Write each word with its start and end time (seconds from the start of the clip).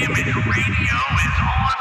Image 0.00 0.26
Radio 0.26 0.94
is 1.26 1.38
on 1.42 1.77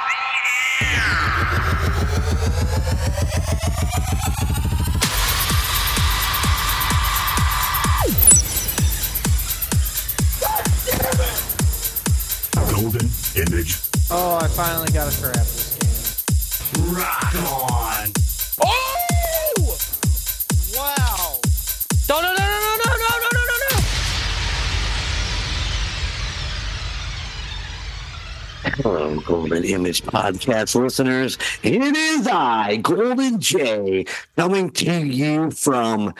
Podcast 29.93 30.75
listeners. 30.75 31.37
It 31.63 31.81
is 31.81 32.27
I, 32.27 32.75
Golden 32.77 33.39
J, 33.39 34.05
coming 34.35 34.69
to 34.71 35.05
you 35.05 35.51
from 35.51 36.13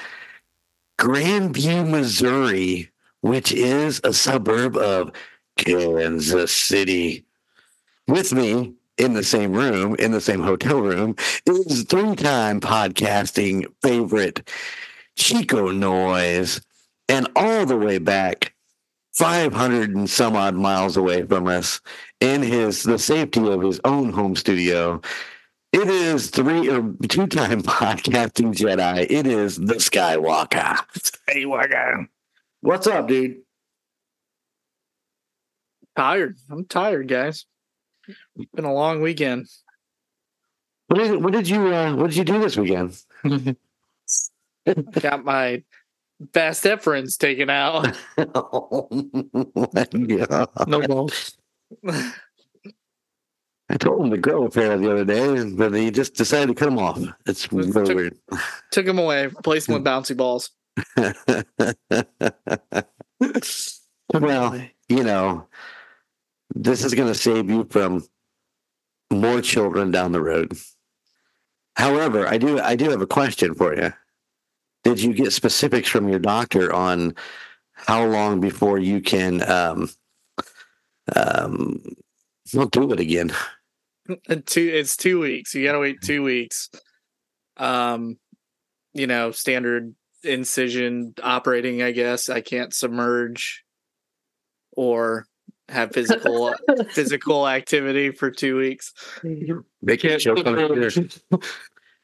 Grandview, 0.97 1.89
Missouri, 1.89 2.89
which 3.21 3.51
is 3.51 3.99
a 4.03 4.13
suburb 4.13 4.77
of 4.77 5.11
Kansas 5.57 6.51
City. 6.51 7.25
With 8.07 8.31
me 8.31 8.73
in 8.97 9.13
the 9.13 9.23
same 9.23 9.51
room, 9.51 9.95
in 9.99 10.11
the 10.11 10.21
same 10.21 10.41
hotel 10.41 10.79
room, 10.79 11.15
is 11.45 11.83
three 11.83 12.15
time 12.15 12.61
podcasting 12.61 13.65
favorite 13.81 14.49
Chico 15.15 15.71
Noise. 15.71 16.61
And 17.09 17.27
all 17.35 17.65
the 17.65 17.77
way 17.77 17.99
back 17.99 18.53
500 19.17 19.95
and 19.95 20.07
some 20.07 20.35
odd 20.35 20.53
miles 20.53 20.95
away 20.95 21.23
from 21.23 21.47
us 21.47 21.81
in 22.19 22.43
his 22.43 22.83
the 22.83 22.99
safety 22.99 23.39
of 23.47 23.61
his 23.61 23.81
own 23.83 24.11
home 24.11 24.35
studio. 24.35 25.01
It 25.73 25.87
is 25.87 26.29
three 26.29 26.69
or 26.69 26.93
two 27.09 27.25
time 27.25 27.61
podcasting 27.63 28.53
Jedi. 28.53 29.07
It 29.09 29.25
is 29.25 29.57
the 29.57 29.75
Skywalker. 29.75 30.77
Skywalker. 30.95 32.07
What's 32.61 32.85
up, 32.85 33.07
dude? 33.07 33.37
Tired. 35.95 36.37
I'm 36.51 36.65
tired, 36.65 37.07
guys. 37.07 37.45
It's 38.07 38.51
been 38.53 38.65
a 38.65 38.73
long 38.73 39.01
weekend. 39.01 39.47
What 40.87 40.99
did 40.99 41.23
what 41.23 41.33
did 41.33 41.49
you 41.49 41.73
uh, 41.73 41.95
what 41.95 42.11
did 42.11 42.17
you 42.17 42.23
do 42.23 42.39
this 42.39 42.55
weekend? 42.55 42.95
Got 45.01 45.25
my 45.25 45.63
vas 46.19 46.61
deferens 46.61 47.17
taken 47.17 47.49
out. 47.49 47.97
oh 48.17 48.87
my 49.73 49.85
God. 49.85 50.49
No 50.67 50.81
balls. 50.87 51.37
I 53.69 53.75
told 53.77 54.05
him 54.05 54.11
to 54.11 54.17
grow 54.17 54.45
a 54.45 54.49
pair 54.49 54.77
the 54.77 54.91
other 54.91 55.03
day, 55.05 55.43
but 55.51 55.73
he 55.73 55.91
just 55.91 56.13
decided 56.15 56.47
to 56.47 56.53
cut 56.55 56.65
them 56.69 56.79
off. 56.79 56.99
It's 57.25 57.51
really 57.51 57.71
took- 57.71 57.95
weird. 57.95 58.17
Took 58.71 58.85
them 58.85 58.99
away, 58.99 59.27
replaced 59.27 59.67
them 59.67 59.73
with 59.75 59.83
bouncy 59.91 60.15
balls. 60.15 60.51
well, 64.13 64.61
you 64.89 65.03
know, 65.03 65.47
this 66.55 66.83
is 66.83 66.93
going 66.93 67.09
to 67.09 67.15
save 67.15 67.49
you 67.49 67.65
from 67.69 68.05
more 69.11 69.41
children 69.41 69.91
down 69.91 70.11
the 70.11 70.21
road. 70.21 70.53
However, 71.75 72.27
I 72.27 72.37
do 72.37 72.59
I 72.59 72.75
do 72.75 72.89
have 72.89 73.01
a 73.01 73.07
question 73.07 73.53
for 73.53 73.75
you. 73.75 73.93
Did 74.87 75.01
you 75.01 75.13
get 75.13 75.33
specifics 75.33 75.89
from 75.89 76.07
your 76.07 76.19
doctor 76.19 76.71
on 76.71 77.13
how 77.73 78.05
long 78.05 78.39
before 78.39 78.79
you 78.79 79.01
can 79.01 79.43
um 79.49 79.89
um 81.13 81.81
well 82.53 82.67
do 82.67 82.93
it 82.93 83.01
again? 83.01 83.33
Two. 84.45 84.71
It's 84.73 84.95
two 84.95 85.19
weeks. 85.19 85.53
You 85.53 85.65
gotta 85.65 85.79
wait 85.79 85.97
two 86.01 86.23
weeks. 86.23 86.69
Um, 87.57 88.17
you 88.93 89.07
know, 89.07 89.31
standard 89.31 89.93
incision 90.23 91.13
operating. 91.21 91.81
I 91.81 91.91
guess 91.91 92.29
I 92.29 92.39
can't 92.39 92.73
submerge 92.73 93.65
or 94.71 95.25
have 95.67 95.91
physical 95.91 96.53
physical 96.91 97.45
activity 97.45 98.11
for 98.11 98.31
two 98.31 98.55
weeks. 98.55 98.93
They 99.81 99.97
can't 99.97 100.21
choke 100.21 100.45
on 100.45 100.57
a 100.57 100.67
computer. 100.67 101.09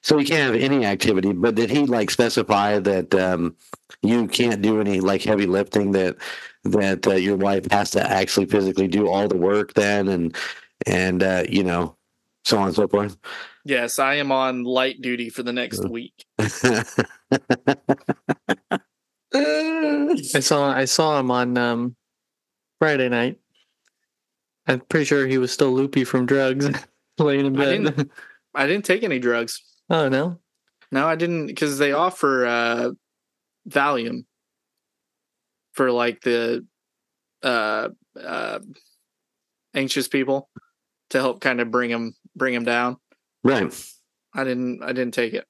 So 0.03 0.17
you 0.19 0.25
can't 0.25 0.53
have 0.53 0.61
any 0.61 0.85
activity, 0.85 1.31
but 1.31 1.55
did 1.55 1.69
he 1.69 1.85
like 1.85 2.11
specify 2.11 2.77
that 2.79 3.15
um, 3.15 3.55
you 4.01 4.27
can't 4.27 4.61
do 4.61 4.81
any 4.81 4.99
like 4.99 5.23
heavy 5.23 5.45
lifting? 5.45 5.91
That 5.93 6.17
that 6.65 7.07
uh, 7.07 7.13
your 7.13 7.37
wife 7.37 7.71
has 7.71 7.91
to 7.91 8.03
actually 8.11 8.47
physically 8.47 8.87
do 8.89 9.07
all 9.07 9.29
the 9.29 9.37
work 9.37 9.73
then, 9.75 10.09
and 10.09 10.35
and 10.85 11.23
uh, 11.23 11.43
you 11.47 11.63
know 11.63 11.95
so 12.43 12.57
on 12.57 12.67
and 12.67 12.75
so 12.75 12.85
forth. 12.87 13.15
Yes, 13.63 13.97
I 13.97 14.15
am 14.15 14.29
on 14.33 14.63
light 14.65 15.01
duty 15.01 15.29
for 15.29 15.41
the 15.41 15.53
next 15.53 15.87
week. 15.87 16.25
I 19.33 20.15
saw 20.41 20.69
I 20.71 20.85
saw 20.85 21.19
him 21.19 21.31
on 21.31 21.57
um, 21.57 21.95
Friday 22.79 23.09
night. 23.09 23.39
I'm 24.67 24.81
pretty 24.81 25.05
sure 25.05 25.27
he 25.27 25.37
was 25.37 25.51
still 25.51 25.71
loopy 25.71 26.03
from 26.03 26.25
drugs, 26.25 26.69
laying 27.17 27.45
in 27.45 27.55
I 27.55 27.65
bed. 27.65 27.83
didn't- 27.83 28.11
I 28.55 28.67
didn't 28.67 28.85
take 28.85 29.01
any 29.03 29.17
drugs. 29.17 29.63
Oh 29.89 30.09
no! 30.09 30.39
No, 30.91 31.07
I 31.07 31.15
didn't 31.15 31.47
because 31.47 31.77
they 31.77 31.91
offer 31.91 32.45
uh 32.45 32.91
Valium 33.67 34.25
for 35.73 35.91
like 35.91 36.21
the 36.21 36.65
uh 37.41 37.89
uh 38.21 38.59
anxious 39.73 40.07
people 40.07 40.49
to 41.09 41.19
help 41.19 41.41
kind 41.41 41.59
of 41.61 41.71
bring 41.71 41.89
them 41.89 42.13
bring 42.35 42.53
them 42.53 42.63
down. 42.63 42.97
right. 43.43 43.73
I 44.35 44.43
didn't 44.43 44.83
I 44.83 44.93
didn't 44.93 45.13
take 45.13 45.33
it. 45.33 45.45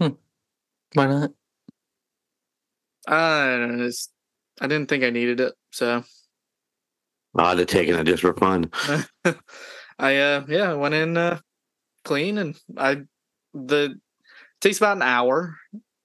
Hmm. 0.00 0.14
Why 0.94 1.06
not? 1.06 1.30
I 3.06 3.46
don't 3.46 3.78
know, 3.78 3.86
it's, 3.86 4.10
I 4.60 4.66
didn't 4.66 4.88
think 4.88 5.04
I 5.04 5.10
needed 5.10 5.40
it, 5.40 5.54
so 5.70 6.04
I'd 7.36 7.58
have 7.58 7.66
taken 7.66 7.96
it 7.96 8.04
just 8.04 8.22
for 8.22 8.34
fun. 8.34 8.70
I 9.98 10.16
uh 10.16 10.44
yeah, 10.48 10.70
I 10.70 10.74
went 10.74 10.94
in 10.94 11.16
uh 11.16 11.38
clean 12.04 12.38
and 12.38 12.56
I 12.76 13.02
the 13.54 13.98
takes 14.60 14.78
about 14.78 14.96
an 14.96 15.02
hour. 15.02 15.56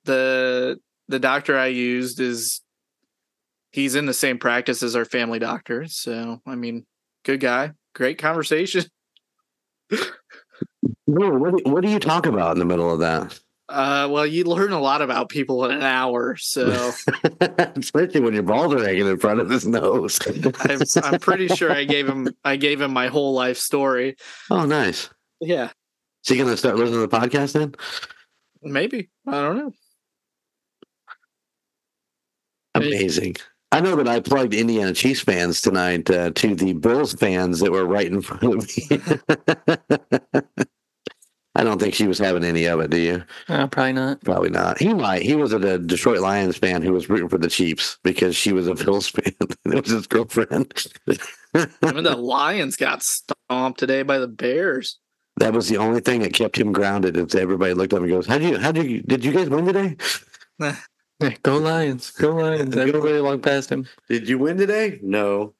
The 0.05 0.79
the 1.07 1.19
doctor 1.19 1.57
I 1.57 1.67
used 1.67 2.19
is 2.19 2.61
he's 3.71 3.95
in 3.95 4.05
the 4.05 4.13
same 4.13 4.37
practice 4.37 4.83
as 4.83 4.95
our 4.95 5.05
family 5.05 5.39
doctor, 5.39 5.87
so 5.87 6.41
I 6.45 6.55
mean, 6.55 6.85
good 7.23 7.39
guy, 7.39 7.71
great 7.93 8.17
conversation. 8.17 8.85
What 11.07 11.57
do, 11.57 11.71
what 11.71 11.83
do 11.83 11.89
you 11.89 11.99
talk 11.99 12.25
about 12.25 12.53
in 12.53 12.59
the 12.59 12.65
middle 12.65 12.91
of 12.91 12.99
that? 12.99 13.39
Uh 13.67 14.07
well, 14.11 14.25
you 14.25 14.43
learn 14.43 14.71
a 14.71 14.79
lot 14.79 15.01
about 15.01 15.29
people 15.29 15.65
in 15.65 15.71
an 15.71 15.81
hour, 15.81 16.35
so 16.35 16.91
Especially 17.59 18.21
when 18.21 18.33
your 18.33 18.43
balls 18.43 18.73
are 18.73 18.83
hanging 18.83 19.07
in 19.07 19.17
front 19.17 19.39
of 19.39 19.49
his 19.49 19.65
nose. 19.65 20.19
I'm, 20.59 20.81
I'm 21.03 21.19
pretty 21.19 21.47
sure 21.47 21.71
I 21.71 21.83
gave 21.83 22.07
him 22.07 22.29
I 22.43 22.57
gave 22.57 22.81
him 22.81 22.91
my 22.91 23.07
whole 23.07 23.33
life 23.33 23.57
story. 23.57 24.15
oh, 24.51 24.65
nice. 24.65 25.09
Yeah, 25.41 25.71
Is 26.25 26.29
he 26.29 26.37
going 26.37 26.49
to 26.49 26.57
start 26.57 26.75
listening 26.75 27.01
to 27.01 27.07
the 27.07 27.19
podcast 27.19 27.53
then? 27.53 27.75
maybe. 28.63 29.09
I 29.27 29.41
don't 29.41 29.57
know. 29.57 29.71
Amazing. 32.73 33.35
I 33.71 33.79
know 33.79 33.95
that 33.97 34.07
I 34.07 34.21
plugged 34.21 34.55
Indiana 34.55 34.91
Chiefs 34.93 35.21
fans 35.21 35.61
tonight 35.61 36.09
uh, 36.09 36.31
to 36.31 36.55
the 36.55 36.73
Bills 36.73 37.13
fans 37.13 37.59
that 37.59 37.71
were 37.71 37.85
right 37.85 38.07
in 38.07 38.23
front 38.23 38.43
of 38.43 38.55
me. 38.55 38.99
I 41.57 41.63
don't 41.63 41.79
think 41.79 41.93
she 41.93 42.07
was 42.07 42.17
having 42.17 42.43
any 42.43 42.65
of 42.65 42.79
it, 42.79 42.89
do 42.89 42.97
you? 42.97 43.23
Uh, 43.47 43.67
probably 43.67 43.93
not. 43.93 44.21
Probably 44.21 44.49
not. 44.49 44.79
He 44.79 44.93
might. 44.93 45.21
He 45.21 45.35
was 45.35 45.53
a 45.53 45.77
Detroit 45.77 46.19
Lions 46.19 46.57
fan 46.57 46.81
who 46.81 46.91
was 46.91 47.07
rooting 47.07 47.29
for 47.29 47.37
the 47.37 47.49
Chiefs 47.49 47.97
because 48.03 48.35
she 48.35 48.51
was 48.51 48.67
a 48.67 48.73
Bills 48.73 49.07
fan. 49.09 49.31
it 49.39 49.83
was 49.83 49.91
his 49.91 50.07
girlfriend. 50.07 50.73
I 51.53 51.91
mean, 51.93 52.03
the 52.03 52.17
Lions 52.17 52.75
got 52.77 53.03
stomped 53.03 53.79
today 53.79 54.01
by 54.01 54.17
the 54.17 54.27
Bears. 54.27 54.97
That 55.37 55.53
was 55.53 55.67
the 55.67 55.77
only 55.77 55.99
thing 55.99 56.21
that 56.21 56.33
kept 56.33 56.57
him 56.57 56.71
grounded. 56.71 57.17
Is 57.17 57.35
everybody 57.35 57.73
looked 57.73 57.93
up 57.93 58.01
and 58.01 58.09
goes, 58.09 58.27
"How 58.27 58.37
do 58.37 58.47
you? 58.47 58.57
How 58.57 58.71
do 58.71 58.85
you? 58.85 59.01
Did 59.01 59.23
you 59.25 59.31
guys 59.31 59.49
win 59.49 59.65
today? 59.65 59.97
Yeah, 60.59 60.77
go 61.43 61.57
Lions! 61.57 62.11
Go 62.11 62.35
Lions! 62.35 62.75
Everybody 62.77 63.21
walked 63.21 63.43
past 63.43 63.71
him. 63.71 63.87
Did 64.07 64.29
you 64.29 64.37
win 64.37 64.57
today? 64.57 64.99
No. 65.01 65.53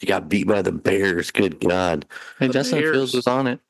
You 0.00 0.08
got 0.08 0.28
beat 0.28 0.48
by 0.48 0.62
the 0.62 0.72
Bears. 0.72 1.30
Good 1.30 1.60
God. 1.60 2.04
Hey, 2.40 2.48
The 2.48 2.54
Justin 2.54 2.80
Bears. 2.80 2.96
Fields 2.96 3.14
was 3.14 3.26
on 3.28 3.46
it. 3.46 3.60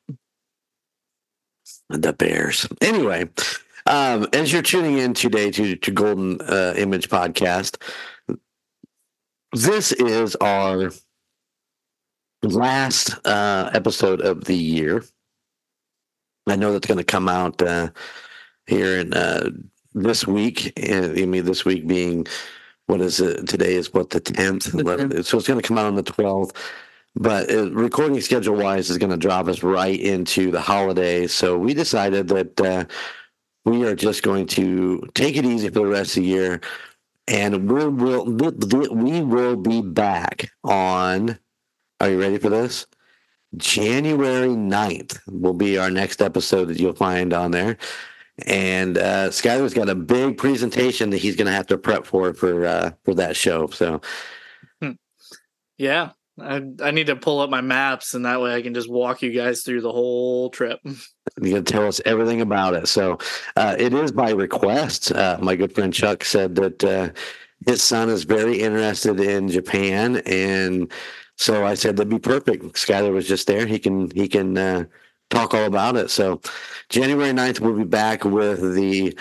The 1.89 2.11
Bears. 2.11 2.67
Anyway, 2.81 3.29
um, 3.85 4.27
as 4.33 4.51
you're 4.51 4.63
tuning 4.63 4.97
in 4.97 5.13
today 5.13 5.51
to, 5.51 5.75
to 5.75 5.91
Golden 5.91 6.41
uh, 6.41 6.73
Image 6.75 7.07
Podcast, 7.07 7.77
this 9.51 9.91
is 9.91 10.35
our 10.37 10.91
last 12.41 13.15
uh, 13.27 13.69
episode 13.73 14.21
of 14.21 14.45
the 14.45 14.57
year. 14.57 15.03
I 16.47 16.55
know 16.55 16.73
that's 16.73 16.87
going 16.87 16.97
to 16.97 17.03
come 17.03 17.29
out 17.29 17.61
uh, 17.61 17.89
here 18.67 18.99
in 18.99 19.13
uh, 19.13 19.49
this 19.93 20.27
week. 20.27 20.73
uh, 20.79 21.11
I 21.15 21.25
mean, 21.25 21.45
this 21.45 21.65
week 21.65 21.87
being 21.87 22.27
what 22.87 23.01
is 23.01 23.19
it? 23.19 23.47
Today 23.47 23.75
is 23.75 23.93
what 23.93 24.09
the 24.09 24.19
tenth. 24.19 24.63
So 25.25 25.37
it's 25.37 25.47
going 25.47 25.61
to 25.61 25.67
come 25.67 25.77
out 25.77 25.85
on 25.85 25.95
the 25.95 26.03
twelfth. 26.03 26.53
but 27.15 27.49
uh, 27.51 27.71
recording 27.71 28.19
schedule 28.21 28.55
wise 28.55 28.89
is 28.89 28.97
going 28.97 29.11
to 29.11 29.17
drop 29.17 29.47
us 29.47 29.63
right 29.63 29.99
into 29.99 30.51
the 30.51 30.61
holidays. 30.61 31.33
So 31.33 31.57
we 31.57 31.73
decided 31.73 32.27
that 32.29 32.59
uh, 32.61 32.85
we 33.65 33.85
are 33.85 33.95
just 33.95 34.23
going 34.23 34.47
to 34.47 35.01
take 35.13 35.37
it 35.37 35.45
easy 35.45 35.69
for 35.69 35.79
the 35.79 35.85
rest 35.85 36.17
of 36.17 36.23
the 36.23 36.29
year, 36.29 36.61
and 37.27 37.69
we 37.71 37.87
will 37.87 38.25
we 38.25 39.21
will 39.21 39.55
be 39.55 39.81
back 39.81 40.51
on. 40.63 41.39
Are 42.01 42.09
you 42.09 42.19
ready 42.19 42.37
for 42.37 42.49
this? 42.49 42.85
January 43.57 44.49
9th 44.49 45.19
will 45.27 45.53
be 45.53 45.77
our 45.77 45.89
next 45.91 46.21
episode 46.21 46.65
that 46.65 46.79
you'll 46.79 46.93
find 46.93 47.33
on 47.33 47.51
there. 47.51 47.77
And 48.47 48.97
uh, 48.97 49.29
Skyler's 49.29 49.75
got 49.75 49.89
a 49.89 49.95
big 49.95 50.37
presentation 50.37 51.11
that 51.11 51.17
he's 51.17 51.35
going 51.35 51.45
to 51.45 51.53
have 51.53 51.67
to 51.67 51.77
prep 51.77 52.05
for 52.05 52.33
for 52.33 52.65
uh, 52.65 52.91
for 53.03 53.13
that 53.15 53.35
show. 53.35 53.67
So 53.67 54.01
Yeah. 55.77 56.11
I 56.39 56.63
I 56.81 56.89
need 56.89 57.07
to 57.07 57.15
pull 57.15 57.41
up 57.41 57.51
my 57.51 57.61
maps 57.61 58.15
and 58.15 58.25
that 58.25 58.41
way 58.41 58.55
I 58.55 58.63
can 58.63 58.73
just 58.73 58.89
walk 58.89 59.21
you 59.21 59.31
guys 59.31 59.61
through 59.61 59.81
the 59.81 59.91
whole 59.91 60.49
trip. 60.49 60.79
You're 61.41 61.51
going 61.51 61.63
to 61.63 61.71
tell 61.71 61.87
us 61.87 62.01
everything 62.05 62.41
about 62.41 62.73
it. 62.73 62.87
So 62.87 63.19
uh, 63.55 63.75
it 63.77 63.93
is 63.93 64.11
by 64.11 64.31
request. 64.31 65.11
Uh, 65.11 65.37
my 65.41 65.55
good 65.55 65.75
friend 65.75 65.93
Chuck 65.93 66.23
said 66.23 66.55
that 66.55 66.83
uh, 66.83 67.09
his 67.67 67.83
son 67.83 68.09
is 68.09 68.23
very 68.23 68.59
interested 68.61 69.19
in 69.19 69.47
Japan, 69.47 70.17
and 70.25 70.91
so 71.43 71.65
I 71.65 71.73
said 71.73 71.97
that'd 71.97 72.09
be 72.09 72.19
perfect. 72.19 72.63
Skyler 72.75 73.11
was 73.11 73.27
just 73.27 73.47
there; 73.47 73.67
he 73.67 73.77
can 73.77 74.09
he 74.11 74.29
can 74.29 74.57
uh, 74.57 74.85
talk 75.29 75.53
all 75.53 75.65
about 75.65 75.97
it. 75.97 76.09
So 76.09 76.39
January 76.87 77.31
9th, 77.31 77.59
we'll 77.59 77.75
be 77.75 77.83
back 77.83 78.23
with 78.23 78.75
the 78.75 79.17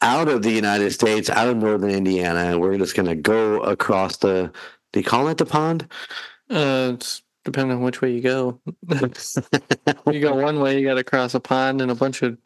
out 0.00 0.26
of 0.28 0.42
the 0.42 0.50
United 0.50 0.92
States, 0.92 1.28
out 1.28 1.48
of 1.48 1.58
northern 1.58 1.90
Indiana. 1.90 2.58
We're 2.58 2.78
just 2.78 2.96
going 2.96 3.08
to 3.08 3.14
go 3.14 3.60
across 3.60 4.16
the. 4.16 4.50
Do 4.94 5.00
you 5.00 5.04
call 5.04 5.28
it 5.28 5.36
the 5.36 5.44
pond? 5.44 5.86
Uh, 6.48 6.92
it's 6.94 7.22
depending 7.44 7.76
on 7.76 7.82
which 7.82 8.00
way 8.00 8.10
you 8.10 8.22
go. 8.22 8.58
you 10.10 10.20
go 10.20 10.34
one 10.34 10.60
way, 10.60 10.80
you 10.80 10.86
got 10.86 10.94
to 10.94 11.04
cross 11.04 11.34
a 11.34 11.40
pond 11.40 11.82
and 11.82 11.90
a 11.90 11.94
bunch 11.94 12.22
of 12.22 12.38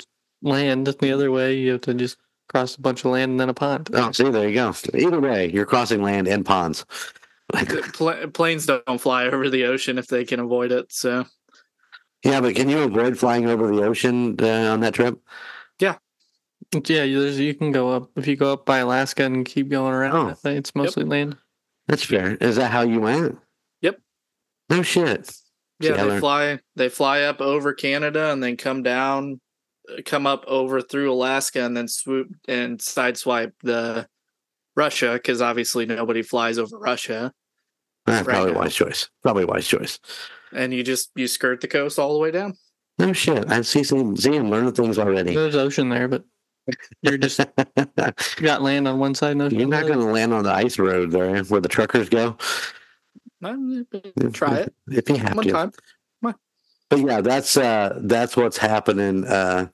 land. 0.43 0.89
The 0.89 1.13
other 1.13 1.31
way, 1.31 1.55
you 1.57 1.71
have 1.71 1.83
to 1.83 1.95
just 1.95 2.19
cross 2.49 2.75
a 2.75 2.81
bunch 2.81 3.05
of 3.05 3.13
land 3.13 3.31
and 3.31 3.39
then 3.39 3.49
a 3.49 3.55
pond. 3.55 3.91
Oh, 3.93 4.11
see, 4.11 4.29
there 4.29 4.49
you 4.49 4.55
go. 4.55 4.75
Either 4.93 5.21
way, 5.21 5.53
you're 5.53 5.67
crossing 5.67 6.03
land 6.03 6.27
and 6.27 6.45
ponds. 6.45 6.85
Pla- 7.93 8.27
planes 8.29 8.67
don't 8.67 9.01
fly 9.01 9.25
over 9.25 9.49
the 9.49 9.65
ocean 9.65 9.99
if 9.99 10.07
they 10.07 10.25
can 10.25 10.41
avoid 10.41 10.73
it. 10.73 10.93
So 10.93 11.27
Yeah, 12.25 12.41
but 12.41 12.55
can 12.55 12.69
you 12.69 12.83
avoid 12.83 13.19
flying 13.19 13.49
over 13.49 13.75
the 13.75 13.83
ocean 13.83 14.37
uh, 14.41 14.73
on 14.73 14.81
that 14.81 14.95
trip? 14.95 15.19
Yeah, 15.79 15.97
yeah. 16.73 17.05
you 17.05 17.55
can 17.55 17.73
go 17.73 17.91
up 17.91 18.11
if 18.17 18.27
you 18.27 18.37
go 18.37 18.53
up 18.53 18.67
by 18.67 18.79
Alaska 18.79 19.25
and 19.25 19.45
keep 19.45 19.69
going 19.69 19.95
around. 19.95 20.37
Oh. 20.45 20.51
It's 20.51 20.75
mostly 20.75 21.05
land. 21.05 21.37
That's 21.89 22.05
fair. 22.05 22.37
Is 22.37 22.57
that 22.57 22.71
how 22.71 22.83
you 22.83 23.01
went? 23.01 23.39
Yep. 23.81 24.01
No 24.69 24.83
shit. 24.83 25.33
yeah, 25.81 25.97
See, 25.97 26.09
they 26.09 26.21
fly 26.21 26.59
they 26.77 26.89
fly 26.89 27.23
up 27.23 27.41
over 27.41 27.73
Canada 27.73 28.31
and 28.31 28.43
then 28.43 28.57
come 28.57 28.83
down, 28.83 29.41
come 30.05 30.27
up 30.27 30.45
over 30.47 30.81
through 30.81 31.13
Alaska 31.13 31.65
and 31.65 31.77
then 31.77 31.89
swoop 31.89 32.29
and 32.47 32.79
sideswipe 32.79 33.53
the 33.63 34.07
Russia 34.77 35.15
because 35.15 35.43
obviously 35.43 35.87
nobody 35.87 36.23
flies 36.23 36.59
over 36.59 36.79
Russia. 36.79 37.33
Right 38.07 38.25
probably 38.25 38.53
now. 38.53 38.61
wise 38.61 38.75
choice. 38.75 39.09
Probably 39.23 39.45
wise 39.45 39.67
choice. 39.67 39.99
And 40.53 40.73
you 40.75 40.83
just 40.83 41.11
you 41.15 41.29
skirt 41.29 41.61
the 41.61 41.69
coast 41.69 41.99
all 41.99 42.13
the 42.13 42.19
way 42.19 42.31
down. 42.31 42.57
No 42.99 43.13
shit. 43.13 43.51
I 43.51 43.63
see. 43.63 43.85
See, 43.85 44.17
see 44.17 44.37
I'm 44.37 44.51
learning 44.51 44.73
things 44.73 44.99
already. 44.99 45.35
There's 45.35 45.57
ocean 45.57 45.89
there, 45.89 46.09
but 46.09 46.25
you're 47.03 47.19
just 47.19 47.39
you 47.77 48.43
got 48.43 48.63
land 48.63 48.87
on 48.89 48.99
one 48.99 49.15
side 49.15 49.33
and 49.33 49.43
ocean 49.43 49.59
You're 49.59 49.69
not 49.69 49.87
going 49.87 49.99
to 49.99 50.05
land 50.05 50.33
on 50.35 50.45
the 50.45 50.53
ice 50.53 50.79
road 50.79 51.11
there 51.11 51.43
where 51.45 51.61
the 51.61 51.69
truckers 51.69 52.09
go. 52.09 52.37
Try 54.33 54.57
it 54.57 54.75
if 54.89 55.09
you 55.09 55.17
have 55.17 55.37
one 55.37 55.47
to. 55.47 55.53
time. 55.53 55.73
But 56.91 56.99
yeah, 56.99 57.21
that's 57.21 57.57
uh 57.57 58.01
that's 58.03 58.37
what's 58.37 58.59
happening. 58.59 59.25
Uh 59.25 59.69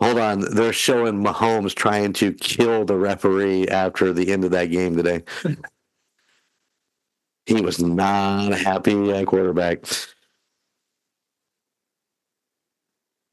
hold 0.00 0.18
on. 0.18 0.40
They're 0.40 0.72
showing 0.72 1.22
Mahomes 1.22 1.74
trying 1.74 2.14
to 2.14 2.32
kill 2.32 2.86
the 2.86 2.96
referee 2.96 3.68
after 3.68 4.14
the 4.14 4.32
end 4.32 4.44
of 4.44 4.50
that 4.52 4.66
game 4.66 4.96
today. 4.96 5.22
he 7.46 7.60
was 7.60 7.80
not 7.80 8.52
a 8.52 8.56
happy 8.56 9.12
uh, 9.12 9.24
quarterback. 9.24 9.84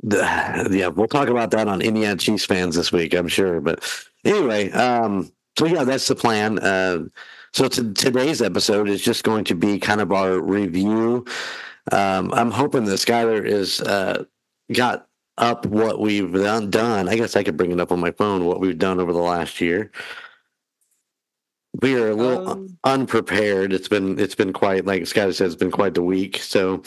The- 0.04 0.68
yeah, 0.72 0.88
we'll 0.88 1.08
talk 1.08 1.28
about 1.30 1.52
that 1.52 1.68
on 1.68 1.82
Indiana 1.82 2.16
Chiefs 2.16 2.46
fans 2.46 2.76
this 2.76 2.92
week, 2.92 3.14
I'm 3.14 3.28
sure. 3.28 3.60
But 3.62 3.84
anyway, 4.24 4.72
um, 4.72 5.32
so 5.58 5.66
yeah, 5.66 5.84
that's 5.84 6.08
the 6.08 6.16
plan. 6.16 6.60
Uh, 6.60 7.06
so 7.54 7.68
to, 7.68 7.94
today's 7.94 8.42
episode 8.42 8.90
is 8.90 9.02
just 9.02 9.24
going 9.24 9.44
to 9.46 9.56
be 9.56 9.80
kind 9.80 10.02
of 10.02 10.12
our 10.12 10.40
review. 10.40 11.26
Um, 11.92 12.32
I'm 12.34 12.52
hoping 12.52 12.86
that 12.86 12.94
Skyler 13.00 13.44
is 13.46 13.82
uh, 13.82 14.24
got 14.72 15.08
up 15.38 15.66
what 15.66 16.00
we've 16.00 16.32
done, 16.32 16.70
done. 16.70 17.10
I 17.10 17.16
guess 17.16 17.36
I 17.36 17.44
could 17.44 17.58
bring 17.58 17.72
it 17.72 17.80
up 17.80 17.92
on 17.92 18.00
my 18.00 18.12
phone. 18.12 18.46
What 18.46 18.60
we've 18.60 18.78
done 18.78 19.00
over 19.00 19.14
the 19.14 19.20
last 19.20 19.60
year. 19.60 19.92
We 21.82 21.96
are 21.96 22.10
a 22.10 22.16
little 22.16 22.50
Um, 22.50 22.78
unprepared. 22.84 23.74
It's 23.74 23.88
been 23.88 24.20
it's 24.20 24.36
been 24.36 24.54
quite 24.54 24.86
like 24.86 25.04
Skyler 25.04 25.34
said. 25.34 25.48
It's 25.48 25.56
been 25.56 25.72
quite 25.72 25.94
the 25.94 26.02
week. 26.02 26.38
So 26.38 26.82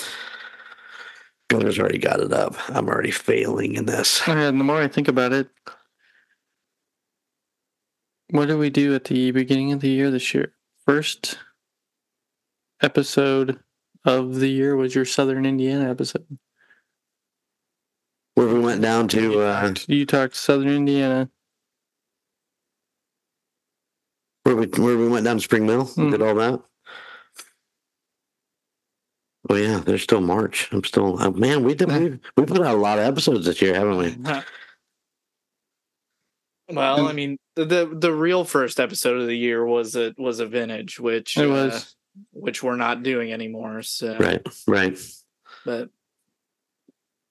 Gunner's 1.49 1.79
already 1.79 1.99
got 1.99 2.21
it 2.21 2.33
up. 2.33 2.57
I'm 2.71 2.89
already 2.89 3.11
failing 3.11 3.75
in 3.75 3.87
this. 3.87 4.27
And 4.29 4.59
the 4.59 4.65
more 4.65 4.81
I 4.81 4.89
think 4.89 5.09
about 5.09 5.33
it, 5.33 5.49
what 8.31 8.47
did 8.47 8.57
we 8.57 8.71
do 8.71 8.95
at 8.95 9.05
the 9.05 9.31
beginning 9.31 9.73
of 9.73 9.81
the 9.81 9.91
year 9.91 10.11
this 10.11 10.35
year? 10.35 10.53
First 10.87 11.39
episode 12.83 13.61
of 14.05 14.37
the 14.37 14.49
year 14.49 14.75
was 14.75 14.95
your 14.95 15.05
Southern 15.05 15.47
Indiana 15.47 15.91
episode. 15.91 16.27
Where 18.35 18.49
we 18.49 18.59
went 18.59 18.81
down 18.83 19.09
to 19.09 19.41
uh, 19.43 19.75
You 19.87 20.07
talked 20.07 20.35
Southern 20.35 20.69
Indiana. 20.69 21.29
Where 24.45 24.57
we 24.57 24.67
where 24.67 24.97
we 24.97 25.09
went 25.09 25.25
down 25.25 25.37
to 25.37 25.43
Spring 25.43 25.67
Mill. 25.67 25.87
Mhm. 25.87 26.11
Did 26.11 26.23
all 26.23 26.35
that. 26.37 26.61
Oh 29.51 29.57
yeah, 29.57 29.79
there's 29.85 30.03
still 30.03 30.21
March. 30.21 30.69
I'm 30.73 30.85
still 30.85 31.21
uh, 31.21 31.31
man. 31.31 31.65
We 31.65 31.75
did 31.75 31.89
we, 31.89 32.19
we 32.37 32.47
put 32.47 32.61
out 32.61 32.75
a 32.75 32.79
lot 32.79 32.99
of 32.99 33.05
episodes 33.05 33.47
this 33.47 33.61
year, 33.61 33.75
haven't 33.75 33.97
we? 33.99 34.17
Well, 36.69 37.07
I 37.07 37.13
mean, 37.13 37.37
the, 37.57 37.91
the 37.93 38.13
real 38.15 38.45
first 38.45 38.81
episode 38.81 39.21
of 39.21 39.27
the 39.27 39.37
year 39.37 39.65
was 39.67 39.95
a 39.95 40.15
was 40.17 40.41
a 40.41 40.47
vintage, 40.47 40.99
which 40.99 41.37
It 41.37 41.47
uh, 41.47 41.51
was. 41.51 41.95
which 42.33 42.63
we're 42.63 42.77
not 42.77 43.03
doing 43.03 43.33
anymore. 43.33 43.83
So, 43.83 44.17
Right, 44.17 44.41
right. 44.67 44.99
but 45.67 45.91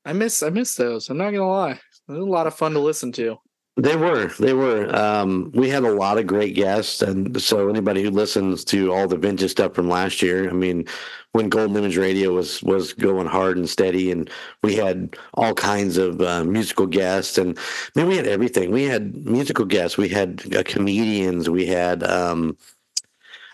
I 0.05 0.13
miss 0.13 0.43
I 0.43 0.49
miss 0.49 0.75
those. 0.75 1.09
I'm 1.09 1.17
not 1.17 1.31
gonna 1.31 1.47
lie, 1.49 1.71
it 1.71 1.79
was 2.11 2.19
a 2.19 2.23
lot 2.23 2.45
of 2.45 2.53
fun 2.55 2.73
to 2.73 2.79
listen 2.79 3.11
to. 3.13 3.37
They 3.77 3.95
were. 3.95 4.27
They 4.37 4.53
were. 4.53 4.93
Um, 4.93 5.49
we 5.53 5.69
had 5.69 5.83
a 5.83 5.93
lot 5.93 6.17
of 6.17 6.27
great 6.27 6.55
guests, 6.55 7.01
and 7.01 7.41
so 7.41 7.69
anybody 7.69 8.03
who 8.03 8.09
listens 8.11 8.65
to 8.65 8.91
all 8.91 9.07
the 9.07 9.17
vintage 9.17 9.51
stuff 9.51 9.73
from 9.73 9.87
last 9.87 10.21
year, 10.21 10.49
I 10.49 10.53
mean, 10.53 10.85
when 11.31 11.47
Golden 11.47 11.77
Image 11.77 11.97
Radio 11.97 12.33
was 12.33 12.61
was 12.63 12.91
going 12.91 13.27
hard 13.27 13.57
and 13.57 13.69
steady, 13.69 14.11
and 14.11 14.29
we 14.61 14.75
had 14.75 15.15
all 15.35 15.53
kinds 15.53 15.97
of 15.97 16.21
uh, 16.21 16.43
musical 16.43 16.85
guests, 16.85 17.37
and 17.37 17.57
I 17.95 17.99
mean, 17.99 18.07
we 18.09 18.17
had 18.17 18.27
everything. 18.27 18.71
We 18.71 18.83
had 18.83 19.25
musical 19.25 19.65
guests, 19.65 19.97
we 19.97 20.09
had 20.09 20.43
uh, 20.53 20.63
comedians, 20.65 21.49
we 21.49 21.65
had. 21.65 22.03
Um, 22.03 22.57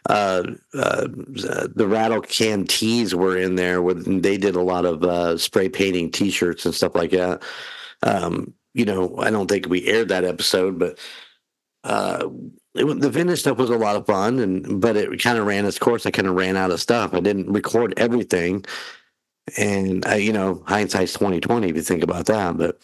uh, 0.09 0.43
uh, 0.73 1.07
the 1.75 1.85
Rattle 1.85 2.21
Can 2.21 2.65
Tees 2.65 3.13
were 3.13 3.37
in 3.37 3.55
there. 3.55 3.81
With 3.81 4.21
they 4.23 4.37
did 4.37 4.55
a 4.55 4.61
lot 4.61 4.85
of 4.85 5.03
uh, 5.03 5.37
spray 5.37 5.67
painting 5.67 6.11
T-shirts 6.11 6.65
and 6.65 6.73
stuff 6.73 6.95
like 6.95 7.11
that. 7.11 7.43
Um, 8.03 8.53
you 8.77 8.85
know, 8.85 9.15
I 9.17 9.31
don't 9.31 9.47
think 9.47 9.67
we 9.67 9.87
aired 9.87 10.09
that 10.09 10.23
episode, 10.23 10.77
but 10.77 10.99
uh, 11.83 12.29
it, 12.75 12.85
the 13.01 13.09
vintage 13.09 13.39
stuff 13.39 13.57
was 13.57 13.71
a 13.71 13.77
lot 13.77 13.95
of 13.95 14.05
fun, 14.05 14.39
and 14.39 14.79
but 14.79 14.95
it 14.95 15.21
kind 15.21 15.39
of 15.39 15.47
ran 15.47 15.65
its 15.65 15.79
course. 15.79 16.05
I 16.05 16.11
kind 16.11 16.27
of 16.27 16.35
ran 16.35 16.55
out 16.55 16.71
of 16.71 16.79
stuff. 16.79 17.13
I 17.13 17.19
didn't 17.19 17.51
record 17.51 17.95
everything, 17.97 18.65
and 19.57 20.05
I, 20.05 20.15
you 20.17 20.31
know, 20.31 20.63
hindsight's 20.67 21.13
twenty 21.13 21.39
twenty 21.39 21.69
if 21.69 21.75
you 21.75 21.81
think 21.81 22.03
about 22.03 22.27
that. 22.27 22.57
But 22.57 22.81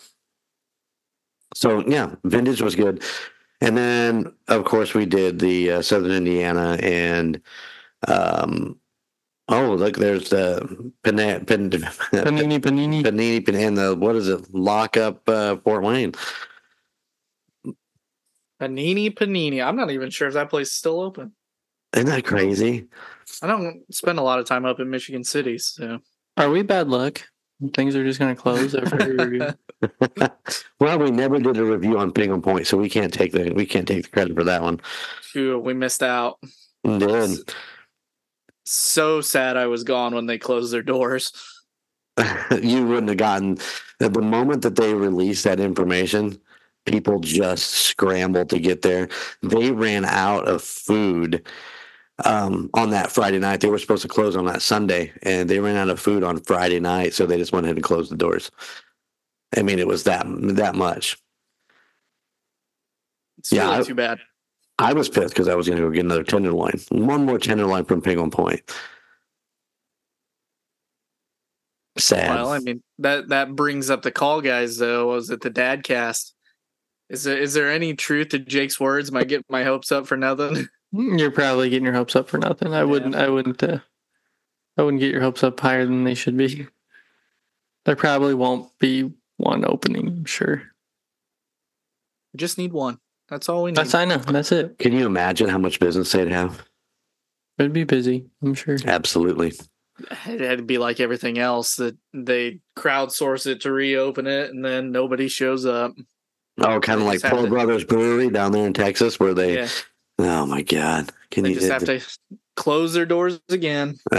so 1.53 1.87
yeah, 1.87 2.15
vintage 2.23 2.61
was 2.61 2.75
good, 2.75 3.03
and 3.61 3.77
then 3.77 4.33
of 4.47 4.65
course 4.65 4.95
we 4.95 5.05
did 5.05 5.39
the 5.39 5.73
uh, 5.73 5.81
Southern 5.81 6.11
Indiana 6.11 6.77
and. 6.81 7.41
Um, 8.05 8.79
Oh, 9.49 9.73
look! 9.73 9.97
There's 9.97 10.29
the 10.29 10.91
Pan- 11.03 11.45
Pan- 11.45 11.69
Panini 11.69 12.59
Panini. 12.59 13.03
Panini 13.03 13.45
Pan- 13.45 13.55
and 13.55 13.77
the 13.77 13.95
what 13.95 14.15
is 14.15 14.27
it? 14.29 14.53
Lock 14.53 14.95
up 14.95 15.27
uh, 15.27 15.57
Fort 15.57 15.83
Wayne. 15.83 16.13
Panini 18.61 19.13
Panini. 19.13 19.63
I'm 19.65 19.75
not 19.75 19.91
even 19.91 20.09
sure 20.09 20.27
if 20.27 20.33
that 20.35 20.49
place 20.49 20.67
is 20.67 20.73
still 20.73 21.01
open. 21.01 21.33
Isn't 21.93 22.09
that 22.09 22.25
crazy? 22.25 22.87
I 23.41 23.47
don't 23.47 23.83
spend 23.93 24.17
a 24.17 24.23
lot 24.23 24.39
of 24.39 24.45
time 24.45 24.65
up 24.65 24.79
in 24.79 24.89
Michigan 24.89 25.23
City, 25.23 25.57
so 25.57 25.99
Are 26.37 26.49
we 26.49 26.63
bad 26.63 26.87
luck? 26.87 27.21
Things 27.75 27.95
are 27.95 28.03
just 28.03 28.19
going 28.19 28.35
to 28.35 28.41
close 28.41 28.73
every 28.73 29.15
review. 29.15 29.47
well, 30.79 30.99
we 30.99 31.11
never 31.11 31.39
did 31.39 31.57
a 31.57 31.63
review 31.63 31.99
on 31.99 32.11
Penguin 32.11 32.41
Point, 32.41 32.67
so 32.67 32.77
we 32.77 32.89
can't 32.89 33.13
take 33.13 33.31
the 33.33 33.51
we 33.51 33.65
can't 33.65 33.87
take 33.87 34.03
the 34.03 34.09
credit 34.09 34.35
for 34.35 34.43
that 34.45 34.61
one. 34.61 34.79
phew, 35.21 35.59
we 35.59 35.73
missed 35.73 36.01
out. 36.01 36.39
Did 36.83 37.39
so 38.65 39.21
sad 39.21 39.57
I 39.57 39.67
was 39.67 39.83
gone 39.83 40.15
when 40.15 40.25
they 40.25 40.37
closed 40.37 40.71
their 40.73 40.81
doors. 40.83 41.31
you 42.61 42.85
wouldn't 42.85 43.09
have 43.09 43.17
gotten 43.17 43.57
at 43.99 44.13
the 44.13 44.21
moment 44.21 44.61
that 44.61 44.75
they 44.75 44.93
released 44.93 45.43
that 45.45 45.59
information 45.59 46.39
people 46.85 47.19
just 47.19 47.71
scrambled 47.71 48.49
to 48.51 48.59
get 48.59 48.83
there 48.83 49.09
they 49.41 49.71
ran 49.71 50.05
out 50.05 50.47
of 50.47 50.61
food 50.61 51.43
um, 52.23 52.69
on 52.75 52.91
that 52.91 53.11
friday 53.11 53.39
night 53.39 53.61
they 53.61 53.69
were 53.69 53.79
supposed 53.79 54.03
to 54.03 54.07
close 54.07 54.35
on 54.35 54.45
that 54.45 54.61
sunday 54.61 55.11
and 55.23 55.49
they 55.49 55.57
ran 55.59 55.75
out 55.75 55.89
of 55.89 55.99
food 55.99 56.23
on 56.23 56.37
friday 56.41 56.79
night 56.79 57.15
so 57.15 57.25
they 57.25 57.37
just 57.37 57.51
went 57.51 57.65
ahead 57.65 57.77
and 57.77 57.83
closed 57.83 58.11
the 58.11 58.15
doors 58.15 58.51
i 59.57 59.63
mean 59.63 59.79
it 59.79 59.87
was 59.87 60.03
that 60.03 60.23
that 60.55 60.75
much 60.75 61.17
It's 63.39 63.51
Yeah, 63.51 63.65
really 63.69 63.77
I- 63.79 63.83
too 63.83 63.95
bad. 63.95 64.19
I 64.79 64.93
was 64.93 65.09
pissed 65.09 65.33
because 65.33 65.47
i 65.47 65.55
was 65.55 65.67
going 65.67 65.77
to 65.77 65.83
go 65.83 65.91
get 65.91 66.05
another 66.05 66.23
tenderloin 66.23 66.73
one 66.89 67.25
more 67.25 67.39
tenderloin 67.39 67.85
from 67.85 68.01
penguin 68.01 68.31
point 68.31 68.61
sad 71.97 72.35
Well, 72.35 72.51
I 72.51 72.59
mean 72.59 72.81
that 72.99 73.29
that 73.29 73.55
brings 73.55 73.89
up 73.89 74.01
the 74.01 74.11
call 74.11 74.41
guys 74.41 74.77
though. 74.77 75.09
Was 75.09 75.29
it 75.29 75.41
the 75.41 75.49
dad 75.49 75.83
cast? 75.83 76.33
Is 77.09 77.23
there 77.23 77.37
is 77.37 77.53
there 77.53 77.71
any 77.71 77.93
truth 77.93 78.29
to 78.29 78.39
Jake's 78.39 78.79
words? 78.79 79.09
Am 79.09 79.17
I 79.17 79.23
getting 79.23 79.45
my 79.49 79.63
hopes 79.63 79.91
up 79.91 80.07
for 80.07 80.17
nothing? 80.17 80.67
You're 80.91 81.31
probably 81.31 81.69
getting 81.69 81.85
your 81.85 81.93
hopes 81.93 82.15
up 82.15 82.29
for 82.29 82.37
nothing. 82.37 82.73
I 82.73 82.83
wouldn't. 82.83 83.15
I 83.15 83.29
wouldn't. 83.29 83.61
Uh, 83.61 83.79
I 84.77 84.81
wouldn't 84.83 85.01
get 85.01 85.11
your 85.11 85.21
hopes 85.21 85.43
up 85.43 85.59
higher 85.59 85.85
than 85.85 86.03
they 86.03 86.13
should 86.13 86.37
be. 86.37 86.67
There 87.85 87.95
probably 87.95 88.33
won't 88.33 88.71
be 88.79 89.11
one 89.37 89.65
opening. 89.65 90.07
I'm 90.07 90.25
sure. 90.25 90.63
We 92.33 92.37
just 92.37 92.57
need 92.57 92.73
one. 92.73 92.99
That's 93.33 93.49
all 93.49 93.63
we 93.63 93.71
need. 93.71 93.77
That's 93.77 93.95
I 93.95 94.05
know. 94.05 94.17
That's 94.17 94.51
it. 94.51 94.77
can 94.77 94.93
you 94.93 95.07
imagine 95.07 95.49
how 95.49 95.57
much 95.57 95.79
business 95.79 96.11
they'd 96.11 96.27
have 96.27 96.63
It'd 97.57 97.73
be 97.73 97.83
busy. 97.83 98.25
I'm 98.43 98.53
sure. 98.53 98.77
absolutely 98.85 99.53
It'd 100.27 100.67
be 100.67 100.77
like 100.77 100.99
everything 100.99 101.39
else 101.39 101.77
that 101.77 101.97
they 102.13 102.59
crowdsource 102.77 103.47
it 103.47 103.61
to 103.61 103.71
reopen 103.71 104.27
it 104.27 104.51
and 104.51 104.63
then 104.63 104.91
nobody 104.91 105.27
shows 105.27 105.65
up. 105.65 105.93
Oh, 106.59 106.79
kind 106.79 106.99
of 107.01 107.07
like 107.07 107.15
just 107.15 107.25
have 107.25 107.37
Poor 107.37 107.47
Brothers 107.49 107.83
Brewery 107.83 108.29
down 108.29 108.51
there 108.51 108.67
in 108.67 108.73
Texas, 108.73 109.19
where 109.19 109.33
they. 109.33 109.55
yeah. 109.55 109.67
Oh 110.19 110.45
my 110.45 110.61
God! 110.61 111.11
Can 111.31 111.43
They 111.43 111.49
you 111.53 111.59
just 111.59 111.71
have 111.71 111.85
to 111.85 111.99
close 112.55 112.93
their 112.93 113.07
doors 113.07 113.41
again. 113.49 113.97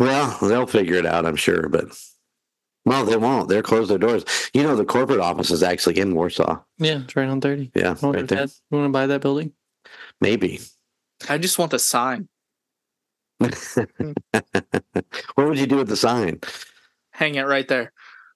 well, 0.00 0.38
they'll 0.42 0.66
figure 0.66 0.96
it 0.96 1.06
out, 1.06 1.24
I'm 1.24 1.36
sure, 1.36 1.68
but 1.68 1.84
well, 2.92 3.04
they 3.06 3.16
won't. 3.16 3.48
They'll 3.48 3.62
close 3.62 3.88
their 3.88 3.98
doors. 3.98 4.24
You 4.54 4.62
know, 4.62 4.76
the 4.76 4.84
corporate 4.84 5.20
office 5.20 5.50
is 5.50 5.62
actually 5.62 5.98
in 5.98 6.14
Warsaw. 6.14 6.60
Yeah, 6.78 7.00
it's 7.04 7.16
right 7.16 7.28
on 7.28 7.40
thirty. 7.40 7.70
Yeah, 7.74 7.94
I 8.02 8.06
right 8.06 8.28
there. 8.28 8.46
that- 8.46 8.54
You 8.70 8.78
want 8.78 8.88
to 8.88 8.92
buy 8.92 9.06
that 9.06 9.20
building? 9.22 9.52
Maybe. 10.20 10.60
I 11.28 11.38
just 11.38 11.58
want 11.58 11.70
the 11.70 11.78
sign. 11.78 12.28
what 13.40 13.56
would 15.36 15.58
you 15.58 15.66
do 15.66 15.76
with 15.76 15.88
the 15.88 15.96
sign? 15.96 16.40
Hang 17.12 17.34
it 17.36 17.42
right 17.42 17.66
there. 17.66 17.92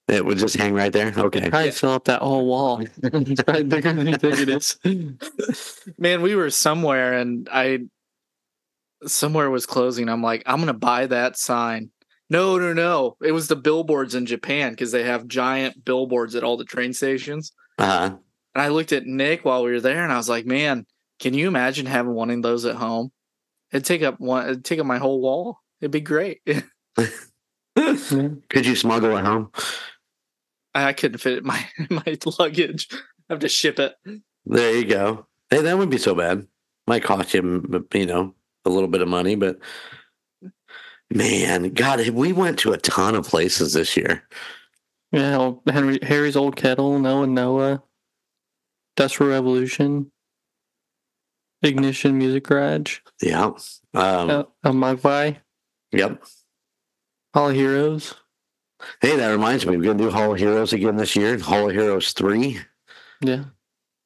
It 0.07 0.25
would 0.25 0.37
just 0.37 0.55
hang 0.55 0.73
right 0.73 0.91
there. 0.91 1.07
Okay. 1.15 1.49
Probably 1.49 1.65
Yeah. 1.65 1.71
fill 1.71 1.91
up 1.91 2.05
that 2.05 2.21
whole 2.21 2.45
wall. 2.47 2.81
it's 2.81 3.43
probably 3.43 3.63
bigger 3.63 3.93
than 3.93 4.07
you 4.07 4.15
think 4.17 4.39
it 4.39 4.49
is. 4.49 4.77
Man, 5.97 6.21
we 6.21 6.35
were 6.35 6.49
somewhere 6.49 7.13
and 7.13 7.49
I 7.51 7.79
somewhere 9.05 9.49
was 9.49 9.65
closing. 9.65 10.07
I'm 10.09 10.21
like, 10.23 10.43
I'm 10.45 10.59
gonna 10.59 10.73
buy 10.73 11.07
that 11.07 11.37
sign. 11.37 11.91
No, 12.29 12.57
no, 12.57 12.73
no. 12.73 13.15
It 13.21 13.31
was 13.31 13.47
the 13.47 13.55
billboards 13.55 14.13
in 14.15 14.25
Japan 14.25 14.71
because 14.71 14.91
they 14.91 15.03
have 15.03 15.27
giant 15.27 15.85
billboards 15.85 16.35
at 16.35 16.43
all 16.43 16.57
the 16.57 16.65
train 16.65 16.93
stations. 16.93 17.53
Uh, 17.77 18.11
And 18.53 18.61
I 18.61 18.67
looked 18.69 18.91
at 18.91 19.05
Nick 19.05 19.45
while 19.45 19.63
we 19.63 19.71
were 19.71 19.81
there 19.81 20.03
and 20.03 20.11
I 20.11 20.17
was 20.17 20.27
like, 20.29 20.45
man, 20.45 20.85
can 21.19 21.33
you 21.33 21.47
imagine 21.47 21.85
having 21.85 22.13
one 22.13 22.29
of 22.29 22.41
those 22.41 22.65
at 22.65 22.75
home? 22.75 23.11
It'd 23.71 23.85
take 23.85 24.01
up 24.03 24.19
one 24.19 24.45
it'd 24.45 24.65
take 24.65 24.79
up 24.79 24.85
my 24.85 24.97
whole 24.97 25.21
wall. 25.21 25.59
It'd 25.81 25.91
be 25.91 26.01
great. 26.01 26.41
Could 27.75 28.65
you 28.65 28.75
smuggle 28.75 29.15
it 29.17 29.25
home? 29.25 29.51
I 30.73 30.93
couldn't 30.93 31.19
fit 31.19 31.33
it 31.33 31.37
in 31.39 31.45
my 31.45 31.65
my 31.89 32.17
luggage. 32.39 32.87
I 32.91 33.33
have 33.33 33.39
to 33.39 33.49
ship 33.49 33.79
it. 33.79 33.95
There 34.45 34.75
you 34.75 34.85
go. 34.85 35.27
Hey, 35.49 35.61
that 35.61 35.73
wouldn't 35.73 35.91
be 35.91 35.97
so 35.97 36.15
bad. 36.15 36.47
Might 36.87 37.03
cost 37.03 37.33
you, 37.33 37.85
you 37.93 38.05
know, 38.05 38.33
a 38.65 38.69
little 38.69 38.87
bit 38.87 39.01
of 39.01 39.07
money, 39.07 39.35
but 39.35 39.59
man, 41.09 41.73
God, 41.73 42.07
we 42.09 42.33
went 42.33 42.59
to 42.59 42.73
a 42.73 42.77
ton 42.77 43.15
of 43.15 43.25
places 43.27 43.73
this 43.73 43.95
year. 43.97 44.23
Yeah, 45.11 45.37
well, 45.37 45.63
Henry 45.67 45.99
Harry's 46.01 46.35
old 46.35 46.55
kettle, 46.55 46.99
Noah 46.99 47.27
Noah, 47.27 47.81
Industrial 48.97 49.31
Revolution, 49.31 50.11
Ignition 51.61 52.17
Music 52.17 52.43
Garage, 52.43 52.99
Yeah. 53.21 53.51
Um, 53.93 54.29
uh, 54.29 54.43
a 54.63 54.71
Mogwai, 54.71 55.37
Yep. 55.91 56.23
Hall 57.33 57.49
of 57.49 57.55
Heroes. 57.55 58.15
Hey, 59.01 59.15
that 59.15 59.29
reminds 59.31 59.65
me, 59.65 59.75
we're 59.77 59.83
gonna 59.83 59.97
do 60.03 60.11
Hall 60.11 60.33
of 60.33 60.39
Heroes 60.39 60.73
again 60.73 60.97
this 60.97 61.15
year. 61.15 61.37
Hall 61.39 61.69
of 61.69 61.75
Heroes 61.75 62.13
three. 62.13 62.59
Yeah, 63.21 63.45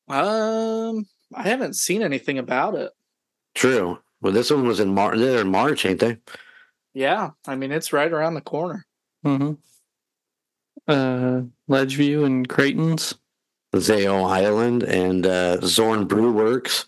Um 0.08 1.06
I 1.34 1.44
haven't 1.44 1.76
seen 1.76 2.02
anything 2.04 2.38
about 2.38 2.76
it. 2.76 2.92
True. 3.56 4.00
Well, 4.22 4.34
this 4.34 4.52
one 4.52 4.68
was 4.68 4.80
in 4.80 4.94
March. 4.94 5.18
They're 5.18 5.42
in 5.42 5.52
March, 5.52 5.86
ain't 5.86 6.00
they? 6.00 6.18
Yeah. 6.94 7.32
I 7.48 7.56
mean 7.56 7.72
it's 7.72 7.94
right 7.94 8.12
around 8.12 8.34
the 8.36 8.42
corner. 8.42 8.86
mm-hmm. 9.26 9.54
Uh, 10.88 11.44
Ledgeview 11.70 12.26
and 12.26 12.50
Creighton's. 12.50 13.14
Zao 13.76 14.30
Island 14.30 14.84
and 14.84 15.26
uh, 15.26 15.62
Zorn 15.62 16.06
Brew 16.06 16.32
Works. 16.34 16.86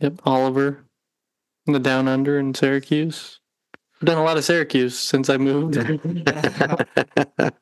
Yep, 0.00 0.20
Oliver, 0.24 0.84
the 1.66 1.78
Down 1.78 2.08
Under 2.08 2.38
in 2.38 2.54
Syracuse. 2.54 3.40
I've 4.00 4.06
done 4.06 4.18
a 4.18 4.24
lot 4.24 4.36
of 4.36 4.44
Syracuse 4.44 4.98
since 4.98 5.30
I 5.30 5.38
moved. 5.38 5.74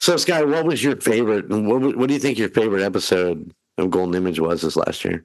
so, 0.00 0.16
Sky, 0.16 0.42
what 0.44 0.66
was 0.66 0.82
your 0.82 1.00
favorite? 1.00 1.48
What, 1.48 1.96
what 1.96 2.08
do 2.08 2.14
you 2.14 2.20
think 2.20 2.38
your 2.38 2.50
favorite 2.50 2.82
episode 2.82 3.54
of 3.78 3.90
Golden 3.90 4.14
Image 4.14 4.40
was 4.40 4.60
this 4.60 4.76
last 4.76 5.04
year? 5.04 5.24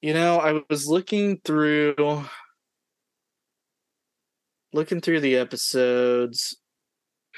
You 0.00 0.14
know, 0.14 0.38
I 0.38 0.62
was 0.70 0.86
looking 0.86 1.40
through 1.44 2.24
looking 4.76 5.00
through 5.00 5.20
the 5.20 5.36
episodes. 5.36 6.56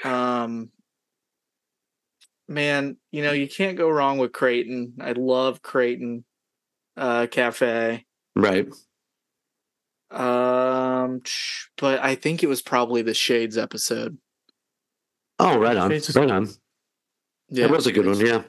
Um 0.03 0.69
man, 2.47 2.97
you 3.11 3.23
know, 3.23 3.31
you 3.31 3.47
can't 3.47 3.77
go 3.77 3.89
wrong 3.89 4.17
with 4.17 4.31
Creighton. 4.31 4.93
I 5.01 5.13
love 5.13 5.61
Creighton 5.61 6.25
uh 6.95 7.27
cafe. 7.31 8.05
Right. 8.35 8.67
Um 10.11 11.21
but 11.77 12.03
I 12.03 12.15
think 12.15 12.43
it 12.43 12.47
was 12.47 12.61
probably 12.61 13.01
the 13.01 13.13
Shades 13.13 13.57
episode. 13.57 14.17
Oh, 15.39 15.57
right 15.57 15.77
on. 15.77 15.89
Jesus. 15.89 16.15
Right 16.15 16.29
on. 16.29 16.49
Yeah. 17.49 17.65
It 17.65 17.71
was 17.71 17.87
a 17.87 17.91
good 17.91 18.05
one. 18.05 18.19
Yeah. 18.19 18.43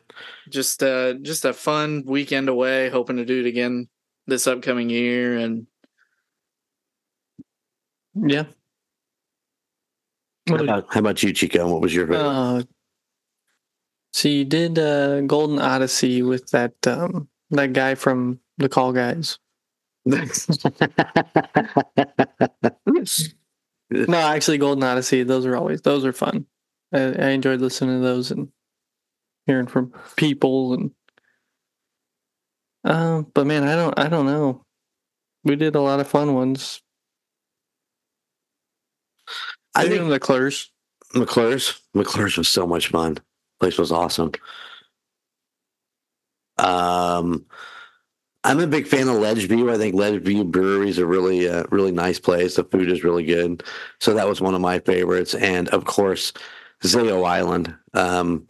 Just 0.51 0.83
uh 0.83 1.15
just 1.15 1.45
a 1.45 1.53
fun 1.53 2.03
weekend 2.07 2.49
away, 2.49 2.91
hoping 2.91 3.17
to 3.17 3.25
do 3.25 3.41
it 3.41 3.47
again 3.47 3.89
this 4.27 4.47
upcoming 4.47 4.91
year 4.91 5.39
and 5.39 5.67
yeah. 8.15 8.45
How 10.51 10.65
about, 10.65 10.87
how 10.91 11.01
about 11.01 11.23
you, 11.23 11.33
Chico? 11.33 11.69
What 11.69 11.81
was 11.81 11.95
your 11.95 12.07
favorite? 12.07 12.21
Uh, 12.21 12.63
so 14.13 14.29
you 14.29 14.45
did 14.45 14.79
uh, 14.79 15.23
Golden 15.23 15.59
Odyssey 15.59 16.23
with 16.23 16.51
that 16.51 16.75
um, 16.87 17.29
that 17.51 17.73
guy 17.73 17.95
from 17.95 18.41
the 18.59 18.69
Call 18.69 18.93
Guys. 18.93 19.39
No, 20.05 20.19
actually, 24.19 24.59
Golden 24.59 24.85
Odyssey. 24.85 25.23
Those 25.23 25.47
are 25.47 25.57
always 25.57 25.81
those 25.83 26.05
are 26.05 26.13
fun. 26.13 26.47
I, 26.93 27.01
I 27.01 27.29
enjoyed 27.31 27.61
listening 27.61 28.01
to 28.01 28.07
those 28.07 28.31
and 28.31 28.49
hearing 29.47 29.67
from 29.67 29.93
people 30.17 30.75
and. 30.75 30.91
Um, 32.83 33.31
but 33.35 33.47
man, 33.47 33.65
I 33.65 33.77
don't, 33.77 33.99
I 33.99 34.09
don't 34.09 34.25
know. 34.25 34.65
We 35.45 35.55
did 35.55 35.75
a 35.75 35.83
lot 35.83 36.01
of 36.01 36.09
fun 36.09 36.35
ones. 36.35 36.81
I 39.75 39.89
think 39.89 40.21
Clers. 40.21 40.71
McClure's. 41.15 41.81
McClure's 41.95 42.37
was 42.37 42.49
so 42.49 42.67
much 42.67 42.89
fun. 42.89 43.19
Place 43.59 43.79
was 43.79 43.93
awesome. 43.93 44.33
Um, 46.59 47.47
I'm 48.45 48.61
a 48.61 48.67
big 48.67 48.87
fan 48.87 49.09
of 49.09 49.17
Ledgeview. 49.17 49.73
I 49.73 49.79
think 49.79 49.95
Ledgeview 49.95 50.51
Brewery 50.51 50.89
is 50.89 50.99
a 50.99 51.07
really, 51.07 51.49
uh, 51.49 51.65
really 51.71 51.93
nice 51.93 52.19
place. 52.19 52.57
The 52.57 52.65
food 52.65 52.91
is 52.91 53.05
really 53.05 53.25
good, 53.25 53.63
so 53.99 54.15
that 54.15 54.29
was 54.29 54.41
one 54.41 54.55
of 54.55 54.61
my 54.61 54.79
favorites. 54.79 55.35
And 55.35 55.69
of 55.71 55.85
course, 55.85 56.33
Zao 56.83 57.27
Island. 57.27 57.75
Um, 57.95 58.47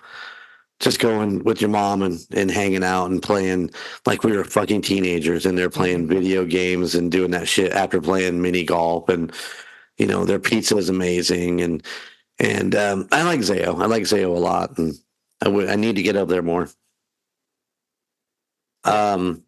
just 0.81 0.99
going 0.99 1.45
with 1.45 1.61
your 1.61 1.69
mom 1.69 2.03
and, 2.03 2.27
and 2.33 2.51
hanging 2.51 2.83
out 2.83 3.11
and 3.11 3.23
playing 3.23 3.71
like 4.07 4.25
we 4.25 4.35
were 4.35 4.45
fucking 4.45 4.81
teenagers 4.81 5.45
and 5.45 5.57
they're 5.57 5.69
playing 5.69 6.09
video 6.09 6.47
games 6.47 6.95
and 6.95 7.13
doing 7.13 7.31
that 7.33 7.47
shit 7.47 7.73
after 7.73 8.01
playing 8.01 8.41
mini 8.41 8.65
golf 8.65 9.09
and 9.11 9.31
you 10.01 10.07
know 10.07 10.25
their 10.25 10.41
pizza 10.41 10.77
is 10.77 10.89
amazing 10.89 11.61
and 11.61 11.85
and 12.39 12.75
um, 12.75 13.07
I 13.13 13.23
like 13.23 13.41
Zayo. 13.41 13.83
I 13.83 13.87
like 13.87 14.05
Zayo 14.05 14.35
a 14.35 14.39
lot, 14.39 14.79
and 14.79 14.95
I 15.45 15.49
would 15.49 15.69
I 15.69 15.77
need 15.77 15.97
to 15.97 16.03
get 16.03 16.17
up 16.17 16.29
there 16.29 16.43
more. 16.43 16.69
Um, 18.85 19.45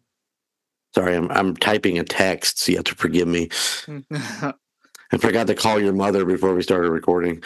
Sorry, 0.93 1.15
I'm 1.15 1.31
I'm 1.31 1.55
typing 1.55 1.97
a 1.97 2.03
text, 2.03 2.59
so 2.59 2.71
you 2.71 2.77
have 2.77 2.85
to 2.85 2.95
forgive 2.95 3.27
me. 3.27 3.49
I 4.11 5.17
forgot 5.17 5.47
to 5.47 5.55
call 5.55 5.79
your 5.79 5.93
mother 5.93 6.23
before 6.23 6.53
we 6.53 6.61
started 6.61 6.91
recording. 6.91 7.43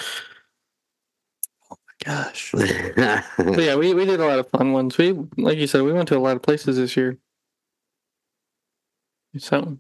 Oh 1.71 1.77
my 1.87 2.13
gosh. 2.13 2.53
Yeah, 3.57 3.75
we, 3.75 3.93
we 3.93 4.05
did 4.05 4.19
a 4.19 4.25
lot 4.25 4.39
of 4.39 4.49
fun 4.49 4.73
ones. 4.73 4.97
We 4.97 5.13
like 5.37 5.57
you 5.57 5.67
said, 5.67 5.83
we 5.83 5.93
went 5.93 6.09
to 6.09 6.17
a 6.17 6.19
lot 6.19 6.35
of 6.35 6.41
places 6.41 6.75
this 6.75 6.97
year. 6.97 7.17
So 9.37 9.79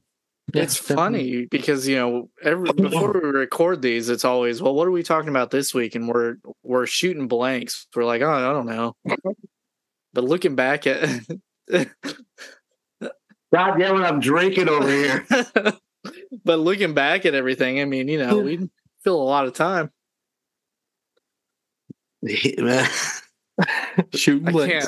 yeah, 0.53 0.63
it's 0.63 0.79
definitely. 0.79 0.95
funny 0.95 1.45
because 1.45 1.87
you 1.87 1.97
know 1.97 2.29
every 2.41 2.71
before 2.73 3.13
we 3.13 3.29
record 3.29 3.81
these, 3.81 4.09
it's 4.09 4.25
always 4.25 4.61
well, 4.61 4.73
what 4.73 4.87
are 4.87 4.91
we 4.91 5.03
talking 5.03 5.29
about 5.29 5.51
this 5.51 5.73
week? 5.73 5.95
And 5.95 6.07
we're 6.07 6.35
we're 6.63 6.85
shooting 6.85 7.27
blanks. 7.27 7.87
We're 7.95 8.05
like, 8.05 8.21
oh, 8.21 8.31
I 8.31 8.53
don't 8.53 8.65
know. 8.65 8.95
But 10.13 10.23
looking 10.23 10.55
back 10.55 10.87
at, 10.87 11.07
God 11.69 11.89
damn 13.51 14.01
it, 14.01 14.05
I'm 14.05 14.19
drinking 14.19 14.69
over 14.69 14.89
here. 14.89 15.27
but 16.43 16.59
looking 16.59 16.93
back 16.93 17.25
at 17.25 17.35
everything, 17.35 17.79
I 17.79 17.85
mean, 17.85 18.07
you 18.07 18.17
know, 18.17 18.39
we 18.39 18.69
fill 19.03 19.21
a 19.21 19.23
lot 19.23 19.45
of 19.45 19.53
time. 19.53 19.91
Shooting 22.25 22.67
I. 22.67 22.89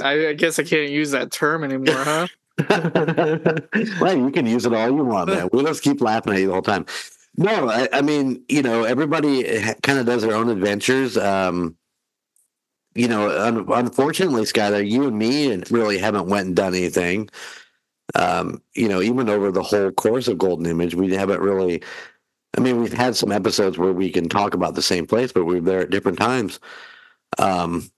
I, 0.03 0.29
I 0.29 0.33
guess 0.33 0.57
I 0.57 0.63
can't 0.63 0.89
use 0.89 1.11
that 1.11 1.31
term 1.31 1.63
anymore, 1.63 1.95
huh? 1.95 2.27
well, 4.01 4.17
you 4.17 4.31
can 4.31 4.45
use 4.45 4.65
it 4.65 4.73
all 4.73 4.89
you 4.89 5.03
want, 5.03 5.29
man. 5.29 5.49
We'll 5.51 5.65
just 5.65 5.83
keep 5.83 6.01
laughing 6.01 6.33
at 6.33 6.39
you 6.39 6.47
the 6.47 6.53
whole 6.53 6.61
time. 6.61 6.85
No, 7.37 7.69
I, 7.69 7.87
I 7.93 8.01
mean, 8.01 8.43
you 8.49 8.61
know, 8.61 8.83
everybody 8.83 9.43
kind 9.81 9.99
of 9.99 10.05
does 10.05 10.23
their 10.23 10.35
own 10.35 10.49
adventures. 10.49 11.17
Um, 11.17 11.77
you 12.95 13.07
know, 13.07 13.29
un- 13.29 13.65
unfortunately, 13.69 14.43
Skyler, 14.43 14.87
you 14.87 15.07
and 15.07 15.17
me 15.17 15.55
really 15.69 15.97
haven't 15.97 16.27
went 16.27 16.47
and 16.47 16.55
done 16.55 16.75
anything. 16.75 17.29
Um, 18.15 18.61
you 18.73 18.89
know, 18.89 19.01
even 19.01 19.29
over 19.29 19.51
the 19.51 19.63
whole 19.63 19.91
course 19.91 20.27
of 20.27 20.37
Golden 20.37 20.65
Image, 20.65 20.95
we 20.95 21.13
haven't 21.13 21.41
really. 21.41 21.81
I 22.57 22.61
mean, 22.61 22.81
we've 22.81 22.91
had 22.91 23.15
some 23.15 23.31
episodes 23.31 23.77
where 23.77 23.93
we 23.93 24.09
can 24.09 24.27
talk 24.27 24.55
about 24.55 24.73
the 24.73 24.81
same 24.81 25.05
place, 25.05 25.31
but 25.31 25.45
we're 25.45 25.61
there 25.61 25.81
at 25.81 25.91
different 25.91 26.17
times. 26.17 26.59
Um, 27.37 27.89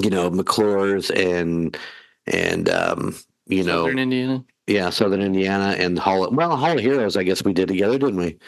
you 0.00 0.08
know, 0.08 0.30
McClure's 0.30 1.10
and 1.10 1.76
and 2.26 2.68
um, 2.68 3.16
you 3.50 3.64
know, 3.64 3.84
Southern 3.84 3.98
Indiana. 3.98 4.44
yeah, 4.66 4.90
Southern 4.90 5.22
Indiana 5.22 5.76
and 5.78 5.98
Hall. 5.98 6.24
Of, 6.24 6.34
Well, 6.34 6.56
Hall 6.56 6.72
of 6.72 6.80
Heroes, 6.80 7.16
I 7.16 7.22
guess 7.24 7.44
we 7.44 7.52
did 7.52 7.68
together, 7.68 7.98
didn't 7.98 8.16
we? 8.16 8.38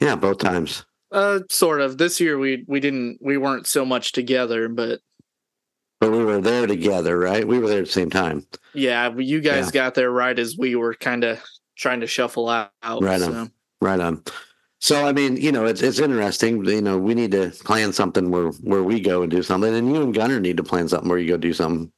Yeah, 0.00 0.16
both 0.16 0.38
times. 0.38 0.84
Uh, 1.10 1.40
sort 1.50 1.80
of. 1.80 1.98
This 1.98 2.20
year 2.20 2.38
we 2.38 2.64
we 2.68 2.80
didn't 2.80 3.18
we 3.20 3.36
weren't 3.36 3.66
so 3.66 3.84
much 3.84 4.12
together, 4.12 4.68
but 4.68 5.00
But 6.00 6.12
we 6.12 6.22
were 6.24 6.40
there 6.40 6.66
together, 6.66 7.18
right? 7.18 7.46
We 7.46 7.58
were 7.58 7.68
there 7.68 7.80
at 7.80 7.86
the 7.86 7.92
same 7.92 8.10
time. 8.10 8.46
yeah, 8.74 9.12
you 9.16 9.40
guys 9.40 9.70
got 9.70 9.94
there 9.94 10.10
right 10.10 10.38
as 10.38 10.56
we 10.58 10.76
were 10.76 10.94
kind 10.94 11.24
of 11.24 11.42
trying 11.76 12.00
to 12.00 12.06
shuffle 12.06 12.48
out. 12.48 12.70
Right 12.82 13.22
on. 13.22 13.32
so. 13.32 13.48
Right 13.80 14.00
on. 14.00 14.22
So 14.80 15.06
I 15.06 15.12
mean, 15.12 15.36
you 15.38 15.50
know, 15.50 15.64
it's 15.64 15.82
it's 15.82 15.98
interesting. 15.98 16.64
You 16.64 16.82
know, 16.82 16.98
we 16.98 17.14
need 17.14 17.32
to 17.32 17.50
plan 17.64 17.92
something 17.92 18.30
where 18.30 18.50
where 18.62 18.82
we 18.84 19.00
go 19.00 19.22
and 19.22 19.30
do 19.30 19.42
something, 19.42 19.74
and 19.74 19.92
you 19.92 20.02
and 20.02 20.14
Gunner 20.14 20.38
need 20.38 20.58
to 20.58 20.62
plan 20.62 20.88
something 20.88 21.08
where 21.08 21.18
you 21.18 21.28
go 21.28 21.36
do 21.36 21.52
something. 21.52 21.90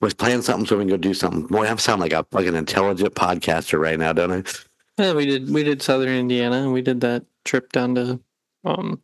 Let's 0.00 0.14
plan 0.14 0.42
something 0.42 0.66
so 0.66 0.76
we 0.76 0.82
can 0.82 0.90
go 0.90 0.96
do 0.98 1.14
something. 1.14 1.46
Boy, 1.46 1.66
I 1.66 1.74
sound 1.76 2.00
like 2.00 2.12
a 2.12 2.24
fucking 2.30 2.54
intelligent 2.54 3.14
podcaster 3.14 3.80
right 3.80 3.98
now, 3.98 4.12
don't 4.12 4.30
I? 4.32 4.42
Yeah, 5.02 5.14
we 5.14 5.26
did 5.26 5.50
we 5.50 5.62
did 5.62 5.82
Southern 5.82 6.08
Indiana 6.10 6.56
and 6.62 6.72
we 6.72 6.82
did 6.82 7.00
that 7.02 7.24
trip 7.44 7.72
down 7.72 7.94
to 7.96 8.20
um 8.64 9.00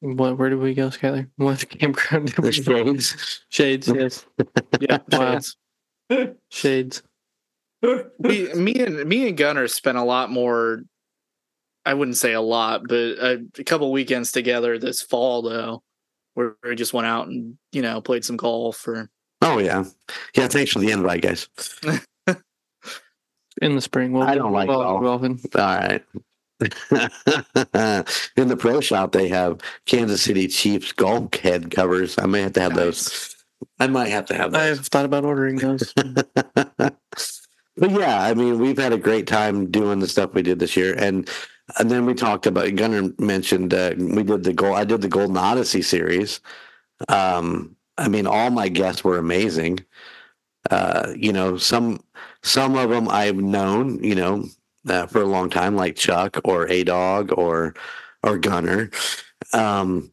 what 0.00 0.38
where 0.38 0.50
did 0.50 0.58
we 0.60 0.74
go, 0.74 0.88
Skyler? 0.88 1.28
What 1.36 1.68
campground 1.68 2.28
did 2.34 2.36
The 2.36 2.42
we 2.42 2.60
go? 2.62 2.84
shades. 2.84 3.44
Shades, 3.48 3.88
yes. 3.88 4.26
Yeah, 4.80 4.98
Wow. 5.12 5.40
shades. 5.40 5.56
Shades. 6.50 7.02
we, 8.18 8.52
me 8.54 8.74
and 8.80 9.04
me 9.06 9.28
and 9.28 9.36
Gunner 9.36 9.68
spent 9.68 9.98
a 9.98 10.04
lot 10.04 10.30
more. 10.30 10.82
I 11.86 11.92
wouldn't 11.92 12.16
say 12.16 12.32
a 12.32 12.40
lot, 12.40 12.88
but 12.88 12.96
a, 12.96 13.44
a 13.58 13.64
couple 13.64 13.92
weekends 13.92 14.32
together 14.32 14.78
this 14.78 15.02
fall 15.02 15.42
though, 15.42 15.82
where 16.34 16.56
we 16.62 16.74
just 16.74 16.92
went 16.92 17.06
out 17.06 17.28
and 17.28 17.56
you 17.72 17.82
know 17.82 18.00
played 18.00 18.24
some 18.24 18.36
golf 18.36 18.86
or 18.86 19.10
Oh 19.44 19.58
yeah, 19.58 19.84
yeah. 20.34 20.48
Thanks 20.48 20.72
for 20.72 20.78
the 20.78 20.90
invite, 20.90 21.20
guys. 21.20 21.48
In 23.60 23.74
the 23.74 23.80
spring. 23.80 24.12
We'll 24.12 24.22
I 24.22 24.34
don't 24.34 24.52
like 24.52 24.68
golf. 24.68 25.02
golfing. 25.02 25.38
All 25.54 25.60
right. 25.60 26.02
In 28.36 28.48
the 28.48 28.56
pro 28.58 28.80
shop, 28.80 29.12
they 29.12 29.28
have 29.28 29.60
Kansas 29.84 30.22
City 30.22 30.48
Chiefs 30.48 30.92
golf 30.92 31.34
head 31.34 31.70
covers. 31.70 32.16
I 32.18 32.24
may 32.24 32.40
have 32.40 32.54
to 32.54 32.60
have 32.62 32.74
those. 32.74 33.36
I 33.78 33.86
might 33.86 34.08
have 34.08 34.26
to 34.26 34.34
have 34.34 34.52
those. 34.52 34.78
I've 34.78 34.86
thought 34.86 35.04
about 35.04 35.24
ordering 35.24 35.56
those. 35.56 35.92
but 36.54 36.96
yeah, 37.78 38.22
I 38.22 38.32
mean, 38.32 38.58
we've 38.58 38.78
had 38.78 38.94
a 38.94 38.98
great 38.98 39.26
time 39.26 39.70
doing 39.70 39.98
the 39.98 40.08
stuff 40.08 40.32
we 40.32 40.42
did 40.42 40.58
this 40.58 40.74
year, 40.76 40.94
and 40.94 41.28
and 41.78 41.90
then 41.90 42.06
we 42.06 42.14
talked 42.14 42.46
about. 42.46 42.74
Gunnar 42.74 43.10
mentioned 43.18 43.72
uh, 43.72 43.94
we 43.96 44.22
did 44.22 44.44
the 44.44 44.52
gold. 44.52 44.76
I 44.76 44.84
did 44.84 45.00
the 45.00 45.08
Golden 45.08 45.36
Odyssey 45.36 45.82
series. 45.82 46.40
Um, 47.08 47.76
I 47.96 48.08
mean, 48.08 48.26
all 48.26 48.50
my 48.50 48.68
guests 48.68 49.04
were 49.04 49.18
amazing. 49.18 49.80
Uh, 50.70 51.12
you 51.16 51.32
know, 51.32 51.56
some 51.56 52.02
some 52.42 52.76
of 52.76 52.90
them 52.90 53.08
I've 53.08 53.36
known, 53.36 54.02
you 54.02 54.14
know, 54.14 54.44
uh, 54.88 55.06
for 55.06 55.22
a 55.22 55.26
long 55.26 55.50
time, 55.50 55.76
like 55.76 55.96
Chuck 55.96 56.40
or 56.44 56.68
A 56.68 56.84
Dog 56.84 57.32
or 57.36 57.74
or 58.22 58.38
Gunner. 58.38 58.90
Um, 59.52 60.12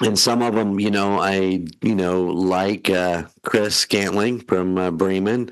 and 0.00 0.18
some 0.18 0.42
of 0.42 0.54
them, 0.54 0.78
you 0.78 0.90
know, 0.90 1.18
I 1.20 1.66
you 1.82 1.94
know 1.94 2.22
like 2.24 2.90
uh, 2.90 3.24
Chris 3.44 3.76
Scantling 3.76 4.40
from 4.40 4.78
uh, 4.78 4.90
Bremen, 4.90 5.50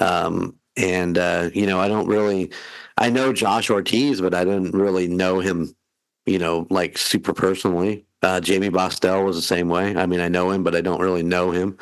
um, 0.00 0.57
and 0.78 1.18
uh, 1.18 1.50
you 1.52 1.66
know 1.66 1.80
I 1.80 1.88
don't 1.88 2.06
really, 2.06 2.50
I 2.96 3.10
know 3.10 3.32
Josh 3.32 3.68
Ortiz, 3.68 4.20
but 4.20 4.34
I 4.34 4.44
didn't 4.44 4.72
really 4.72 5.08
know 5.08 5.40
him, 5.40 5.74
you 6.24 6.38
know, 6.38 6.66
like 6.70 6.96
super 6.96 7.34
personally. 7.34 8.06
Uh, 8.22 8.40
Jamie 8.40 8.68
Bostel 8.68 9.24
was 9.24 9.36
the 9.36 9.42
same 9.42 9.68
way. 9.68 9.94
I 9.96 10.06
mean, 10.06 10.20
I 10.20 10.28
know 10.28 10.50
him, 10.50 10.64
but 10.64 10.74
I 10.74 10.80
don't 10.80 11.00
really 11.00 11.22
know 11.22 11.50
him. 11.50 11.76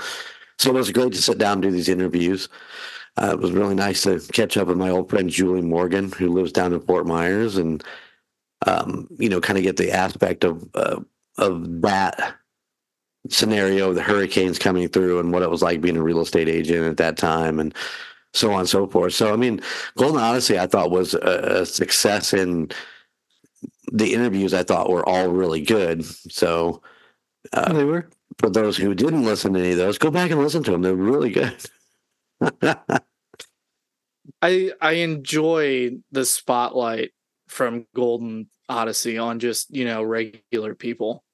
So 0.58 0.70
it 0.70 0.74
was 0.74 0.90
great 0.90 1.12
to 1.12 1.22
sit 1.22 1.38
down 1.38 1.54
and 1.54 1.62
do 1.62 1.70
these 1.70 1.88
interviews. 1.88 2.48
Uh, 3.18 3.30
it 3.32 3.38
was 3.38 3.52
really 3.52 3.74
nice 3.74 4.02
to 4.02 4.20
catch 4.32 4.56
up 4.56 4.68
with 4.68 4.76
my 4.76 4.90
old 4.90 5.08
friend 5.08 5.30
Julie 5.30 5.62
Morgan, 5.62 6.12
who 6.12 6.32
lives 6.32 6.52
down 6.52 6.74
in 6.74 6.80
Fort 6.80 7.06
Myers, 7.06 7.56
and 7.56 7.82
um, 8.66 9.08
you 9.18 9.28
know, 9.28 9.40
kind 9.40 9.58
of 9.58 9.62
get 9.62 9.76
the 9.76 9.92
aspect 9.92 10.44
of 10.44 10.68
uh, 10.74 11.00
of 11.38 11.82
that 11.82 12.36
scenario, 13.28 13.92
the 13.92 14.02
hurricanes 14.02 14.58
coming 14.58 14.88
through, 14.88 15.18
and 15.18 15.32
what 15.32 15.42
it 15.42 15.50
was 15.50 15.62
like 15.62 15.80
being 15.80 15.96
a 15.96 16.02
real 16.02 16.20
estate 16.20 16.48
agent 16.48 16.84
at 16.84 16.98
that 16.98 17.16
time, 17.16 17.58
and 17.58 17.74
so 18.36 18.52
on 18.52 18.60
and 18.60 18.68
so 18.68 18.86
forth. 18.86 19.14
So, 19.14 19.32
I 19.32 19.36
mean, 19.36 19.60
Golden 19.96 20.20
Odyssey, 20.20 20.58
I 20.58 20.66
thought 20.66 20.90
was 20.90 21.14
a, 21.14 21.60
a 21.60 21.66
success 21.66 22.32
in 22.32 22.70
the 23.92 24.12
interviews. 24.14 24.52
I 24.52 24.62
thought 24.62 24.90
were 24.90 25.08
all 25.08 25.28
really 25.28 25.62
good. 25.62 26.04
So, 26.04 26.82
uh, 27.52 27.72
they 27.72 27.84
were. 27.84 28.08
for 28.38 28.50
those 28.50 28.76
who 28.76 28.94
didn't 28.94 29.24
listen 29.24 29.54
to 29.54 29.60
any 29.60 29.72
of 29.72 29.78
those, 29.78 29.98
go 29.98 30.10
back 30.10 30.30
and 30.30 30.40
listen 30.40 30.62
to 30.64 30.70
them. 30.72 30.82
They're 30.82 30.94
really 30.94 31.30
good. 31.30 31.56
I 34.42 34.72
I 34.80 34.92
enjoy 34.92 35.92
the 36.10 36.24
spotlight 36.24 37.12
from 37.48 37.86
Golden 37.94 38.48
Odyssey 38.68 39.16
on 39.18 39.38
just 39.38 39.74
you 39.74 39.84
know 39.84 40.02
regular 40.02 40.74
people 40.74 41.24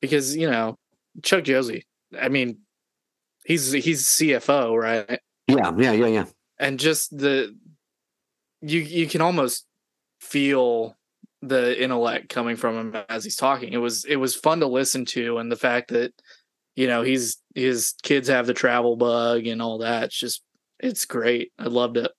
because 0.00 0.36
you 0.36 0.48
know 0.50 0.78
Chuck 1.22 1.44
Josie. 1.44 1.86
I 2.20 2.28
mean, 2.28 2.58
he's 3.44 3.72
he's 3.72 4.06
CFO, 4.06 4.78
right? 4.78 5.20
Yeah, 5.46 5.72
yeah, 5.76 5.92
yeah, 5.92 6.06
yeah. 6.06 6.24
and 6.58 6.78
just 6.78 7.16
the 7.16 7.56
you 8.60 8.80
you 8.80 9.06
can 9.06 9.20
almost 9.20 9.66
feel 10.20 10.96
the 11.42 11.82
intellect 11.82 12.28
coming 12.28 12.56
from 12.56 12.94
him 12.94 13.02
as 13.08 13.24
he's 13.24 13.36
talking. 13.36 13.72
It 13.72 13.78
was 13.78 14.04
it 14.04 14.16
was 14.16 14.34
fun 14.34 14.60
to 14.60 14.66
listen 14.66 15.04
to, 15.06 15.38
and 15.38 15.50
the 15.50 15.56
fact 15.56 15.88
that 15.90 16.12
you 16.76 16.86
know 16.86 17.02
he's 17.02 17.38
his 17.54 17.94
kids 18.02 18.28
have 18.28 18.46
the 18.46 18.54
travel 18.54 18.96
bug 18.96 19.46
and 19.46 19.60
all 19.60 19.78
that. 19.78 20.04
It's 20.04 20.18
just 20.18 20.42
it's 20.78 21.04
great. 21.04 21.52
I 21.58 21.64
loved 21.64 21.96
it. 21.96 22.10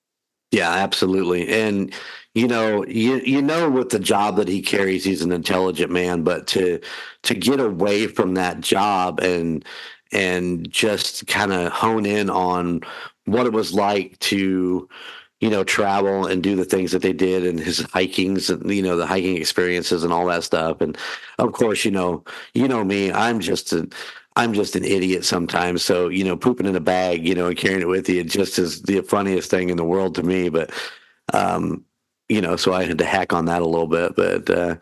Yeah, 0.52 0.70
absolutely. 0.70 1.48
And 1.48 1.94
you 2.36 2.48
know, 2.48 2.86
you 2.86 3.16
you 3.22 3.42
know 3.42 3.70
with 3.70 3.90
the 3.90 4.00
job 4.00 4.36
that 4.36 4.48
he 4.48 4.62
carries, 4.62 5.04
he's 5.04 5.22
an 5.22 5.32
intelligent 5.32 5.92
man, 5.92 6.24
but 6.24 6.46
to 6.48 6.80
to 7.24 7.34
get 7.34 7.60
away 7.60 8.08
from 8.08 8.36
that 8.36 8.62
job 8.62 9.20
and 9.20 9.66
and 10.12 10.70
just 10.70 11.26
kind 11.28 11.52
of 11.52 11.72
hone 11.72 12.06
in 12.06 12.30
on 12.30 12.82
what 13.26 13.46
it 13.46 13.54
was 13.54 13.74
like 13.74 14.18
to 14.20 14.88
you 15.40 15.50
know 15.50 15.64
travel 15.64 16.26
and 16.26 16.42
do 16.42 16.56
the 16.56 16.66
things 16.66 16.92
that 16.92 17.02
they 17.02 17.14
did 17.14 17.46
and 17.46 17.60
his 17.60 17.82
hikings 17.92 18.50
and 18.50 18.70
you 18.72 18.82
know 18.82 18.96
the 18.96 19.06
hiking 19.06 19.38
experiences 19.38 20.04
and 20.04 20.14
all 20.14 20.26
that 20.26 20.44
stuff 20.44 20.80
and 20.82 20.98
of 21.40 21.52
course 21.52 21.84
you 21.84 21.92
know 21.92 22.24
you 22.54 22.68
know 22.68 22.84
me 22.84 23.12
i'm 23.12 23.40
just 23.40 23.74
a 23.74 23.88
i'm 24.36 24.54
just 24.54 24.76
an 24.76 24.86
idiot 24.86 25.26
sometimes 25.26 25.84
so 25.84 26.08
you 26.08 26.24
know 26.24 26.38
pooping 26.38 26.66
in 26.66 26.76
a 26.76 26.80
bag 26.80 27.28
you 27.28 27.36
know 27.36 27.48
and 27.48 27.58
carrying 27.58 27.82
it 27.82 27.88
with 27.88 28.08
you 28.08 28.24
just 28.24 28.58
is 28.58 28.82
the 28.84 29.02
funniest 29.02 29.50
thing 29.50 29.70
in 29.70 29.78
the 29.78 29.84
world 29.84 30.16
to 30.16 30.24
me 30.24 30.48
but 30.48 30.72
um 31.34 31.84
you 32.30 32.40
know 32.40 32.56
so 32.56 32.74
i 32.74 32.84
had 32.84 32.98
to 32.98 33.06
hack 33.06 33.34
on 33.34 33.46
that 33.46 33.62
a 33.62 33.68
little 33.68 33.88
bit 33.88 34.16
but 34.16 34.50
uh 34.50 34.76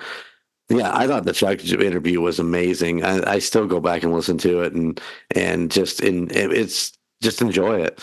yeah, 0.71 0.95
I 0.95 1.05
thought 1.05 1.25
the 1.25 1.33
Chuck 1.33 1.63
interview 1.65 2.21
was 2.21 2.39
amazing. 2.39 3.03
I, 3.03 3.33
I 3.33 3.39
still 3.39 3.67
go 3.67 3.81
back 3.81 4.03
and 4.03 4.13
listen 4.13 4.37
to 4.39 4.61
it, 4.61 4.73
and 4.73 4.99
and 5.35 5.69
just 5.69 5.99
in 5.99 6.29
it's 6.31 6.93
just 7.21 7.41
enjoy 7.41 7.81
it. 7.81 8.01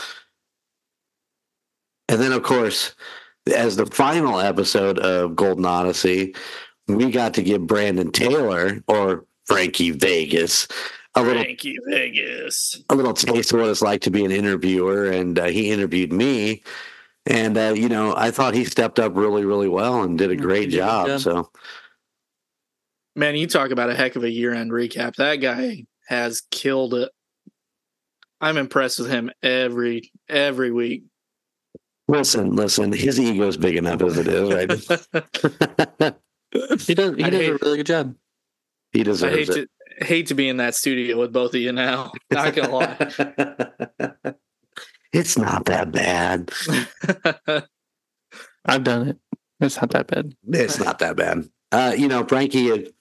And 2.09 2.21
then, 2.21 2.33
of 2.33 2.43
course, 2.43 2.95
as 3.55 3.77
the 3.77 3.87
final 3.87 4.41
episode 4.41 4.99
of 4.99 5.37
Golden 5.37 5.65
Odyssey, 5.65 6.35
we 6.87 7.11
got 7.11 7.35
to 7.35 7.43
give 7.43 7.67
Brandon 7.67 8.11
Taylor 8.11 8.83
or 8.89 9.27
Frankie 9.47 9.91
Vegas 9.91 10.69
a 11.15 11.23
little 11.23 11.45
you, 11.45 11.83
Vegas. 11.89 12.83
a 12.91 12.95
little 12.95 13.15
taste 13.15 13.53
of 13.53 13.61
what 13.61 13.69
it's 13.69 13.83
like 13.83 14.01
to 14.03 14.11
be 14.11 14.25
an 14.25 14.31
interviewer, 14.31 15.11
and 15.11 15.39
uh, 15.39 15.47
he 15.47 15.71
interviewed 15.71 16.13
me. 16.13 16.63
And 17.27 17.59
uh, 17.59 17.75
you 17.77 17.89
know, 17.89 18.15
I 18.17 18.31
thought 18.31 18.55
he 18.55 18.65
stepped 18.65 18.99
up 18.99 19.17
really, 19.17 19.45
really 19.45 19.69
well 19.69 20.03
and 20.03 20.17
did 20.17 20.31
a 20.31 20.37
great 20.37 20.71
he 20.71 20.77
did 20.77 20.81
a 20.81 20.81
good 20.81 20.87
job. 20.87 21.07
job. 21.07 21.21
So 21.21 21.51
Man, 23.19 23.35
you 23.35 23.49
talk 23.49 23.73
about 23.73 23.91
a 23.91 23.97
heck 23.97 24.15
of 24.15 24.23
a 24.23 24.31
year 24.31 24.55
end 24.55 24.71
recap. 24.71 25.17
That 25.17 25.37
guy 25.37 25.87
has 26.07 26.41
killed 26.53 26.95
it. 26.95 27.11
I'm 28.41 28.57
impressed 28.57 29.01
with 29.01 29.11
him 29.11 29.33
every 29.43 30.13
every 30.29 30.71
week. 30.71 31.03
Listen, 32.09 32.57
listen, 32.57 32.93
his 32.93 33.21
ego's 33.21 33.57
big 33.57 33.77
enough 33.77 34.03
as 34.03 34.19
it 34.19 34.27
is, 34.29 34.53
right? 36.01 36.15
He 36.51 36.95
does. 36.95 37.15
He 37.17 37.25
I 37.25 37.29
does 37.31 37.41
hate- 37.41 37.51
a 37.51 37.59
really 37.61 37.77
good 37.77 37.87
job. 37.87 38.15
he 38.93 39.01
I 39.01 39.03
deserves 39.03 39.37
hate 39.37 39.49
it. 39.51 39.71
to 39.99 40.05
hate 40.07 40.27
to 40.29 40.35
be 40.35 40.49
in 40.49 40.57
that 40.57 40.75
studio 40.75 41.19
with 41.21 41.31
both 41.31 41.55
of 41.55 41.61
you 41.61 41.73
now. 41.73 42.11
Not 42.31 42.55
gonna 42.55 42.75
lie. 42.75 44.35
it's 45.13 45.37
not 45.37 45.67
that 45.67 45.93
bad. 45.93 46.51
I've 48.65 48.85
done 48.85 49.09
it. 49.09 49.19
It's 49.61 49.77
not 49.79 49.91
that 49.91 50.07
bad. 50.07 50.35
It's 50.49 50.79
not 50.79 50.99
that 51.01 51.17
bad. 51.17 51.49
Uh, 51.71 51.95
you 51.97 52.09
know, 52.09 52.25
Frankie. 52.25 52.93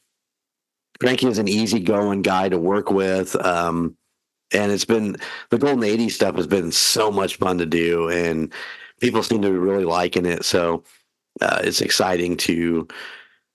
Frankie 0.99 1.27
is 1.27 1.37
an 1.37 1.47
easygoing 1.47 2.23
guy 2.23 2.49
to 2.49 2.57
work 2.57 2.89
with, 2.91 3.35
um, 3.45 3.95
and 4.51 4.71
it's 4.73 4.83
been 4.85 5.15
the 5.51 5.57
Golden 5.59 5.83
80 5.83 6.09
stuff 6.09 6.35
has 6.35 6.47
been 6.47 6.71
so 6.71 7.11
much 7.11 7.35
fun 7.37 7.59
to 7.59 7.65
do, 7.67 8.09
and 8.09 8.51
people 8.99 9.23
seem 9.23 9.41
to 9.41 9.49
be 9.49 9.57
really 9.57 9.85
liking 9.85 10.25
it. 10.25 10.45
So 10.45 10.83
uh, 11.41 11.61
it's 11.63 11.81
exciting 11.81 12.37
to 12.37 12.87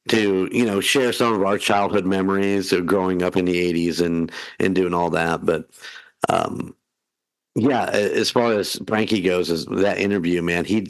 to 0.09 0.48
you 0.50 0.64
know 0.64 0.81
share 0.81 1.12
some 1.12 1.33
of 1.35 1.42
our 1.42 1.59
childhood 1.59 2.05
memories 2.07 2.72
of 2.72 2.87
growing 2.87 3.22
up 3.22 3.37
in 3.37 3.44
the 3.44 3.72
80s 3.72 4.05
and 4.05 4.33
and 4.59 4.74
doing 4.74 4.94
all 4.94 5.11
that. 5.11 5.44
But 5.44 5.70
um, 6.28 6.74
yeah, 7.55 7.87
as 7.87 8.31
far 8.31 8.52
as 8.52 8.81
Frankie 8.87 9.20
goes, 9.20 9.50
as 9.50 9.66
that 9.66 9.98
interview, 9.98 10.42
man, 10.42 10.64
he 10.64 10.88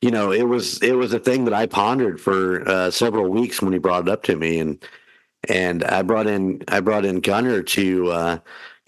you 0.00 0.10
know 0.10 0.32
it 0.32 0.44
was 0.44 0.82
it 0.82 0.92
was 0.92 1.12
a 1.12 1.18
thing 1.18 1.44
that 1.44 1.54
i 1.54 1.66
pondered 1.66 2.20
for 2.20 2.68
uh, 2.68 2.90
several 2.90 3.28
weeks 3.28 3.60
when 3.60 3.72
he 3.72 3.78
brought 3.78 4.06
it 4.06 4.12
up 4.12 4.22
to 4.22 4.36
me 4.36 4.58
and 4.60 4.84
and 5.48 5.84
i 5.84 6.02
brought 6.02 6.26
in 6.26 6.62
i 6.68 6.80
brought 6.80 7.04
in 7.04 7.20
gunner 7.20 7.62
to 7.62 8.10
uh, 8.10 8.38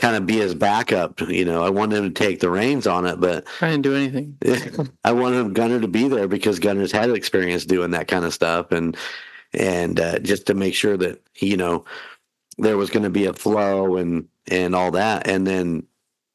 kind 0.01 0.17
of 0.17 0.27
be 0.27 0.37
his 0.37 0.55
backup 0.55 1.21
you 1.29 1.45
know 1.45 1.63
i 1.63 1.71
wanted 1.71 1.99
him 1.99 2.13
to 2.13 2.25
take 2.25 2.41
the 2.41 2.51
reins 2.51 2.87
on 2.87 3.07
it 3.07 3.21
but 3.21 3.47
I 3.61 3.71
didn't 3.71 3.83
do 3.83 3.95
anything. 3.95 4.39
i 5.05 5.13
wanted 5.13 5.55
gunner 5.55 5.81
to 5.81 5.89
be 5.89 6.09
there 6.09 6.29
because 6.29 6.59
gunner's 6.59 6.93
had 6.93 7.11
experience 7.11 7.65
doing 7.65 7.91
that 7.93 8.09
kind 8.09 8.25
of 8.25 8.35
stuff 8.35 8.73
and 8.73 8.97
and 9.53 9.99
uh, 9.99 10.19
just 10.21 10.47
to 10.47 10.55
make 10.55 10.75
sure 10.75 10.97
that 10.97 11.23
you 11.37 11.57
know 11.57 11.85
there 12.59 12.77
was 12.77 12.91
going 12.91 13.03
to 13.03 13.11
be 13.11 13.27
a 13.27 13.33
flow 13.33 13.97
and 13.97 14.29
and 14.51 14.75
all 14.75 14.91
that 14.91 15.27
and 15.27 15.47
then 15.47 15.87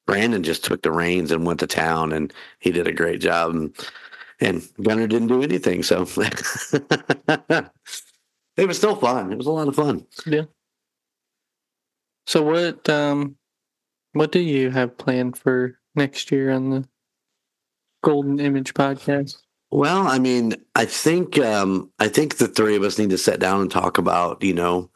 brandon 0.05 0.43
just 0.43 0.63
took 0.63 0.81
the 0.81 0.91
reins 0.91 1.31
and 1.31 1.45
went 1.45 1.59
to 1.59 1.67
town 1.67 2.11
and 2.11 2.33
he 2.59 2.71
did 2.71 2.87
a 2.87 2.93
great 2.93 3.19
job 3.19 3.51
and 3.51 3.75
and 4.39 4.67
Gunner 4.81 5.07
didn't 5.07 5.29
do 5.29 5.41
anything. 5.41 5.83
So 5.83 6.01
it 8.57 8.67
was 8.67 8.77
still 8.77 8.95
fun. 8.95 9.31
It 9.31 9.37
was 9.37 9.47
a 9.47 9.51
lot 9.51 9.67
of 9.67 9.75
fun. 9.75 10.05
Yeah. 10.25 10.43
So 12.27 12.43
what 12.43 12.89
um 12.89 13.35
what 14.15 14.31
do 14.31 14.39
you 14.39 14.71
have 14.71 14.97
planned 14.97 15.37
for 15.37 15.77
next 15.93 16.31
year 16.31 16.51
on 16.51 16.69
the 16.69 16.87
Golden 18.03 18.39
Image 18.39 18.73
podcast? 18.73 19.37
Well, 19.71 20.07
I 20.07 20.19
mean, 20.19 20.55
I 20.75 20.85
think 20.85 21.37
um, 21.39 21.91
I 21.99 22.07
think 22.07 22.37
the 22.37 22.47
three 22.47 22.75
of 22.75 22.83
us 22.83 22.97
need 22.97 23.09
to 23.09 23.17
sit 23.17 23.39
down 23.39 23.61
and 23.61 23.69
talk 23.69 23.97
about 23.97 24.41
you 24.41 24.53
know 24.53 24.89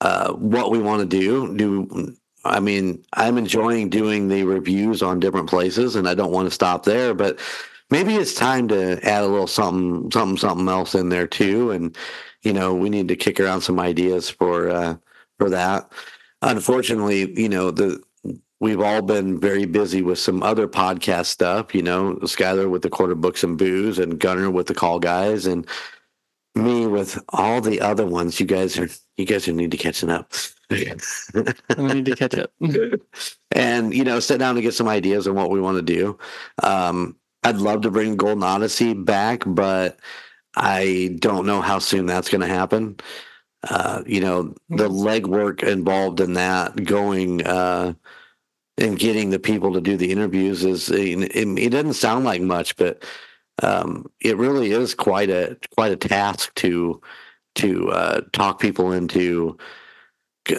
uh, 0.00 0.32
what 0.34 0.70
we 0.70 0.78
want 0.78 1.00
to 1.00 1.18
do. 1.18 1.56
Do 1.56 2.16
I 2.44 2.60
mean 2.60 3.02
I'm 3.14 3.38
enjoying 3.38 3.88
doing 3.88 4.28
the 4.28 4.44
reviews 4.44 5.02
on 5.02 5.20
different 5.20 5.48
places, 5.48 5.96
and 5.96 6.08
I 6.08 6.14
don't 6.14 6.32
want 6.32 6.46
to 6.46 6.54
stop 6.54 6.84
there, 6.84 7.14
but 7.14 7.38
maybe 7.90 8.14
it's 8.14 8.34
time 8.34 8.68
to 8.68 8.98
add 9.06 9.22
a 9.22 9.26
little 9.26 9.46
something 9.46 10.10
something 10.10 10.36
something 10.36 10.68
else 10.68 10.94
in 10.94 11.08
there 11.08 11.26
too 11.26 11.70
and 11.70 11.96
you 12.42 12.52
know 12.52 12.74
we 12.74 12.90
need 12.90 13.08
to 13.08 13.16
kick 13.16 13.38
around 13.38 13.60
some 13.60 13.78
ideas 13.78 14.28
for 14.28 14.68
uh 14.70 14.96
for 15.38 15.50
that 15.50 15.92
unfortunately 16.42 17.38
you 17.40 17.48
know 17.48 17.70
the 17.70 18.02
we've 18.64 18.80
all 18.80 19.02
been 19.02 19.38
very 19.38 19.66
busy 19.66 20.00
with 20.00 20.18
some 20.18 20.42
other 20.42 20.66
podcast 20.66 21.26
stuff 21.26 21.74
you 21.74 21.82
know 21.82 22.14
skyler 22.22 22.70
with 22.70 22.82
the 22.82 22.90
court 22.90 23.12
of 23.12 23.20
books 23.20 23.44
and 23.44 23.58
booze 23.58 23.98
and 23.98 24.18
gunner 24.18 24.50
with 24.50 24.66
the 24.66 24.74
call 24.74 24.98
guys 24.98 25.46
and 25.46 25.66
me 26.54 26.86
with 26.86 27.22
all 27.30 27.60
the 27.60 27.80
other 27.80 28.06
ones. 28.06 28.38
You 28.38 28.46
guys 28.46 28.78
are 28.78 28.88
you 29.16 29.26
guys 29.26 29.48
are 29.48 29.52
need 29.52 29.70
to 29.72 29.76
catching 29.76 30.10
up. 30.10 30.32
I 30.70 30.96
need 31.78 32.06
to 32.06 32.16
catch 32.16 32.34
up. 32.34 32.52
and 33.50 33.94
you 33.94 34.04
know 34.04 34.20
sit 34.20 34.38
down 34.38 34.56
and 34.56 34.62
get 34.62 34.74
some 34.74 34.88
ideas 34.88 35.26
on 35.26 35.34
what 35.34 35.50
we 35.50 35.60
want 35.60 35.76
to 35.76 35.82
do. 35.82 36.18
Um 36.62 37.16
i'd 37.42 37.56
love 37.56 37.82
to 37.82 37.90
bring 37.90 38.16
golden 38.16 38.42
odyssey 38.42 38.94
back 38.94 39.42
but 39.46 40.00
i 40.56 41.14
don't 41.18 41.44
know 41.44 41.60
how 41.60 41.78
soon 41.78 42.06
that's 42.06 42.30
going 42.30 42.40
to 42.40 42.46
happen. 42.46 42.96
Uh 43.68 44.02
you 44.06 44.20
know 44.20 44.54
the 44.68 44.88
legwork 44.88 45.62
involved 45.62 46.20
in 46.20 46.34
that 46.34 46.84
going 46.84 47.46
uh 47.46 47.94
and 48.78 48.98
getting 48.98 49.30
the 49.30 49.38
people 49.38 49.72
to 49.72 49.80
do 49.80 49.96
the 49.96 50.10
interviews 50.10 50.64
is 50.64 50.90
it, 50.90 51.32
it 51.34 51.70
doesn't 51.70 51.94
sound 51.94 52.24
like 52.24 52.42
much 52.42 52.76
but 52.76 53.04
um 53.62 54.10
it 54.20 54.36
really 54.36 54.72
is 54.72 54.94
quite 54.94 55.30
a 55.30 55.56
quite 55.74 55.92
a 55.92 55.96
task 55.96 56.54
to 56.54 57.00
to 57.54 57.90
uh 57.90 58.20
talk 58.32 58.60
people 58.60 58.92
into 58.92 59.56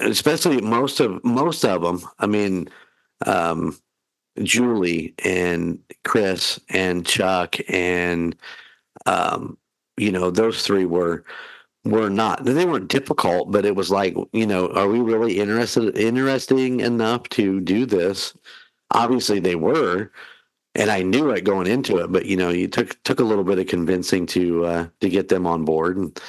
especially 0.02 0.62
most 0.62 1.00
of 1.00 1.24
most 1.24 1.66
of 1.66 1.82
them 1.82 2.02
i 2.20 2.26
mean 2.26 2.70
um 3.26 3.78
julie 4.44 5.14
and 5.24 5.80
chris 6.04 6.60
and 6.70 7.06
chuck 7.06 7.56
and 7.68 8.36
um 9.06 9.58
you 9.98 10.12
know 10.12 10.32
those 10.32 10.62
three 10.64 10.86
were 10.86 11.24
were 11.86 12.10
not 12.10 12.44
they 12.44 12.66
weren't 12.66 12.90
difficult 12.90 13.52
but 13.52 13.66
it 13.66 13.76
was 13.76 13.92
like 13.92 14.16
you 14.34 14.46
know 14.46 14.70
are 14.70 14.88
we 14.88 15.00
really 15.00 15.40
interested 15.40 15.98
interesting 15.98 16.80
enough 16.80 17.24
to 17.30 17.62
do 17.62 17.86
this 17.86 18.34
obviously 18.92 19.40
they 19.40 19.56
were 19.56 20.12
and 20.74 20.90
i 20.90 21.02
knew 21.04 21.30
it 21.30 21.44
going 21.44 21.68
into 21.68 21.98
it 21.98 22.12
but 22.12 22.26
you 22.26 22.36
know 22.36 22.50
you 22.50 22.68
took 22.68 23.02
took 23.04 23.20
a 23.20 23.24
little 23.24 23.44
bit 23.44 23.60
of 23.60 23.68
convincing 23.68 24.26
to 24.26 24.66
uh 24.66 24.88
to 25.00 25.10
get 25.10 25.30
them 25.30 25.46
on 25.46 25.64
board 25.64 25.96
and 25.96 26.20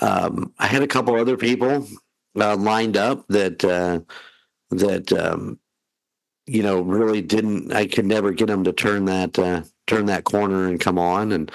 um 0.00 0.52
i 0.58 0.66
had 0.66 0.82
a 0.82 0.88
couple 0.88 1.14
other 1.16 1.36
people 1.36 1.86
uh, 2.40 2.56
lined 2.56 2.96
up 2.96 3.26
that 3.28 3.64
uh, 3.64 4.00
that 4.70 5.12
um, 5.12 5.58
you 6.46 6.62
know 6.62 6.80
really 6.80 7.22
didn't. 7.22 7.72
I 7.72 7.86
could 7.86 8.06
never 8.06 8.32
get 8.32 8.46
them 8.46 8.64
to 8.64 8.72
turn 8.72 9.04
that 9.06 9.38
uh, 9.38 9.62
turn 9.86 10.06
that 10.06 10.24
corner 10.24 10.66
and 10.68 10.80
come 10.80 10.98
on. 10.98 11.32
And 11.32 11.50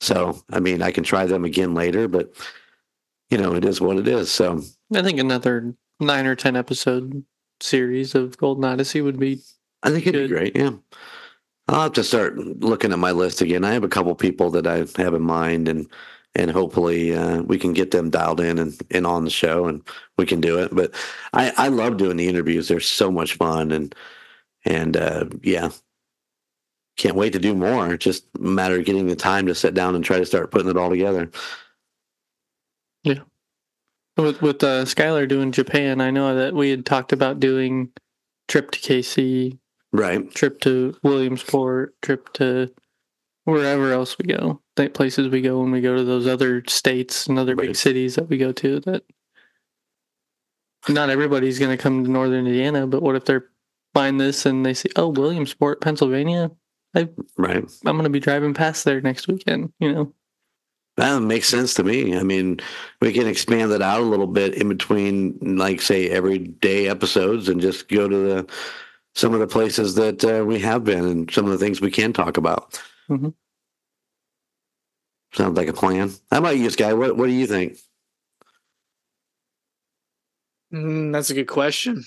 so, 0.00 0.42
I 0.50 0.60
mean, 0.60 0.82
I 0.82 0.90
can 0.90 1.04
try 1.04 1.26
them 1.26 1.44
again 1.44 1.74
later, 1.74 2.08
but 2.08 2.34
you 3.30 3.38
know, 3.38 3.54
it 3.54 3.64
is 3.64 3.80
what 3.80 3.96
it 3.96 4.06
is. 4.06 4.30
So, 4.30 4.62
I 4.94 5.02
think 5.02 5.18
another 5.18 5.74
nine 6.00 6.26
or 6.26 6.34
ten 6.36 6.56
episode 6.56 7.24
series 7.60 8.14
of 8.14 8.36
Golden 8.36 8.64
Odyssey 8.64 9.00
would 9.00 9.18
be 9.18 9.40
I 9.82 9.90
think 9.90 10.06
it'd 10.06 10.28
Good. 10.28 10.28
be 10.28 10.34
great. 10.34 10.56
Yeah, 10.56 10.72
I'll 11.68 11.82
have 11.82 11.92
to 11.94 12.04
start 12.04 12.38
looking 12.38 12.92
at 12.92 12.98
my 12.98 13.12
list 13.12 13.40
again. 13.40 13.64
I 13.64 13.72
have 13.72 13.84
a 13.84 13.88
couple 13.88 14.14
people 14.14 14.50
that 14.50 14.66
I 14.66 14.78
have 15.00 15.14
in 15.14 15.22
mind, 15.22 15.68
and 15.68 15.86
and 16.34 16.50
hopefully 16.50 17.14
uh, 17.14 17.42
we 17.42 17.58
can 17.58 17.72
get 17.72 17.90
them 17.90 18.10
dialed 18.10 18.40
in 18.40 18.58
and, 18.58 18.78
and 18.90 19.06
on 19.06 19.24
the 19.24 19.30
show, 19.30 19.66
and 19.66 19.82
we 20.18 20.26
can 20.26 20.40
do 20.40 20.58
it. 20.58 20.74
But 20.74 20.94
I 21.32 21.52
I 21.56 21.68
love 21.68 21.96
doing 21.96 22.16
the 22.16 22.28
interviews. 22.28 22.68
They're 22.68 22.80
so 22.80 23.10
much 23.10 23.34
fun, 23.34 23.72
and 23.72 23.94
and 24.64 24.96
uh, 24.96 25.26
yeah, 25.42 25.70
can't 26.96 27.16
wait 27.16 27.32
to 27.34 27.38
do 27.38 27.54
more. 27.54 27.92
It's 27.92 28.04
just 28.04 28.24
a 28.36 28.40
matter 28.40 28.78
of 28.78 28.84
getting 28.84 29.06
the 29.06 29.16
time 29.16 29.46
to 29.46 29.54
sit 29.54 29.74
down 29.74 29.94
and 29.94 30.04
try 30.04 30.18
to 30.18 30.26
start 30.26 30.50
putting 30.50 30.70
it 30.70 30.76
all 30.76 30.90
together. 30.90 31.30
Yeah. 33.02 33.20
With 34.16 34.40
with 34.40 34.62
uh, 34.64 34.84
Skyler 34.84 35.28
doing 35.28 35.52
Japan. 35.52 36.00
I 36.00 36.10
know 36.10 36.34
that 36.34 36.54
we 36.54 36.70
had 36.70 36.86
talked 36.86 37.12
about 37.12 37.38
doing 37.38 37.90
trip 38.48 38.70
to 38.70 38.80
KC, 38.80 39.58
Right. 39.92 40.30
trip 40.34 40.60
to 40.60 40.96
Williamsport, 41.02 41.94
trip 42.00 42.32
to 42.34 42.72
wherever 43.44 43.92
else 43.92 44.16
we 44.18 44.26
go, 44.26 44.60
the 44.76 44.88
places 44.88 45.28
we 45.28 45.42
go 45.42 45.60
when 45.60 45.70
we 45.70 45.80
go 45.80 45.96
to 45.96 46.04
those 46.04 46.26
other 46.26 46.64
states 46.66 47.26
and 47.26 47.38
other 47.38 47.54
big 47.54 47.76
cities 47.76 48.14
that 48.16 48.28
we 48.28 48.38
go 48.38 48.52
to. 48.52 48.80
That 48.80 49.04
not 50.88 51.10
everybody's 51.10 51.58
going 51.58 51.76
to 51.76 51.82
come 51.82 52.04
to 52.04 52.10
Northern 52.10 52.46
Indiana, 52.46 52.86
but 52.86 53.02
what 53.02 53.16
if 53.16 53.24
they're 53.24 53.50
find 53.94 54.20
this 54.20 54.44
and 54.44 54.64
they 54.64 54.74
see, 54.74 54.90
oh, 54.96 55.08
Williamsport, 55.08 55.80
Pennsylvania? 55.80 56.50
Right. 57.36 57.64
I'm 57.84 57.96
going 57.96 58.04
to 58.04 58.10
be 58.10 58.20
driving 58.20 58.54
past 58.54 58.84
there 58.84 59.00
next 59.00 59.28
weekend. 59.28 59.72
You 59.78 59.92
know, 59.92 60.14
That 60.96 61.20
makes 61.20 61.48
sense 61.48 61.74
to 61.74 61.84
me. 61.84 62.16
I 62.16 62.22
mean, 62.22 62.58
we 63.00 63.12
can 63.12 63.26
expand 63.26 63.72
it 63.72 63.82
out 63.82 64.00
a 64.00 64.04
little 64.04 64.26
bit 64.26 64.54
in 64.54 64.68
between, 64.68 65.38
like 65.58 65.80
say, 65.80 66.08
everyday 66.08 66.88
episodes, 66.88 67.48
and 67.48 67.60
just 67.60 67.88
go 67.88 68.08
to 68.08 68.16
the 68.16 68.52
some 69.14 69.32
of 69.32 69.40
the 69.40 69.46
places 69.46 69.94
that 69.94 70.24
uh, 70.24 70.44
we 70.44 70.58
have 70.58 70.84
been 70.84 71.04
and 71.06 71.30
some 71.30 71.46
of 71.46 71.50
the 71.50 71.58
things 71.58 71.80
we 71.80 71.90
can 71.90 72.12
talk 72.12 72.36
about. 72.36 72.80
Mhm. 73.08 73.32
Sounds 75.32 75.56
like 75.56 75.68
a 75.68 75.72
plan. 75.72 76.10
How 76.30 76.38
about 76.38 76.56
you, 76.58 76.70
Sky? 76.70 76.92
What 76.94 77.16
What 77.16 77.26
do 77.26 77.32
you 77.32 77.46
think? 77.46 77.78
Mm, 80.72 81.12
that's 81.12 81.30
a 81.30 81.34
good 81.34 81.46
question. 81.48 82.04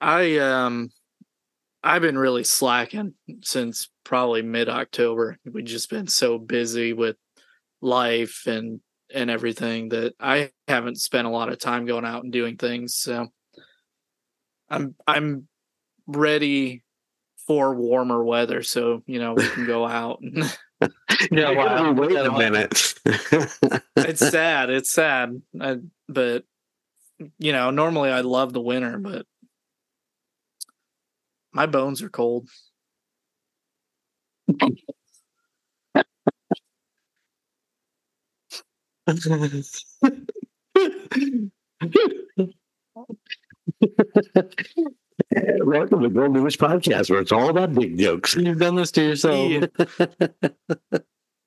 I 0.00 0.38
um 0.38 0.90
I've 1.84 2.02
been 2.02 2.18
really 2.18 2.44
slacking 2.44 3.14
since 3.42 3.90
probably 4.04 4.42
mid 4.42 4.68
October. 4.68 5.38
We've 5.50 5.64
just 5.64 5.90
been 5.90 6.06
so 6.06 6.38
busy 6.38 6.92
with 6.92 7.16
life 7.80 8.42
and 8.46 8.80
and 9.14 9.30
everything 9.30 9.90
that 9.90 10.14
I 10.20 10.50
haven't 10.68 10.98
spent 11.00 11.26
a 11.26 11.30
lot 11.30 11.50
of 11.50 11.58
time 11.58 11.84
going 11.84 12.04
out 12.04 12.22
and 12.24 12.32
doing 12.32 12.56
things. 12.56 12.94
So 12.96 13.28
I'm 14.68 14.94
I'm 15.06 15.48
ready 16.06 16.82
for 17.46 17.74
warmer 17.74 18.22
weather 18.24 18.62
so 18.62 19.02
you 19.06 19.18
know 19.18 19.34
we 19.34 19.48
can 19.48 19.66
go 19.66 19.86
out 19.86 20.20
and 20.22 20.44
Yeah, 21.30 21.50
wow. 21.50 21.92
Wait 21.92 22.12
Yeah, 22.12 22.26
a 22.26 22.30
wow. 22.30 22.38
minute. 22.38 22.94
it's 23.96 24.20
sad 24.20 24.70
it's 24.70 24.92
sad 24.92 25.42
I, 25.60 25.76
but 26.08 26.44
you 27.38 27.52
know 27.52 27.70
normally 27.70 28.10
i 28.10 28.20
love 28.20 28.52
the 28.52 28.60
winter 28.60 28.98
but 28.98 29.26
my 31.52 31.66
bones 31.66 32.02
are 32.02 32.08
cold 32.10 32.48
Welcome 45.64 46.02
to 46.02 46.08
Golden 46.10 46.36
English 46.36 46.58
Podcast, 46.58 47.10
where 47.10 47.20
it's 47.20 47.32
all 47.32 47.48
about 47.48 47.74
big 47.74 47.98
jokes. 47.98 48.34
You've 48.34 48.58
done 48.58 48.76
this 48.76 48.90
to 48.92 49.02
yourself. 49.02 49.64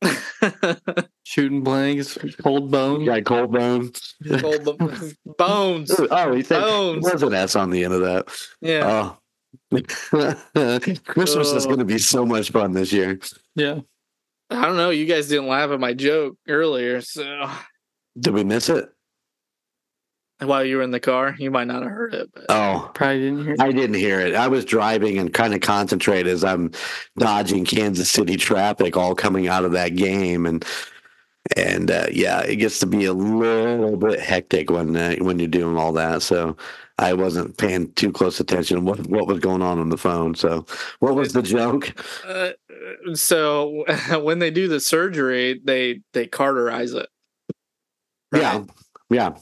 Shooting 1.24 1.64
blanks, 1.64 2.18
cold 2.42 2.70
bones. 2.72 3.06
Got 3.06 3.24
cold 3.26 3.52
bones. 3.52 4.16
cold 4.40 4.64
bo- 4.64 4.90
bones 5.38 5.92
Oh, 6.12 6.34
he 6.34 6.44
said 6.44 6.62
Bones. 6.62 7.04
was 7.12 7.24
an 7.24 7.34
S 7.34 7.56
on 7.56 7.70
the 7.72 7.84
end 7.84 7.94
of 7.94 8.02
that. 8.02 8.28
yeah 8.62 8.84
Oh. 8.86 9.18
Christmas 11.06 11.52
is 11.52 11.66
going 11.66 11.80
to 11.80 11.86
be 11.86 11.98
so 11.98 12.26
much 12.26 12.52
fun 12.52 12.72
this 12.74 12.92
year. 12.94 13.20
Yeah. 13.56 13.80
i 14.50 14.62
don't 14.66 14.78
know 14.78 14.90
you 14.92 15.06
guys 15.06 15.28
didn't 15.28 15.48
laugh 15.48 15.72
at 15.72 15.80
my 15.80 15.94
joke 15.94 16.38
earlier 16.48 17.02
so 17.02 17.50
Did 18.20 18.34
we 18.34 18.44
miss 18.44 18.70
it? 18.70 18.86
while 20.40 20.64
you 20.66 20.76
were 20.78 20.84
in 20.84 20.92
the 20.92 21.00
car 21.00 21.34
you 21.40 21.50
might 21.50 21.66
not 21.68 21.82
have 21.82 21.92
heard 21.92 22.14
it 22.14 22.30
but 22.34 22.46
Oh, 22.50 22.92
Probably 22.94 23.20
didn't 23.22 23.44
hear. 23.46 23.54
It. 23.54 23.62
I 23.62 23.72
didn't 23.72 23.96
hear 23.96 24.20
it. 24.20 24.36
I 24.36 24.48
was 24.50 24.66
driving 24.66 25.18
and 25.18 25.34
kind 25.34 25.54
of 25.54 25.62
concentrate 25.62 26.28
as 26.28 26.44
I'm 26.44 26.72
dodging 27.18 27.64
Kansas 27.66 28.12
City 28.12 28.36
traffic, 28.36 28.98
all 28.98 29.16
coming 29.16 29.48
out 29.48 29.64
of 29.66 29.72
that 29.72 29.96
game, 29.96 30.46
and 30.46 30.64
and 31.56 31.92
uh, 31.92 32.08
yeah, 32.12 32.42
it 32.42 32.56
gets 32.58 32.80
to 32.80 32.86
be 32.86 33.06
a 33.06 33.14
little 33.14 33.98
bit 33.98 34.20
hectic 34.20 34.70
when 34.70 34.96
uh, 34.96 35.16
when 35.20 35.40
you're 35.40 35.48
doing 35.48 35.78
all 35.78 35.94
that. 35.94 36.22
So 36.22 36.58
I 36.98 37.14
wasn't 37.14 37.58
paying 37.58 37.92
too 37.94 38.12
close 38.12 38.40
attention 38.40 38.86
what 38.86 39.06
what 39.08 39.28
was 39.28 39.40
going 39.40 39.62
on 39.62 39.80
on 39.80 39.90
the 39.90 39.98
phone. 39.98 40.36
So 40.36 40.66
what 41.00 41.16
was 41.16 41.34
the 41.34 41.42
joke? 41.42 41.94
uh, 42.26 42.52
so 43.14 43.86
when 44.22 44.40
they 44.40 44.52
do 44.52 44.68
the 44.68 44.80
surgery 44.80 45.60
they 45.64 46.02
they 46.14 46.28
cauterize 46.28 46.94
it 46.94 47.10
Yeah, 48.34 48.64
yeah. 49.10 49.36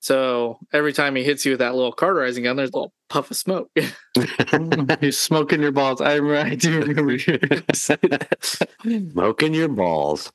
So 0.00 0.58
every 0.72 0.92
time 0.92 1.16
he 1.16 1.24
hits 1.24 1.44
you 1.44 1.52
with 1.52 1.58
that 1.60 1.74
little 1.74 1.92
cauterizing 1.92 2.44
gun, 2.44 2.54
there's 2.56 2.70
a 2.70 2.76
little 2.76 2.92
puff 3.08 3.30
of 3.30 3.36
smoke. 3.36 3.70
You're 5.00 5.10
smoking 5.12 5.60
your 5.60 5.72
balls. 5.72 6.00
I 6.00 6.14
remember. 6.14 6.48
I 6.48 6.54
do 6.54 6.80
remember 6.80 7.14
you 7.14 7.38
say 7.74 7.96
that. 8.02 8.68
Smoking 8.82 9.54
your 9.54 9.68
balls. 9.68 10.30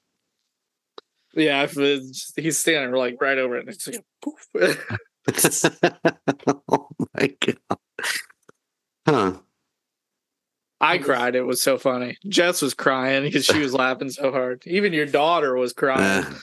Yeah, 1.33 1.63
if 1.63 1.77
it's 1.77 2.09
just- 2.11 2.39
he's 2.39 2.57
standing 2.57 2.93
like 2.93 3.17
right 3.21 3.37
over 3.37 3.57
it, 3.57 3.67
and 3.67 3.69
it's 3.69 3.87
like 3.87 4.03
poof. 4.21 4.47
oh 6.71 6.87
my 7.15 7.35
god. 7.39 7.77
Huh. 9.07 9.33
I 10.79 10.97
cried. 10.97 11.35
It 11.35 11.43
was 11.43 11.61
so 11.61 11.77
funny. 11.77 12.17
Jess 12.27 12.61
was 12.61 12.73
crying 12.73 13.23
because 13.23 13.45
she 13.45 13.59
was 13.59 13.73
laughing 13.73 14.09
so 14.09 14.31
hard. 14.31 14.63
Even 14.65 14.93
your 14.93 15.05
daughter 15.05 15.55
was 15.55 15.73
crying. 15.73 16.25
Uh, 16.25 16.33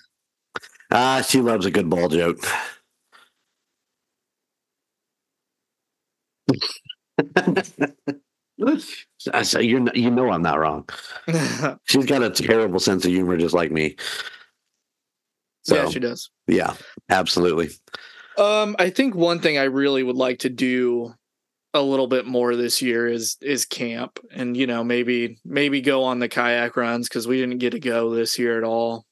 Ah, 0.91 1.23
she 1.27 1.43
loves 1.43 1.67
a 1.67 1.71
good 1.71 1.91
ball 1.91 2.09
joke. 2.09 2.39
I 9.33 9.43
say 9.43 9.63
you're 9.63 9.87
you 9.95 10.11
know 10.11 10.31
I'm 10.31 10.43
not 10.43 10.59
wrong. 10.59 10.89
She's 11.85 12.07
got 12.07 12.23
a 12.23 12.31
terrible 12.31 12.81
sense 12.81 13.05
of 13.05 13.13
humor, 13.13 13.37
just 13.37 13.55
like 13.55 13.71
me. 13.71 13.97
So 15.69 15.77
yeah, 15.77 15.83
yeah, 15.83 15.89
she 15.91 16.01
does. 16.01 16.31
Yeah, 16.47 16.75
absolutely. 17.11 17.69
Um, 18.39 18.75
I 18.79 18.89
think 18.89 19.15
one 19.15 19.41
thing 19.41 19.59
I 19.59 19.65
really 19.65 20.03
would 20.03 20.17
like 20.17 20.39
to 20.41 20.49
do 20.49 21.13
a 21.75 21.83
little 21.83 22.07
bit 22.07 22.25
more 22.25 22.57
this 22.57 22.81
year 22.81 23.07
is 23.07 23.37
is 23.43 23.67
camp, 23.67 24.19
and 24.31 24.57
you 24.57 24.67
know 24.67 24.83
maybe 24.83 25.39
maybe 25.45 25.83
go 25.83 26.05
on 26.05 26.21
the 26.21 26.29
kayak 26.29 26.77
runs 26.77 27.07
because 27.09 27.29
we 27.29 27.39
didn't 27.39 27.59
get 27.59 27.71
to 27.73 27.81
go 27.81 28.15
this 28.15 28.39
year 28.39 28.57
at 28.57 28.65
all, 28.65 29.05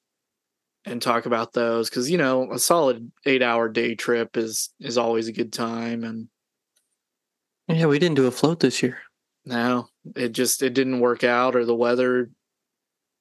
and 0.86 1.02
talk 1.02 1.26
about 1.26 1.52
those 1.52 1.90
because 1.90 2.10
you 2.10 2.16
know 2.16 2.50
a 2.50 2.58
solid 2.58 3.12
eight 3.26 3.42
hour 3.42 3.68
day 3.68 3.94
trip 3.94 4.36
is 4.38 4.70
is 4.80 4.96
always 4.96 5.28
a 5.28 5.32
good 5.32 5.52
time, 5.52 6.04
and 6.04 6.28
Yeah, 7.68 7.86
we 7.86 7.98
didn't 7.98 8.16
do 8.16 8.26
a 8.26 8.30
float 8.30 8.60
this 8.60 8.82
year. 8.82 8.98
no, 9.44 9.88
it 10.14 10.30
just 10.30 10.62
it 10.62 10.72
didn't 10.72 11.00
work 11.00 11.22
out, 11.22 11.54
or 11.54 11.66
the 11.66 11.74
weather, 11.74 12.30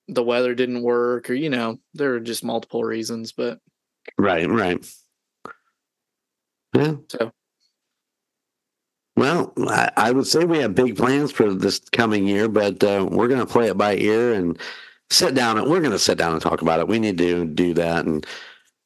the 0.07 0.23
weather 0.23 0.53
didn't 0.55 0.81
work, 0.81 1.29
or 1.29 1.33
you 1.33 1.49
know 1.49 1.79
there 1.93 2.13
are 2.13 2.19
just 2.19 2.43
multiple 2.43 2.83
reasons, 2.83 3.31
but 3.31 3.59
Right, 4.17 4.49
right. 4.49 4.85
Yeah. 6.73 6.95
so 7.09 7.31
Well, 9.15 9.53
I, 9.57 9.91
I 9.95 10.11
would 10.11 10.27
say 10.27 10.45
we 10.45 10.59
have 10.59 10.75
big 10.75 10.97
plans 10.97 11.31
for 11.31 11.53
this 11.53 11.79
coming 11.91 12.27
year, 12.27 12.47
but 12.49 12.83
uh, 12.83 13.07
we're 13.09 13.27
going 13.27 13.39
to 13.39 13.45
play 13.45 13.67
it 13.67 13.77
by 13.77 13.95
ear 13.95 14.33
and 14.33 14.59
sit 15.09 15.35
down. 15.35 15.57
And 15.57 15.69
we're 15.69 15.79
going 15.79 15.91
to 15.91 15.99
sit 15.99 16.17
down 16.17 16.33
and 16.33 16.41
talk 16.41 16.61
about 16.61 16.79
it. 16.79 16.87
We 16.87 16.99
need 16.99 17.17
to 17.17 17.45
do 17.45 17.73
that, 17.75 18.05
and 18.05 18.25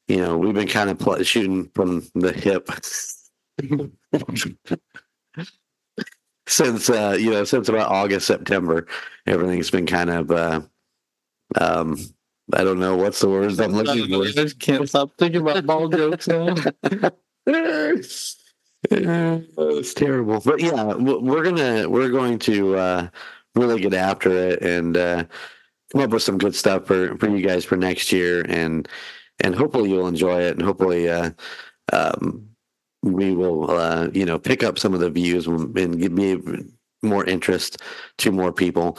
you 0.07 0.17
know, 0.17 0.37
we've 0.37 0.53
been 0.53 0.67
kind 0.67 0.89
of 0.89 0.99
pl- 0.99 1.23
shooting 1.23 1.69
from 1.75 2.07
the 2.15 2.31
hip 2.31 2.69
since 6.47 6.89
uh, 6.89 7.17
you 7.19 7.31
know 7.31 7.43
since 7.43 7.69
about 7.69 7.91
August, 7.91 8.27
September. 8.27 8.87
Everything's 9.25 9.71
been 9.71 9.85
kind 9.85 10.09
of. 10.09 10.31
Uh, 10.31 10.61
um, 11.57 11.97
I 12.53 12.63
don't 12.63 12.79
know 12.79 12.95
what's 12.95 13.19
the 13.19 13.29
words 13.29 13.59
I'm 13.59 13.73
looking 13.73 14.07
for. 14.09 14.25
I 14.25 14.31
just 14.31 14.59
can't 14.59 14.87
stop 14.87 15.11
thinking 15.17 15.41
about 15.41 15.65
ball 15.65 15.87
jokes 15.87 16.27
now. 16.27 16.55
it's 18.91 19.93
terrible, 19.93 20.41
but 20.43 20.59
yeah, 20.59 20.93
we're 20.95 21.43
gonna 21.43 21.89
we're 21.89 22.09
going 22.09 22.39
to 22.39 22.75
uh, 22.75 23.07
really 23.55 23.81
get 23.81 23.93
after 23.93 24.31
it 24.31 24.61
and 24.61 24.97
uh, 24.97 25.25
come 25.91 26.01
up 26.01 26.09
with 26.11 26.23
some 26.23 26.37
good 26.37 26.55
stuff 26.55 26.85
for 26.85 27.17
for 27.17 27.29
you 27.29 27.45
guys 27.45 27.65
for 27.65 27.75
next 27.75 28.11
year, 28.11 28.43
and 28.47 28.87
and 29.41 29.55
hopefully 29.55 29.89
you'll 29.89 30.07
enjoy 30.07 30.41
it, 30.41 30.57
and 30.57 30.65
hopefully 30.65 31.09
uh, 31.09 31.31
um, 31.93 32.47
we 33.03 33.35
will 33.35 33.69
uh, 33.69 34.09
you 34.13 34.25
know 34.25 34.39
pick 34.39 34.63
up 34.63 34.79
some 34.79 34.93
of 34.93 34.99
the 34.99 35.09
views 35.09 35.45
and 35.47 35.99
give 35.99 36.11
me 36.11 36.41
more 37.03 37.25
interest 37.25 37.81
to 38.17 38.31
more 38.31 38.51
people. 38.51 38.97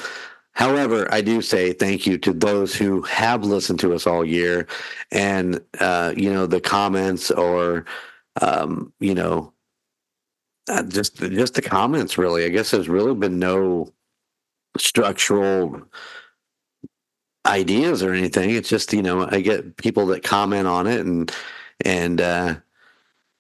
However, 0.61 1.09
I 1.11 1.23
do 1.23 1.41
say 1.41 1.73
thank 1.73 2.07
you 2.07 2.19
to 2.19 2.35
those 2.35 2.75
who 2.75 3.01
have 3.05 3.47
listened 3.47 3.81
to 3.81 3.95
us 3.95 4.07
all 4.07 4.23
year, 4.23 4.67
and 5.11 5.59
uh, 5.81 6.13
you 6.15 6.31
know 6.31 6.45
the 6.45 6.61
comments 6.61 7.31
or 7.31 7.87
um, 8.43 8.93
you 9.01 9.15
know 9.15 9.55
uh, 10.69 10.83
just 10.83 11.17
just 11.17 11.55
the 11.55 11.63
comments. 11.63 12.19
Really, 12.19 12.45
I 12.45 12.51
guess 12.51 12.73
there's 12.73 12.91
really 12.91 13.15
been 13.15 13.39
no 13.39 13.91
structural 14.77 15.81
ideas 17.47 18.03
or 18.03 18.13
anything. 18.13 18.51
It's 18.51 18.69
just 18.69 18.93
you 18.93 19.01
know 19.01 19.27
I 19.31 19.41
get 19.41 19.79
people 19.79 20.09
that 20.09 20.25
comment 20.25 20.69
on 20.69 20.87
it 20.87 21.01
and 21.01 21.33
and 21.87 22.21
uh, 22.21 22.57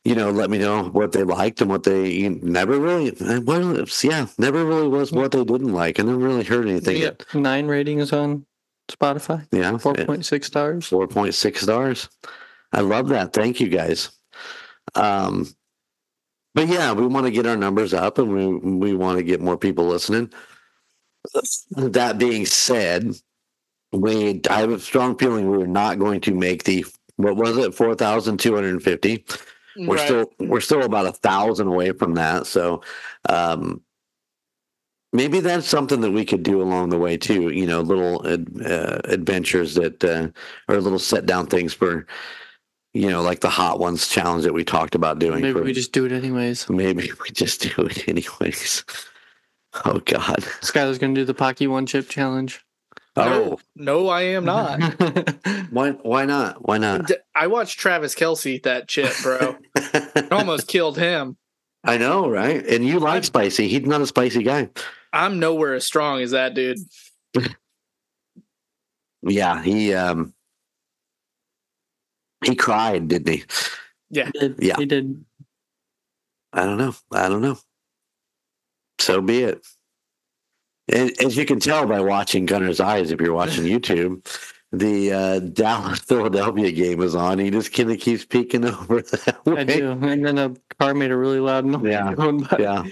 you 0.04 0.14
know 0.14 0.30
let 0.30 0.50
me 0.50 0.58
know 0.58 0.84
what 0.84 1.12
they 1.12 1.22
liked 1.22 1.60
and 1.60 1.70
what 1.70 1.82
they 1.82 2.28
never 2.28 2.78
really 2.78 3.12
well 3.44 3.86
yeah 4.02 4.26
never 4.38 4.64
really 4.64 4.88
was 4.88 5.12
what 5.12 5.32
they 5.32 5.44
didn't 5.44 5.72
like. 5.72 6.00
I 6.00 6.04
never 6.04 6.18
really 6.18 6.44
heard 6.44 6.68
anything. 6.68 7.02
Got 7.02 7.34
nine 7.34 7.66
ratings 7.66 8.12
on 8.12 8.46
Spotify. 8.90 9.46
Yeah, 9.52 9.76
Four 9.78 9.94
point 9.94 10.24
six 10.24 10.46
stars. 10.46 10.86
four 10.86 11.06
point 11.06 11.34
six 11.34 11.60
stars. 11.62 12.08
I 12.72 12.80
love 12.80 13.08
that. 13.08 13.32
Thank 13.32 13.60
you 13.60 13.68
guys. 13.68 14.10
Um, 14.94 15.46
but 16.54 16.68
yeah, 16.68 16.92
we 16.92 17.06
want 17.06 17.26
to 17.26 17.32
get 17.32 17.46
our 17.46 17.56
numbers 17.56 17.94
up, 17.94 18.18
and 18.18 18.32
we 18.32 18.46
we 18.88 18.94
want 18.94 19.18
to 19.18 19.24
get 19.24 19.40
more 19.40 19.56
people 19.56 19.86
listening. 19.86 20.32
That 21.76 22.18
being 22.18 22.46
said, 22.46 23.14
we 23.92 24.40
I 24.48 24.60
have 24.60 24.70
a 24.70 24.78
strong 24.80 25.16
feeling 25.18 25.50
we 25.50 25.62
are 25.62 25.66
not 25.66 25.98
going 25.98 26.20
to 26.22 26.34
make 26.34 26.64
the 26.64 26.84
what 27.16 27.36
was 27.36 27.58
it 27.58 27.74
four 27.74 27.94
thousand 27.94 28.38
two 28.38 28.54
hundred 28.54 28.70
and 28.70 28.82
fifty. 28.82 29.24
We're 29.76 29.96
Right. 29.96 30.04
still 30.04 30.32
we're 30.40 30.60
still 30.60 30.82
about 30.82 31.06
a 31.06 31.12
thousand 31.12 31.68
away 31.68 31.92
from 31.92 32.14
that. 32.14 32.46
So, 32.46 32.82
um, 33.28 33.82
maybe 35.12 35.40
that's 35.40 35.66
something 35.68 36.00
that 36.00 36.10
we 36.12 36.24
could 36.24 36.42
do 36.42 36.60
along 36.62 36.90
the 36.90 36.98
way 36.98 37.16
too. 37.16 37.50
You 37.50 37.66
know, 37.66 37.80
little 37.80 38.26
ad- 38.26 38.48
uh, 38.64 39.00
adventures 39.04 39.74
that 39.74 40.02
uh, 40.04 40.28
or 40.68 40.80
little 40.80 40.98
set 40.98 41.26
down 41.26 41.46
things 41.46 41.72
for, 41.72 42.06
you 42.94 43.08
know, 43.10 43.22
like 43.22 43.40
the 43.40 43.48
hot 43.50 43.78
ones 43.80 44.08
challenge 44.08 44.44
that 44.44 44.54
we 44.54 44.64
talked 44.64 44.94
about 44.94 45.18
doing. 45.18 45.40
Maybe 45.42 45.58
for- 45.58 45.64
we 45.64 45.72
just 45.72 45.92
do 45.92 46.04
it 46.04 46.12
anyways. 46.12 46.68
maybe 46.68 47.10
we 47.22 47.30
just 47.30 47.60
do 47.62 47.82
it 47.86 48.08
anyways. 48.08 48.84
Oh 49.84 50.00
God. 50.00 50.38
Skyler's 50.62 50.98
gonna 50.98 51.14
do 51.14 51.24
the 51.24 51.32
Paqui 51.32 51.68
One 51.68 51.86
Chip 51.86 52.08
Challenge. 52.08 52.60
Oh, 53.28 53.58
No, 53.76 54.08
I 54.08 54.22
am 54.22 54.44
not. 54.44 54.80
why? 55.70 55.90
Why 55.90 56.24
not? 56.24 56.66
Why 56.66 56.78
not? 56.78 57.10
I 57.34 57.46
watched 57.46 57.78
Travis 57.78 58.14
Kelce 58.14 58.46
eat 58.46 58.62
that 58.64 58.88
chip, 58.88 59.12
bro. 59.22 59.56
It 59.76 60.32
almost 60.32 60.68
killed 60.68 60.98
him. 60.98 61.36
I 61.84 61.96
know, 61.96 62.28
right? 62.28 62.64
And 62.66 62.86
you 62.86 62.98
like 62.98 63.24
spicy. 63.24 63.68
He's 63.68 63.82
not 63.82 64.00
a 64.00 64.06
spicy 64.06 64.42
guy. 64.42 64.68
I'm 65.12 65.38
nowhere 65.40 65.74
as 65.74 65.86
strong 65.86 66.20
as 66.22 66.32
that 66.32 66.54
dude. 66.54 66.78
Yeah, 69.22 69.62
he 69.62 69.92
um 69.92 70.32
he 72.44 72.54
cried, 72.54 73.08
didn't 73.08 73.28
he? 73.28 73.44
He 74.10 74.22
did. 74.22 74.56
Yeah. 74.58 74.76
He 74.78 74.86
did. 74.86 75.24
I 76.52 76.64
don't 76.64 76.78
know. 76.78 76.94
I 77.12 77.28
don't 77.28 77.42
know. 77.42 77.58
So 78.98 79.20
be 79.20 79.42
it. 79.42 79.60
As 80.90 81.36
you 81.36 81.46
can 81.46 81.60
tell 81.60 81.86
by 81.86 82.00
watching 82.00 82.46
Gunner's 82.46 82.80
eyes, 82.80 83.10
if 83.10 83.20
you're 83.20 83.32
watching 83.32 83.64
YouTube, 83.80 84.26
the 84.72 85.12
uh, 85.12 85.38
Dallas 85.40 85.98
Philadelphia 86.06 86.72
game 86.72 87.00
is 87.02 87.14
on. 87.14 87.38
He 87.38 87.50
just 87.50 87.72
kind 87.72 87.90
of 87.90 87.98
keeps 87.98 88.24
peeking 88.24 88.64
over 88.66 89.02
that 89.02 89.44
way. 89.46 89.60
I 89.60 89.64
do. 89.64 89.92
And 89.92 90.24
then 90.24 90.38
a 90.38 90.54
car 90.78 90.94
made 90.94 91.10
a 91.10 91.16
really 91.16 91.40
loud 91.40 91.64
noise. 91.64 91.84
Yeah. 91.84 92.14
yeah 92.58 92.84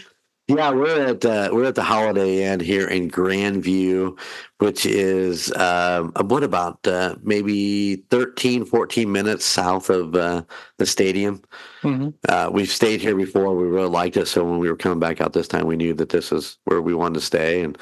yeah 0.49 0.71
we're 0.71 1.07
at 1.07 1.25
uh, 1.25 1.51
we're 1.53 1.67
at 1.67 1.75
the 1.75 1.83
holiday 1.83 2.51
inn 2.51 2.59
here 2.59 2.89
in 2.89 3.11
grandview 3.11 4.19
which 4.59 4.87
is 4.87 5.55
um 5.57 6.11
what 6.25 6.43
about 6.43 6.85
uh, 6.87 7.15
maybe 7.23 7.97
13 8.11 8.65
14 8.65 9.13
minutes 9.13 9.45
south 9.45 9.91
of 9.91 10.17
uh, 10.17 10.43
the 10.79 10.87
stadium 10.87 11.43
Mhm. 11.83 12.15
uh, 12.29 12.51
we've 12.53 12.71
stayed 12.71 13.01
here 13.01 13.15
before 13.17 13.55
we 13.55 13.67
really 13.67 13.89
liked 13.89 14.17
it 14.17 14.27
so 14.27 14.45
when 14.45 14.59
we 14.59 14.69
were 14.69 14.77
coming 14.77 14.99
back 14.99 15.21
out 15.21 15.33
this 15.33 15.49
time 15.49 15.67
we 15.67 15.77
knew 15.77 15.95
that 15.95 16.09
this 16.09 16.33
is 16.33 16.59
where 16.65 16.83
we 16.83 16.95
wanted 16.95 17.15
to 17.15 17.21
stay 17.27 17.63
and 17.63 17.79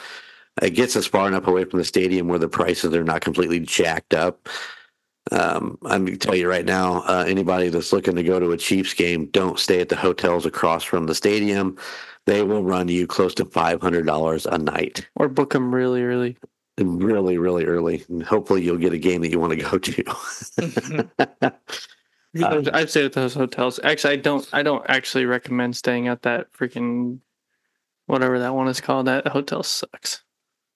it 0.63 0.71
gets 0.71 0.97
us 0.97 1.07
far 1.07 1.29
enough 1.29 1.47
away 1.47 1.65
from 1.65 1.79
the 1.79 1.85
stadium 1.85 2.29
where 2.29 2.39
the 2.39 2.49
prices 2.49 2.95
are 2.95 3.05
not 3.05 3.21
completely 3.21 3.61
jacked 3.61 4.15
up 4.15 4.49
um, 5.33 5.77
I'm 5.85 6.05
going 6.05 6.17
to 6.19 6.25
tell 6.25 6.37
you 6.37 6.49
right 6.49 6.65
now, 6.65 7.01
uh, 7.03 7.25
anybody 7.27 7.69
that's 7.69 7.93
looking 7.93 8.15
to 8.15 8.23
go 8.23 8.39
to 8.39 8.53
a 8.53 8.57
Chiefs 8.57 8.95
game, 8.95 9.27
don't 9.33 9.59
stay 9.59 9.81
at 9.81 9.89
the 9.89 9.97
hotels 9.97 10.47
across 10.47 10.85
from 10.85 11.07
the 11.07 11.17
stadium. 11.17 11.77
They 12.27 12.45
will 12.45 12.63
run 12.63 12.87
you 12.87 13.09
close 13.09 13.35
to 13.35 13.45
five 13.45 13.81
hundred 13.83 14.07
dollars 14.07 14.47
a 14.47 14.57
night, 14.57 15.09
Or 15.17 15.29
book 15.29 15.53
them 15.53 15.75
really 15.75 16.03
early. 16.05 16.37
really, 16.79 17.39
really 17.39 17.65
early. 17.65 18.05
And 18.09 18.23
hopefully, 18.23 18.63
you'll 18.63 18.77
get 18.79 18.93
a 18.93 18.99
game 18.99 19.23
that 19.23 19.31
you 19.33 19.41
want 19.41 19.59
to 19.59 19.65
go 19.65 19.79
to. 19.79 21.53
I've- 22.45 22.71
I've 22.73 22.91
stayed 22.91 23.05
at 23.07 23.13
those 23.13 23.35
hotels. 23.35 23.81
Actually, 23.83 24.15
I 24.15 24.17
don't. 24.17 24.49
I 24.53 24.63
don't 24.63 24.85
actually 24.89 25.25
recommend 25.27 25.77
staying 25.77 26.09
at 26.09 26.23
that 26.23 26.53
freaking 26.53 27.21
whatever 28.07 28.39
that 28.39 28.55
one 28.55 28.69
is 28.69 28.81
called. 28.81 29.07
That 29.07 29.29
hotel 29.29 29.63
sucks. 29.63 30.23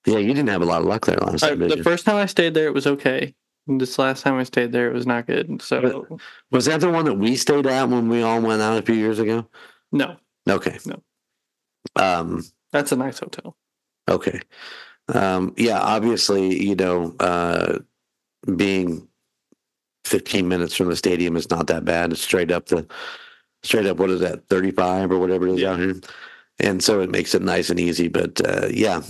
yeah, 0.05 0.17
you 0.17 0.33
didn't 0.33 0.49
have 0.49 0.61
a 0.61 0.65
lot 0.65 0.81
of 0.81 0.87
luck 0.87 1.05
there 1.05 1.17
last 1.17 1.41
time. 1.41 1.59
the 1.59 1.83
first 1.83 2.05
time 2.05 2.15
I 2.15 2.25
stayed 2.25 2.53
there, 2.53 2.67
it 2.67 2.73
was 2.73 2.87
okay. 2.87 3.35
And 3.67 3.79
This 3.79 3.99
last 3.99 4.23
time 4.23 4.35
I 4.35 4.43
stayed 4.43 4.71
there, 4.71 4.89
it 4.89 4.93
was 4.93 5.05
not 5.05 5.27
good. 5.27 5.61
So 5.61 6.19
Was 6.49 6.65
that 6.65 6.81
the 6.81 6.89
one 6.89 7.05
that 7.05 7.13
we 7.13 7.35
stayed 7.35 7.67
at 7.67 7.87
when 7.89 8.09
we 8.09 8.23
all 8.23 8.41
went 8.41 8.61
out 8.61 8.77
a 8.79 8.81
few 8.81 8.95
years 8.95 9.19
ago? 9.19 9.47
no, 9.91 10.17
Okay. 10.49 10.79
No. 10.85 11.03
Um. 11.95 12.43
that's 12.71 12.91
a 12.91 12.95
nice 12.95 13.19
hotel. 13.19 13.55
Okay. 14.09 14.41
Um, 15.07 15.53
yeah, 15.57 15.79
obviously, 15.79 16.63
you 16.63 16.75
know, 16.75 17.15
uh, 17.19 17.79
being 18.55 19.07
15 20.05 20.47
minutes 20.47 20.75
from 20.75 20.87
the 20.87 20.95
stadium 20.95 21.35
is 21.35 21.49
not 21.49 21.67
that 21.67 21.85
bad. 21.85 22.11
It's 22.11 22.21
straight 22.21 22.51
up 22.51 22.67
the, 22.67 22.87
straight 23.63 23.85
up, 23.85 23.97
what 23.97 24.09
is 24.09 24.21
that, 24.21 24.47
35 24.49 25.11
or 25.11 25.19
whatever 25.19 25.47
it 25.47 25.55
is 25.55 25.63
out 25.63 25.79
here. 25.79 25.95
And 26.59 26.83
so 26.83 27.01
it 27.01 27.09
makes 27.09 27.33
it 27.33 27.41
nice 27.41 27.69
and 27.69 27.79
easy. 27.79 28.07
But 28.07 28.41
uh, 28.47 28.67
yeah, 28.71 29.01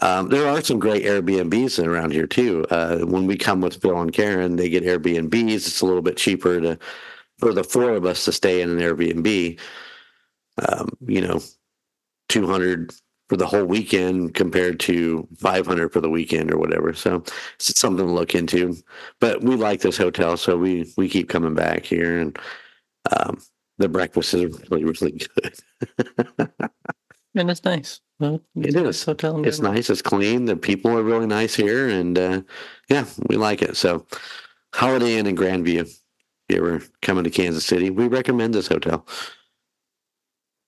um, 0.00 0.28
there 0.28 0.48
are 0.48 0.60
some 0.62 0.78
great 0.78 1.04
Airbnbs 1.04 1.84
around 1.84 2.12
here 2.12 2.26
too. 2.26 2.64
Uh, 2.70 2.98
when 2.98 3.26
we 3.26 3.36
come 3.36 3.60
with 3.60 3.80
Phil 3.80 4.00
and 4.00 4.12
Karen, 4.12 4.56
they 4.56 4.68
get 4.68 4.84
Airbnbs. 4.84 5.54
It's 5.54 5.80
a 5.80 5.86
little 5.86 6.02
bit 6.02 6.16
cheaper 6.16 6.60
to, 6.60 6.78
for 7.38 7.52
the 7.52 7.64
four 7.64 7.94
of 7.94 8.06
us 8.06 8.24
to 8.24 8.32
stay 8.32 8.62
in 8.62 8.70
an 8.70 8.78
Airbnb. 8.78 9.58
Um, 10.68 10.90
you 11.06 11.20
know, 11.20 11.40
200 12.28 12.92
for 13.30 13.36
the 13.36 13.46
whole 13.46 13.64
weekend 13.64 14.34
compared 14.34 14.80
to 14.80 15.26
500 15.38 15.92
for 15.92 16.00
the 16.00 16.10
weekend 16.10 16.50
or 16.50 16.58
whatever. 16.58 16.92
So 16.92 17.22
it's 17.54 17.80
something 17.80 18.04
to 18.04 18.12
look 18.12 18.34
into. 18.34 18.76
But 19.20 19.44
we 19.44 19.54
like 19.54 19.82
this 19.82 19.96
hotel, 19.96 20.36
so 20.36 20.56
we 20.56 20.92
we 20.96 21.08
keep 21.08 21.28
coming 21.28 21.54
back 21.54 21.84
here, 21.84 22.18
and 22.18 22.36
um, 23.16 23.40
the 23.78 23.88
breakfast 23.88 24.34
is 24.34 24.60
really 24.68 24.84
really 24.84 25.12
good. 25.12 26.48
And 27.36 27.48
it's 27.48 27.62
nice. 27.64 28.00
Well, 28.18 28.42
It 28.56 28.66
it's 28.66 28.74
nice 28.74 29.04
hotel. 29.04 29.46
It's 29.46 29.60
nice. 29.60 29.88
It's 29.88 30.02
clean. 30.02 30.46
The 30.46 30.56
people 30.56 30.90
are 30.98 31.02
really 31.04 31.28
nice 31.28 31.54
here, 31.54 31.88
and 31.88 32.18
uh, 32.18 32.42
yeah, 32.88 33.04
we 33.28 33.36
like 33.36 33.62
it. 33.62 33.76
So 33.76 34.04
Holiday 34.74 35.16
Inn 35.16 35.28
in 35.28 35.36
Grandview. 35.36 35.82
If 35.82 36.00
you 36.48 36.56
ever 36.56 36.82
coming 37.02 37.22
to 37.22 37.30
Kansas 37.30 37.64
City, 37.64 37.90
we 37.90 38.08
recommend 38.08 38.52
this 38.54 38.66
hotel. 38.66 39.06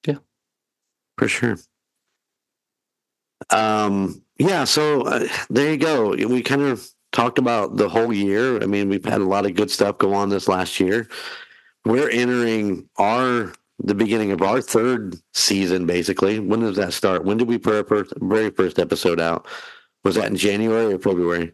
Yeah. 0.07 0.19
for 1.19 1.27
sure. 1.27 1.59
Um, 3.53 4.23
yeah, 4.39 4.65
so 4.65 5.03
uh, 5.03 5.29
there 5.51 5.71
you 5.71 5.77
go. 5.77 6.11
We 6.11 6.43
kind 6.43 6.63
of 6.63 6.89
talked 7.13 7.39
about 7.39 7.77
the 7.77 7.89
whole 7.89 8.13
year. 8.13 8.63
I 8.63 8.67
mean, 8.67 8.89
we've 8.89 9.05
had 9.05 9.21
a 9.21 9.27
lot 9.27 9.47
of 9.47 9.55
good 9.55 9.71
stuff 9.71 9.99
go 9.99 10.15
on 10.15 10.31
this 10.31 10.49
last 10.49 10.81
year. 10.81 11.09
We're 11.85 12.11
entering 12.11 12.89
our 12.97 13.53
the 13.85 13.95
beginning 13.95 14.31
of 14.31 14.43
our 14.43 14.61
third 14.61 15.17
season, 15.35 15.87
basically. 15.87 16.39
When 16.39 16.61
does 16.61 16.77
that 16.77 16.93
start? 16.93 17.25
When 17.25 17.37
did 17.37 17.49
we 17.49 17.59
put 17.59 17.75
our 17.75 17.85
first, 17.85 18.13
very 18.21 18.51
first 18.51 18.79
episode 18.79 19.21
out? 19.21 19.47
Was 20.05 20.15
that 20.15 20.29
in 20.29 20.37
January 20.37 20.95
or 20.95 20.99
February? 20.99 21.53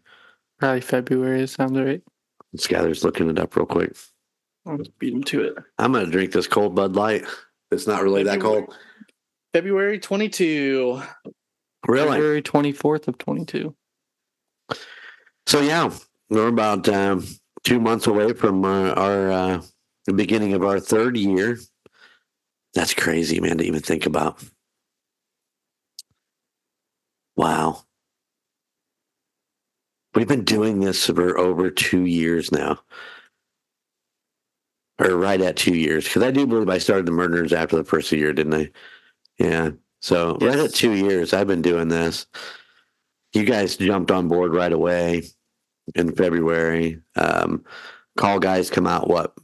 Probably 0.59 0.81
February. 0.81 1.43
It 1.43 1.49
sounds 1.49 1.79
right. 1.79 2.03
Skyler's 2.57 3.05
looking 3.05 3.31
it 3.31 3.39
up 3.39 3.57
real 3.57 3.67
quick. 3.67 3.97
I'll 4.67 4.79
beat 4.99 5.15
him 5.15 5.23
to 5.25 5.43
it. 5.45 5.55
I'm 5.79 5.93
gonna 5.93 6.07
drink 6.07 6.33
this 6.33 6.47
cold 6.47 6.75
Bud 6.75 6.95
Light. 6.97 7.25
It's 7.71 7.87
not 7.87 8.03
really 8.03 8.23
that 8.25 8.41
cold. 8.41 8.75
February 9.53 9.99
22. 9.99 11.03
Really? 11.87 12.11
February 12.11 12.43
twenty 12.43 12.73
fourth 12.73 13.09
of 13.09 13.19
twenty 13.19 13.45
two. 13.45 13.75
So 15.47 15.61
yeah, 15.61 15.91
we're 16.29 16.49
about 16.49 16.89
um, 16.89 17.25
two 17.65 17.81
months 17.81 18.07
away 18.07 18.33
from 18.33 18.65
uh, 18.65 18.93
our 18.93 19.31
uh, 19.31 19.63
the 20.07 20.13
beginning 20.13 20.55
of 20.55 20.65
our 20.65 20.81
third 20.81 21.17
year. 21.17 21.59
That's 22.75 22.95
crazy, 22.95 23.41
man, 23.41 23.59
to 23.59 23.65
even 23.65 23.81
think 23.81 24.07
about. 24.07 24.43
Wow. 27.37 27.85
We've 30.15 30.29
been 30.29 30.45
doing 30.45 30.81
this 30.81 31.07
for 31.07 31.39
over 31.39 31.71
two 31.71 32.05
years 32.05 32.51
now. 32.51 32.81
Or 34.99 35.17
right 35.17 35.41
at 35.41 35.57
two 35.57 35.77
years. 35.77 36.05
Because 36.05 36.25
I 36.25 36.33
do 36.33 36.47
believe 36.47 36.69
I 36.69 36.79
started 36.79 37.07
the 37.07 37.13
murders 37.13 37.53
after 37.53 37.77
the 37.77 37.85
first 37.85 38.11
year, 38.11 38.33
didn't 38.33 38.55
I? 38.55 38.71
Yeah. 39.39 39.71
So 40.01 40.37
right 40.41 40.59
at 40.59 40.75
two 40.75 40.93
years, 40.93 41.33
I've 41.33 41.47
been 41.47 41.63
doing 41.63 41.89
this. 41.89 42.27
You 43.33 43.45
guys 43.45 43.77
jumped 43.77 44.11
on 44.11 44.29
board 44.29 44.55
right 44.55 44.73
away 44.73 45.25
in 45.95 46.15
February. 46.15 47.01
Um, 47.17 47.65
call 48.17 48.39
guys 48.39 48.71
come 48.71 48.87
out 48.87 49.09
what? 49.09 49.35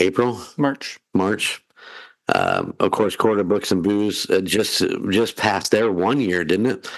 April, 0.00 0.40
March. 0.56 0.98
March. 1.14 1.62
Um, 2.34 2.74
of 2.78 2.90
course, 2.90 3.16
court 3.16 3.40
of 3.40 3.48
books 3.48 3.72
and 3.72 3.82
booze 3.82 4.28
uh, 4.30 4.40
just 4.40 4.84
just 5.10 5.36
passed 5.36 5.70
their 5.70 5.90
one 5.90 6.20
year, 6.20 6.44
didn't 6.44 6.66
it? 6.66 6.90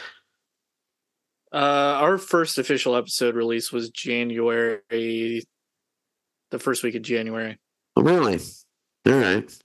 Uh, 1.52 1.56
our 2.00 2.18
first 2.18 2.58
official 2.58 2.96
episode 2.96 3.34
release 3.34 3.72
was 3.72 3.90
January, 3.90 4.80
the 4.88 6.58
first 6.58 6.82
week 6.82 6.94
of 6.94 7.02
January. 7.02 7.58
Oh, 7.96 8.02
really? 8.02 8.40
All 9.06 9.12
right. 9.12 9.62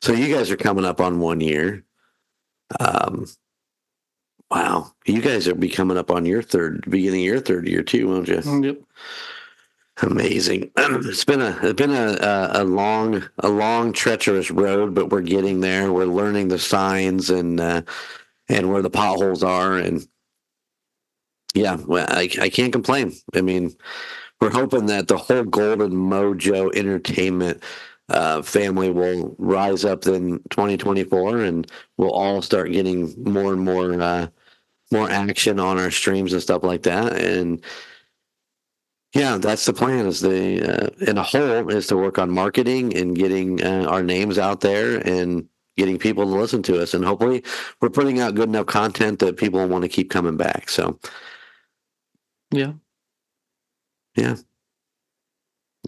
So 0.00 0.12
you 0.12 0.34
guys 0.34 0.50
are 0.50 0.56
coming 0.56 0.84
up 0.84 1.00
on 1.00 1.20
one 1.20 1.40
year. 1.40 1.84
Um, 2.80 3.26
wow, 4.50 4.92
you 5.06 5.20
guys 5.20 5.46
will 5.46 5.54
be 5.54 5.68
coming 5.68 5.96
up 5.96 6.10
on 6.10 6.26
your 6.26 6.42
third, 6.42 6.84
beginning 6.88 7.20
of 7.20 7.26
your 7.26 7.40
third 7.40 7.68
year 7.68 7.82
too, 7.82 8.08
won't 8.08 8.28
you? 8.28 8.40
Yep. 8.44 8.78
Amazing. 10.00 10.70
It's 10.78 11.24
been 11.24 11.42
a 11.42 11.58
it's 11.62 11.74
been 11.74 11.90
a, 11.90 12.16
a 12.20 12.62
a 12.62 12.64
long 12.64 13.22
a 13.38 13.48
long 13.48 13.92
treacherous 13.92 14.50
road, 14.50 14.94
but 14.94 15.10
we're 15.10 15.20
getting 15.20 15.60
there. 15.60 15.92
We're 15.92 16.06
learning 16.06 16.48
the 16.48 16.58
signs 16.58 17.28
and 17.30 17.60
uh, 17.60 17.82
and 18.48 18.72
where 18.72 18.82
the 18.82 18.90
potholes 18.90 19.42
are, 19.42 19.76
and 19.76 20.06
yeah, 21.54 21.76
well, 21.86 22.06
I 22.08 22.30
I 22.40 22.48
can't 22.48 22.72
complain. 22.72 23.12
I 23.34 23.42
mean, 23.42 23.76
we're 24.40 24.50
hoping 24.50 24.86
that 24.86 25.08
the 25.08 25.18
whole 25.18 25.44
Golden 25.44 25.92
Mojo 25.92 26.74
Entertainment 26.74 27.62
uh, 28.12 28.42
family 28.42 28.90
will 28.90 29.34
rise 29.38 29.84
up 29.84 30.06
in 30.06 30.38
2024, 30.50 31.38
and 31.38 31.70
we'll 31.96 32.10
all 32.12 32.42
start 32.42 32.72
getting 32.72 33.14
more 33.24 33.52
and 33.52 33.62
more 33.64 34.00
uh, 34.00 34.26
more 34.90 35.10
action 35.10 35.58
on 35.58 35.78
our 35.78 35.90
streams 35.90 36.32
and 36.32 36.42
stuff 36.42 36.62
like 36.62 36.82
that. 36.82 37.14
And 37.16 37.64
yeah, 39.14 39.38
that's 39.38 39.64
the 39.66 39.72
plan. 39.72 40.06
Is 40.06 40.20
the 40.20 40.86
uh, 40.86 40.90
in 41.10 41.18
a 41.18 41.22
whole 41.22 41.68
is 41.70 41.86
to 41.88 41.96
work 41.96 42.18
on 42.18 42.30
marketing 42.30 42.96
and 42.96 43.16
getting 43.16 43.62
uh, 43.62 43.86
our 43.88 44.02
names 44.02 44.38
out 44.38 44.60
there 44.60 44.98
and 45.06 45.48
getting 45.76 45.98
people 45.98 46.24
to 46.24 46.30
listen 46.30 46.62
to 46.64 46.80
us, 46.82 46.94
and 46.94 47.04
hopefully 47.04 47.42
we're 47.80 47.90
putting 47.90 48.20
out 48.20 48.34
good 48.34 48.48
enough 48.48 48.66
content 48.66 49.18
that 49.20 49.36
people 49.38 49.66
want 49.68 49.82
to 49.82 49.88
keep 49.88 50.10
coming 50.10 50.36
back. 50.36 50.68
So 50.68 50.98
Yeah. 52.50 52.74
yeah. 54.16 54.36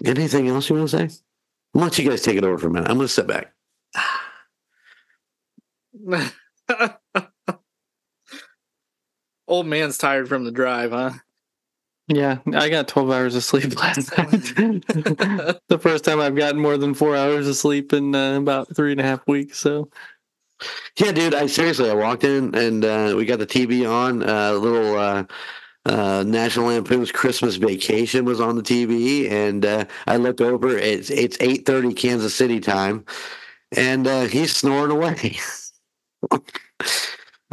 Anything 0.04 0.48
else 0.48 0.68
you 0.68 0.76
want 0.76 0.90
to 0.90 1.08
say? 1.08 1.23
Why 1.74 1.82
don't 1.82 1.98
you 1.98 2.08
guys 2.08 2.22
take 2.22 2.36
it 2.36 2.44
over 2.44 2.56
for 2.56 2.68
a 2.68 2.70
minute? 2.70 2.88
I'm 2.88 2.98
going 2.98 3.08
to 3.08 3.12
sit 3.12 3.26
back. 3.26 3.52
Old 9.48 9.66
man's 9.66 9.98
tired 9.98 10.28
from 10.28 10.44
the 10.44 10.52
drive, 10.52 10.92
huh? 10.92 11.10
Yeah, 12.06 12.38
I 12.54 12.68
got 12.68 12.86
12 12.86 13.10
hours 13.10 13.34
of 13.34 13.42
sleep 13.42 13.76
last 13.80 14.16
night. 14.16 14.30
the 15.68 15.78
first 15.80 16.04
time 16.04 16.20
I've 16.20 16.36
gotten 16.36 16.60
more 16.60 16.76
than 16.76 16.94
four 16.94 17.16
hours 17.16 17.48
of 17.48 17.56
sleep 17.56 17.92
in 17.92 18.14
uh, 18.14 18.38
about 18.38 18.76
three 18.76 18.92
and 18.92 19.00
a 19.00 19.04
half 19.04 19.26
weeks. 19.26 19.58
So, 19.58 19.88
Yeah, 20.96 21.10
dude. 21.10 21.34
I 21.34 21.48
seriously, 21.48 21.90
I 21.90 21.94
walked 21.94 22.22
in 22.22 22.54
and 22.54 22.84
uh, 22.84 23.14
we 23.16 23.24
got 23.24 23.40
the 23.40 23.48
TV 23.48 23.90
on. 23.90 24.22
A 24.22 24.26
uh, 24.26 24.52
little 24.52 25.26
uh, 25.87 26.24
National 26.26 26.66
Lampoon's 26.66 27.12
Christmas 27.12 27.57
Vacation 27.57 28.24
was 28.24 28.41
on 28.41 28.57
the 28.57 28.62
TV, 28.62 29.30
and 29.30 29.64
uh, 29.64 29.85
I 30.07 30.16
looked 30.16 30.41
over. 30.41 30.76
It's 30.76 31.11
it's 31.11 31.37
eight 31.41 31.66
thirty 31.66 31.93
Kansas 31.93 32.35
City 32.35 32.61
time, 32.61 33.05
and 33.76 34.07
uh, 34.07 34.22
he's 34.22 34.57
snoring 34.57 34.91
away. 34.91 35.37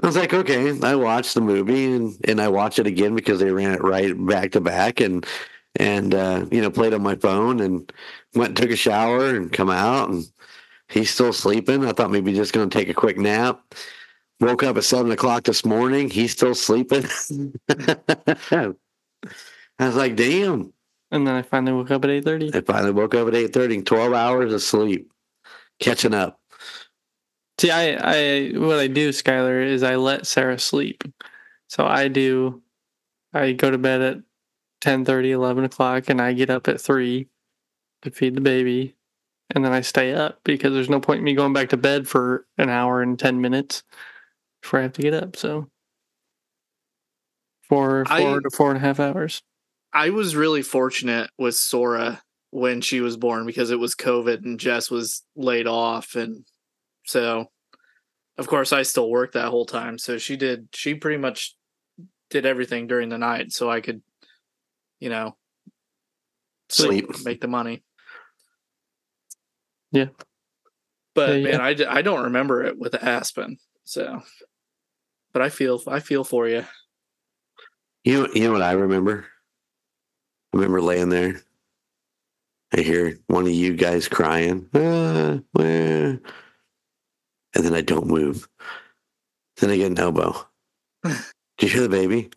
I 0.02 0.08
was 0.08 0.16
like, 0.16 0.34
okay. 0.34 0.80
I 0.82 0.96
watched 0.96 1.36
the 1.36 1.42
movie 1.42 1.94
and, 1.94 2.18
and 2.28 2.42
I 2.42 2.48
watched 2.48 2.80
it 2.80 2.88
again 2.88 3.16
because 3.16 3.40
they 3.40 3.52
ran 3.52 3.72
it 3.72 3.84
right 3.84 4.14
back 4.26 4.52
to 4.54 4.62
back 4.62 5.00
and 5.00 5.26
and 5.76 6.16
uh, 6.16 6.46
you 6.52 6.62
know 6.62 6.72
played 6.72 6.94
on 6.94 7.04
my 7.04 7.16
phone 7.16 7.60
and 7.60 7.92
went 8.34 8.50
and 8.50 8.58
took 8.58 8.72
a 8.72 8.76
shower 8.76 9.36
and 9.36 9.54
come 9.54 9.70
out 9.70 10.10
and 10.10 10.26
he's 10.90 11.12
still 11.12 11.34
sleeping. 11.34 11.86
I 11.86 11.92
thought 11.92 12.12
maybe 12.12 12.34
just 12.34 12.54
going 12.54 12.70
to 12.70 12.78
take 12.78 12.90
a 12.90 12.94
quick 12.94 13.18
nap. 13.18 13.62
Woke 14.42 14.64
up 14.64 14.76
at 14.78 14.84
seven 14.84 15.12
o'clock 15.12 15.44
this 15.44 15.64
morning. 15.64 16.10
He's 16.10 16.32
still 16.32 16.56
sleeping. 16.56 17.06
I 17.70 18.74
was 19.80 19.96
like, 19.96 20.16
damn. 20.16 20.74
and 21.12 21.28
then 21.28 21.36
I 21.36 21.44
finally 21.44 21.74
woke 21.74 21.92
up 21.92 22.04
at 22.04 22.10
8:30. 22.10 22.56
I 22.56 22.62
finally 22.62 22.92
woke 22.92 23.14
up 23.14 23.28
at 23.28 23.36
eight 23.36 23.54
thirty. 23.54 23.82
Twelve 23.84 24.14
hours 24.14 24.52
of 24.52 24.64
sleep, 24.64 25.12
catching 25.80 26.16
up. 26.16 26.40
See, 27.60 27.70
I, 27.70 27.94
I, 27.94 28.50
what 28.58 28.80
I 28.80 28.88
do, 28.88 29.10
Skyler, 29.10 29.64
is 29.64 29.84
I 29.84 29.96
let 29.96 30.26
Sarah 30.26 30.58
sleep. 30.58 31.04
So 31.68 31.86
I 31.86 32.08
do, 32.08 32.64
I 33.34 33.52
go 33.52 33.70
to 33.70 33.78
bed 33.78 34.02
at 34.02 34.18
10 34.82 35.06
11 35.08 35.64
o'clock, 35.64 36.10
and 36.10 36.20
I 36.20 36.34
get 36.34 36.50
up 36.50 36.68
at 36.68 36.82
3 36.82 37.28
to 38.02 38.10
feed 38.10 38.36
the 38.36 38.42
baby. 38.42 38.96
And 39.54 39.64
then 39.64 39.74
I 39.74 39.82
stay 39.82 40.14
up 40.14 40.40
because 40.44 40.74
there's 40.74 40.90
no 40.90 41.00
point 41.00 41.20
in 41.20 41.24
me 41.24 41.36
going 41.36 41.54
back 41.54 41.70
to 41.70 41.78
bed 41.78 42.08
for 42.08 42.48
an 42.58 42.70
hour 42.70 43.04
and 43.04 43.20
10 43.20 43.42
minutes 43.42 43.84
before 44.62 44.80
I 44.80 44.84
have 44.84 44.94
to 44.94 45.02
get 45.02 45.14
up. 45.14 45.36
So 45.36 45.70
four, 47.68 48.06
I- 48.08 48.22
four 48.22 48.42
to 48.42 48.50
four 48.50 48.70
and 48.70 48.78
a 48.78 48.82
half 48.82 49.00
hours. 49.00 49.42
I 49.94 50.10
was 50.12 50.36
really 50.36 50.62
fortunate 50.62 51.30
with 51.38 51.56
Sora 51.56 52.22
when 52.52 52.80
she 52.82 53.02
was 53.02 53.18
born 53.18 53.46
because 53.46 53.72
it 53.72 53.80
was 53.80 53.96
COVID 53.96 54.44
and 54.46 54.60
Jess 54.60 54.90
was 54.90 55.24
laid 55.36 55.68
off. 55.68 56.16
And 56.16 56.46
so, 57.06 57.48
of 58.38 58.48
course, 58.48 58.72
I 58.72 58.84
still 58.84 59.10
worked 59.10 59.34
that 59.34 59.50
whole 59.50 59.66
time. 59.66 59.98
So 59.98 60.18
she 60.18 60.38
did, 60.38 60.70
she 60.74 60.96
pretty 60.96 61.18
much 61.18 61.56
did 62.30 62.46
everything 62.46 62.88
during 62.88 63.10
the 63.10 63.18
night 63.18 63.52
so 63.52 63.70
I 63.70 63.82
could, 63.82 64.02
you 65.02 65.10
know, 65.10 65.36
Sleep. 66.70 67.10
make 67.26 67.42
the 67.42 67.48
money. 67.50 67.84
Yeah. 69.92 70.08
But 71.14 71.42
Yeah, 71.42 71.50
yeah. 71.50 71.58
I, 71.58 71.68
I, 71.68 71.74
d- 71.74 71.86
I 71.86 72.02
don't 72.02 72.24
remember 72.24 72.64
it 72.64 72.80
with 72.80 72.96
Aspen. 72.96 73.58
So, 73.84 74.22
but 75.34 75.42
I 75.42 75.50
feel, 75.50 75.82
I 75.88 76.00
feel 76.00 76.24
for 76.24 76.48
you. 76.48 76.66
You 78.04 78.24
know, 78.24 78.30
you 78.34 78.44
know 78.44 78.52
what 78.54 78.62
I 78.62 78.72
remember? 78.72 79.26
I 80.54 80.58
remember 80.58 80.82
laying 80.82 81.10
there. 81.10 81.42
I 82.74 82.82
hear 82.82 83.20
one 83.28 83.44
of 83.44 83.52
you 83.52 83.76
guys 83.76 84.08
crying, 84.08 84.68
ah, 84.74 85.40
where? 85.52 86.20
and 87.54 87.66
then 87.66 87.74
I 87.74 87.82
don't 87.82 88.08
move. 88.08 88.48
Then 89.58 89.70
I 89.70 89.78
get 89.78 89.92
an 89.92 90.00
elbow. 90.00 90.48
Do 91.04 91.14
you 91.60 91.70
hear 91.70 91.82
the 91.82 91.90
baby? 91.90 92.30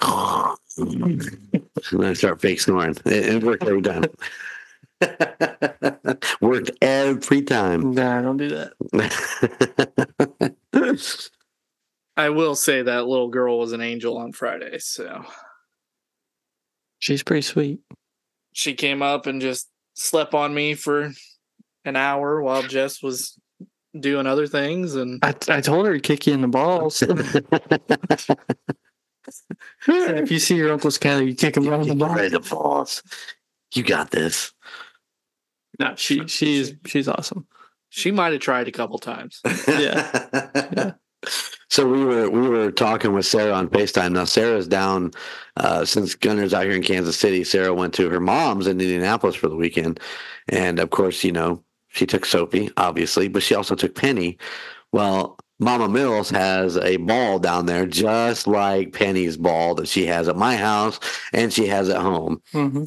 and 0.77 2.01
then 2.01 2.11
I 2.11 2.13
start 2.13 2.41
fake 2.41 2.61
snoring. 2.61 2.97
It, 3.07 3.37
it 3.37 3.43
worked 3.43 3.65
every 3.65 3.83
time. 3.83 4.05
worked 6.41 6.71
every 6.83 7.43
time. 7.43 7.95
Nah, 7.95 8.21
don't 8.21 8.37
do 8.37 8.49
that. 8.51 8.73
I 12.17 12.31
will 12.31 12.55
say 12.55 12.83
that 12.83 13.07
little 13.07 13.29
girl 13.29 13.59
was 13.59 13.73
an 13.73 13.81
angel 13.81 14.19
on 14.19 14.33
Friday. 14.33 14.79
So 14.79 15.25
She's 16.99 17.23
pretty 17.23 17.43
sweet. 17.43 17.81
she 18.53 18.75
came 18.75 19.03
up 19.03 19.27
and 19.27 19.41
just 19.41 19.69
slept 19.95 20.35
on 20.35 20.55
me 20.55 20.75
for 20.75 21.13
an 21.85 21.97
hour 21.97 22.41
while 22.41 22.63
Jess 22.63 23.03
was 23.03 23.39
doing 23.99 24.27
other 24.27 24.47
things. 24.47 24.95
And 24.95 25.19
I, 25.23 25.35
I 25.49 25.61
told 25.61 25.87
her 25.87 25.95
to 25.95 26.01
kick 26.01 26.27
you 26.27 26.35
in 26.35 26.41
the 26.41 26.49
balls. 26.49 27.03
if 29.87 30.31
you 30.31 30.39
see 30.39 30.57
your 30.57 30.73
uncle's 30.73 30.99
Skyler, 30.99 31.27
you 31.27 31.35
kick 31.35 31.57
him 31.57 31.69
right 31.69 31.83
in 31.83 31.89
the 31.89 31.95
balls. 31.95 32.17
Right, 32.17 32.31
the 32.31 32.41
balls. 32.41 33.03
You 33.75 33.83
got 33.83 34.11
this. 34.11 34.53
No, 35.81 35.95
she 35.97 36.27
she's 36.29 36.75
she's 36.87 37.09
awesome. 37.09 37.47
she 37.89 38.13
might 38.13 38.33
have 38.33 38.41
tried 38.41 38.69
a 38.69 38.73
couple 38.73 38.99
times. 38.99 39.41
Yeah. 39.67 40.93
So 41.69 41.89
we 41.89 42.05
were 42.05 42.31
we 42.31 42.49
were 42.49 42.71
talking 42.71 43.13
with 43.13 43.27
Sarah 43.27 43.53
on 43.53 43.69
FaceTime. 43.69 44.13
Now 44.13 44.25
Sarah's 44.25 44.69
down 44.69 45.13
uh, 45.57 45.85
since 45.85 46.15
Gunner's 46.15 46.55
out 46.55 46.65
here 46.65 46.73
in 46.73 46.83
Kansas 46.83 47.17
City. 47.17 47.45
Sarah 47.45 47.75
went 47.75 47.95
to 47.95 48.09
her 48.11 48.21
mom's 48.21 48.67
in 48.67 48.81
Indianapolis 48.81 49.35
for 49.35 49.49
the 49.49 49.57
weekend, 49.57 49.99
and 50.49 50.79
of 50.79 50.91
course, 50.91 51.25
you 51.25 51.33
know 51.33 51.63
she 51.89 52.07
took 52.07 52.27
Sophie, 52.27 52.71
obviously, 52.77 53.29
but 53.29 53.43
she 53.43 53.55
also 53.55 53.75
took 53.75 53.95
Penny. 53.95 54.37
Well, 54.93 55.39
Mama 55.61 55.89
Mills 55.89 56.31
has 56.31 56.77
a 56.77 56.97
ball 56.97 57.39
down 57.39 57.67
there, 57.67 57.87
just 57.87 58.47
like 58.47 58.93
Penny's 58.93 59.37
ball 59.37 59.75
that 59.77 59.89
she 59.89 60.07
has 60.07 60.29
at 60.29 60.37
my 60.37 60.57
house 60.57 60.99
and 61.33 61.53
she 61.53 61.67
has 61.69 61.89
at 61.89 62.01
home. 62.01 62.43
hmm 62.53 62.85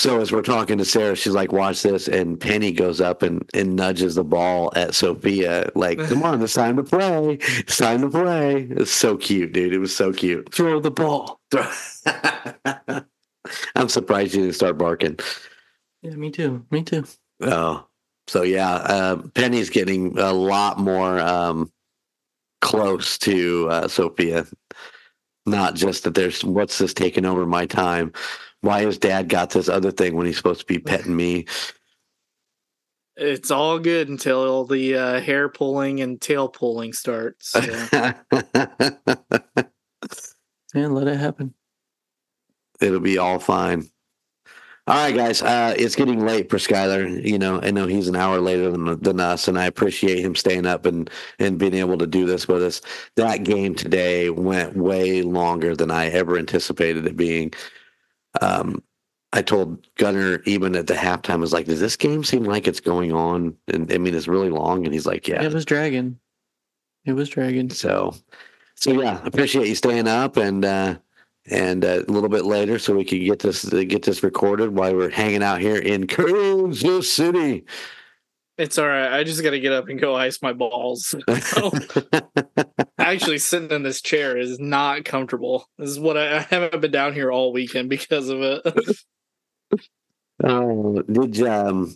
So 0.00 0.18
as 0.18 0.32
we're 0.32 0.40
talking 0.40 0.78
to 0.78 0.84
Sarah, 0.86 1.14
she's 1.14 1.34
like, 1.34 1.52
"Watch 1.52 1.82
this," 1.82 2.08
and 2.08 2.40
Penny 2.40 2.72
goes 2.72 3.02
up 3.02 3.20
and, 3.20 3.44
and 3.52 3.76
nudges 3.76 4.14
the 4.14 4.24
ball 4.24 4.72
at 4.74 4.94
Sophia, 4.94 5.70
like, 5.74 5.98
"Come 6.08 6.22
on, 6.22 6.40
it's 6.40 6.54
time 6.54 6.76
to 6.76 6.82
play. 6.82 7.36
It's 7.42 7.76
time 7.76 8.00
to 8.00 8.08
play." 8.08 8.62
It's 8.70 8.90
so 8.90 9.18
cute, 9.18 9.52
dude. 9.52 9.74
It 9.74 9.78
was 9.78 9.94
so 9.94 10.10
cute. 10.10 10.54
Throw 10.54 10.80
the 10.80 10.90
ball. 10.90 11.38
I'm 13.76 13.90
surprised 13.90 14.32
you 14.32 14.40
didn't 14.40 14.54
start 14.54 14.78
barking. 14.78 15.18
Yeah, 16.00 16.12
me 16.12 16.30
too. 16.30 16.64
Me 16.70 16.82
too. 16.82 17.04
Oh, 17.42 17.86
so 18.26 18.40
yeah, 18.40 18.70
uh, 18.70 19.16
Penny's 19.34 19.68
getting 19.68 20.18
a 20.18 20.32
lot 20.32 20.78
more 20.78 21.20
um, 21.20 21.70
close 22.62 23.18
to 23.18 23.68
uh, 23.68 23.86
Sophia. 23.86 24.46
Not 25.44 25.74
just 25.74 26.04
that 26.04 26.14
there's 26.14 26.42
what's 26.42 26.78
this 26.78 26.94
taking 26.94 27.26
over 27.26 27.44
my 27.44 27.66
time. 27.66 28.14
Why 28.62 28.82
has 28.82 28.98
Dad 28.98 29.28
got 29.28 29.50
this 29.50 29.68
other 29.68 29.90
thing 29.90 30.16
when 30.16 30.26
he's 30.26 30.36
supposed 30.36 30.60
to 30.60 30.66
be 30.66 30.78
petting 30.78 31.16
me? 31.16 31.46
It's 33.16 33.50
all 33.50 33.78
good 33.78 34.08
until 34.08 34.64
the 34.64 34.96
uh, 34.96 35.20
hair 35.20 35.48
pulling 35.48 36.00
and 36.00 36.20
tail 36.20 36.48
pulling 36.48 36.92
starts. 36.92 37.50
So. 37.50 37.60
Yeah, 40.74 40.86
let 40.86 41.08
it 41.08 41.18
happen. 41.18 41.54
It'll 42.80 43.00
be 43.00 43.18
all 43.18 43.38
fine. 43.38 43.88
All 44.86 44.96
right, 44.96 45.14
guys. 45.14 45.42
Uh, 45.42 45.74
it's 45.76 45.94
getting 45.94 46.24
late 46.24 46.48
for 46.48 46.56
Skyler. 46.56 47.24
You 47.24 47.38
know, 47.38 47.60
I 47.62 47.70
know 47.70 47.86
he's 47.86 48.08
an 48.08 48.16
hour 48.16 48.40
later 48.40 48.70
than, 48.70 49.00
than 49.00 49.20
us, 49.20 49.46
and 49.46 49.58
I 49.58 49.66
appreciate 49.66 50.24
him 50.24 50.34
staying 50.34 50.66
up 50.66 50.86
and 50.86 51.10
and 51.38 51.58
being 51.58 51.74
able 51.74 51.98
to 51.98 52.06
do 52.06 52.26
this 52.26 52.48
with 52.48 52.62
us. 52.62 52.80
That 53.16 53.44
game 53.44 53.74
today 53.74 54.30
went 54.30 54.76
way 54.76 55.22
longer 55.22 55.76
than 55.76 55.90
I 55.90 56.06
ever 56.06 56.38
anticipated 56.38 57.06
it 57.06 57.16
being. 57.16 57.52
Um, 58.40 58.82
I 59.32 59.42
told 59.42 59.86
Gunner 59.96 60.42
even 60.44 60.74
at 60.74 60.86
the 60.86 60.94
halftime, 60.94 61.34
I 61.34 61.36
was 61.36 61.52
like, 61.52 61.66
"Does 61.66 61.80
this 61.80 61.96
game 61.96 62.24
seem 62.24 62.44
like 62.44 62.66
it's 62.66 62.80
going 62.80 63.12
on?" 63.12 63.56
And 63.68 63.92
I 63.92 63.98
mean, 63.98 64.14
it's 64.14 64.28
really 64.28 64.50
long. 64.50 64.84
And 64.84 64.92
he's 64.92 65.06
like, 65.06 65.28
"Yeah." 65.28 65.42
It 65.42 65.52
was 65.52 65.64
dragging. 65.64 66.18
It 67.04 67.12
was 67.12 67.28
dragging. 67.28 67.70
So, 67.70 68.14
so 68.74 68.92
yeah, 69.00 69.20
appreciate 69.24 69.68
you 69.68 69.74
staying 69.74 70.08
up 70.08 70.36
and 70.36 70.64
uh, 70.64 70.96
and 71.46 71.84
uh, 71.84 72.02
a 72.06 72.12
little 72.12 72.28
bit 72.28 72.44
later 72.44 72.78
so 72.78 72.94
we 72.94 73.04
could 73.04 73.20
get 73.20 73.38
this 73.38 73.64
get 73.64 74.02
this 74.02 74.22
recorded 74.22 74.74
while 74.74 74.94
we're 74.94 75.10
hanging 75.10 75.42
out 75.42 75.60
here 75.60 75.78
in 75.78 76.06
Kansas 76.06 77.12
City. 77.12 77.64
It's 78.60 78.76
all 78.76 78.86
right. 78.86 79.10
I 79.10 79.24
just 79.24 79.42
got 79.42 79.52
to 79.52 79.58
get 79.58 79.72
up 79.72 79.88
and 79.88 79.98
go 79.98 80.14
ice 80.14 80.42
my 80.42 80.52
balls. 80.52 81.14
Actually, 82.98 83.38
sitting 83.38 83.70
in 83.70 83.82
this 83.82 84.02
chair 84.02 84.36
is 84.36 84.60
not 84.60 85.06
comfortable. 85.06 85.66
This 85.78 85.88
is 85.88 85.98
what 85.98 86.18
I, 86.18 86.36
I 86.36 86.40
haven't 86.40 86.82
been 86.82 86.90
down 86.90 87.14
here 87.14 87.32
all 87.32 87.54
weekend 87.54 87.88
because 87.88 88.28
of 88.28 88.42
it. 88.42 88.62
Oh, 90.42 91.02
did 91.02 91.36
you, 91.36 91.50
um, 91.50 91.94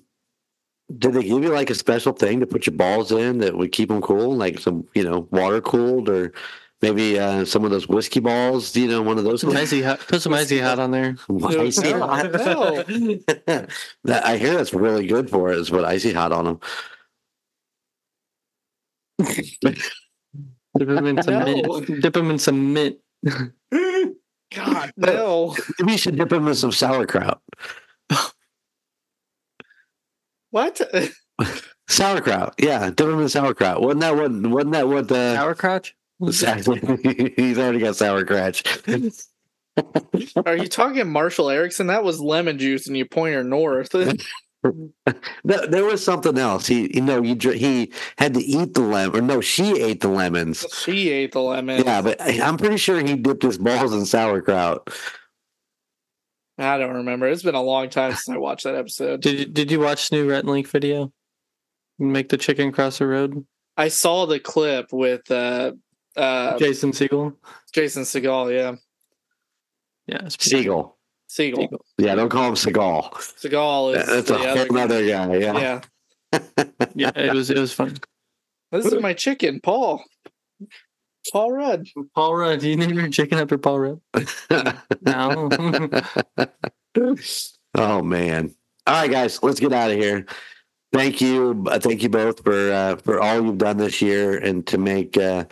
did 0.98 1.14
they 1.14 1.22
give 1.22 1.42
you 1.42 1.48
like 1.48 1.70
a 1.70 1.74
special 1.74 2.12
thing 2.12 2.40
to 2.40 2.46
put 2.46 2.66
your 2.66 2.76
balls 2.76 3.10
in 3.10 3.38
that 3.38 3.56
would 3.56 3.72
keep 3.72 3.88
them 3.88 4.02
cool, 4.02 4.36
like 4.36 4.58
some 4.58 4.86
you 4.94 5.02
know 5.02 5.26
water 5.30 5.62
cooled 5.62 6.10
or 6.10 6.34
maybe 6.83 7.18
uh, 7.18 7.45
some 7.45 7.64
of 7.64 7.70
those 7.70 7.89
whiskey 7.89 8.20
balls? 8.20 8.75
You 8.77 8.89
know, 8.89 9.03
one 9.03 9.18
of 9.18 9.25
those. 9.25 9.41
Some 9.43 9.57
icy 9.57 9.83
hot, 9.83 10.01
put 10.01 10.22
some 10.22 10.35
icy 10.35 10.59
hot 10.59 10.79
on 10.79 10.91
there. 10.91 11.16
Icy 11.45 11.93
hot. 11.93 12.33
that 12.33 13.70
I 14.25 14.37
hear 14.37 14.55
that's 14.55 14.75
really 14.75 15.07
good 15.07 15.31
for 15.31 15.53
it. 15.53 15.59
Is 15.59 15.70
what 15.70 15.85
icy 15.85 16.12
hot 16.12 16.33
on 16.33 16.45
them. 16.45 16.61
Dip 20.79 20.89
them 20.89 21.07
in 21.07 21.22
some 21.22 21.35
No. 21.39 21.45
mint. 21.45 22.03
Dip 22.03 22.12
them 22.14 22.31
in 22.31 22.39
some 22.39 22.72
mint. 22.72 22.97
God, 24.55 24.93
no. 24.97 25.57
Maybe 25.79 25.93
you 25.93 25.99
should 25.99 26.16
dip 26.16 26.29
them 26.29 26.47
in 26.49 26.55
some 26.55 26.72
sauerkraut. 26.72 27.41
What? 30.51 30.81
Sauerkraut, 31.89 32.55
yeah, 32.59 32.87
dip 32.87 32.97
them 32.97 33.20
in 33.20 33.29
sauerkraut. 33.29 33.83
Wasn't 33.83 34.01
that 34.01 34.16
what? 34.16 34.31
Wasn't 34.33 34.72
that 34.72 34.89
what 34.89 35.09
the? 35.09 35.35
Sour 35.35 35.55
crotch. 35.55 35.95
Exactly. 36.27 36.81
He's 37.37 37.59
already 37.59 37.79
got 37.81 37.97
sauerkraut. 37.97 38.62
Are 40.47 40.57
you 40.57 40.68
talking 40.68 41.09
Marshall 41.11 41.51
Eriksen? 41.51 41.89
That 41.89 42.05
was 42.05 42.20
lemon 42.20 42.59
juice, 42.59 42.87
and 42.87 42.97
you 42.97 43.05
point 43.07 43.35
her 43.35 43.45
north. 43.45 43.95
There, 45.45 45.66
there 45.66 45.85
was 45.85 46.03
something 46.03 46.39
else. 46.39 46.66
He, 46.66 46.91
you 46.95 47.03
know, 47.03 47.22
you 47.22 47.37
he 47.51 47.93
had 48.16 48.33
to 48.33 48.41
eat 48.41 48.72
the 48.72 48.81
lemon, 48.81 49.14
or 49.14 49.20
no, 49.20 49.43
she 49.43 49.79
ate 49.83 50.01
the 50.01 50.09
lemons. 50.09 50.64
she 50.83 51.11
ate 51.11 51.33
the 51.33 51.43
lemon. 51.43 51.85
Yeah, 51.85 52.01
but 52.01 52.18
I- 52.18 52.41
I'm 52.41 52.57
pretty 52.57 52.79
sure 52.79 52.99
he 53.05 53.14
dipped 53.14 53.43
his 53.43 53.59
balls 53.59 53.93
in 53.93 54.07
sauerkraut. 54.07 54.89
I 56.57 56.79
don't 56.79 56.95
remember. 56.95 57.27
It's 57.27 57.43
been 57.43 57.55
a 57.55 57.62
long 57.62 57.91
time 57.91 58.12
since 58.12 58.29
I 58.35 58.39
watched 58.39 58.64
that 58.64 58.75
episode. 58.75 59.20
Did 59.20 59.39
you, 59.39 59.45
did 59.45 59.70
you 59.70 59.81
watch 59.81 60.09
the 60.09 60.16
new 60.16 60.31
Rhett 60.31 60.45
and 60.45 60.49
Link 60.49 60.66
video? 60.68 61.12
Make 61.99 62.31
the 62.31 62.39
chicken 62.39 62.72
cross 62.72 62.99
the 62.99 63.07
road. 63.07 63.45
I 63.77 63.89
saw 63.89 64.25
the 64.25 64.41
clip 64.41 64.93
with 64.93 65.31
uh, 65.31 65.72
uh, 66.16 66.58
Jason 66.58 66.92
Segel. 66.92 67.34
Jason 67.72 68.02
Segel. 68.04 68.52
Yeah, 68.54 68.76
Yeah, 70.06 70.24
it's 70.26 70.36
pretty 70.36 70.58
Siegel. 70.62 70.96
Segel. 71.28 71.68
Yeah, 71.98 72.14
don't 72.14 72.28
call 72.28 72.48
him 72.48 72.54
Seagal. 72.54 73.12
Seagal 73.14 73.96
is 73.96 74.06
That's 74.06 74.30
a 74.30 74.38
whole 74.38 74.78
other 74.78 75.06
guy. 75.06 75.26
guy. 75.26 75.36
Yeah. 75.36 75.80
Yeah, 76.32 76.64
Yeah, 76.94 77.12
it 77.16 77.34
was 77.34 77.50
it 77.50 77.58
was 77.58 77.72
fun. 77.72 77.96
this 78.72 78.86
is 78.86 78.94
my 79.02 79.12
chicken, 79.14 79.60
Paul. 79.60 80.02
Paul 81.32 81.52
Rudd. 81.52 81.88
Paul 82.14 82.36
Rudd. 82.36 82.60
Do 82.60 82.68
you 82.68 82.76
name 82.76 82.92
your 82.94 83.08
chicken 83.08 83.38
after 83.38 83.56
Paul 83.58 83.80
Rudd? 83.80 84.00
No. 85.02 85.48
oh 87.74 88.02
man! 88.02 88.54
All 88.86 88.94
right, 88.94 89.10
guys, 89.10 89.42
let's 89.42 89.58
get 89.60 89.72
out 89.72 89.90
of 89.90 89.96
here. 89.96 90.26
Thank 90.92 91.20
you, 91.20 91.64
uh, 91.68 91.78
thank 91.80 92.02
you 92.02 92.08
both 92.08 92.42
for 92.44 92.72
uh, 92.72 92.96
for 92.96 93.20
all 93.20 93.42
you've 93.42 93.58
done 93.58 93.78
this 93.78 94.00
year 94.00 94.38
and 94.38 94.64
to 94.68 94.78
make 94.78 95.16
uh, 95.16 95.44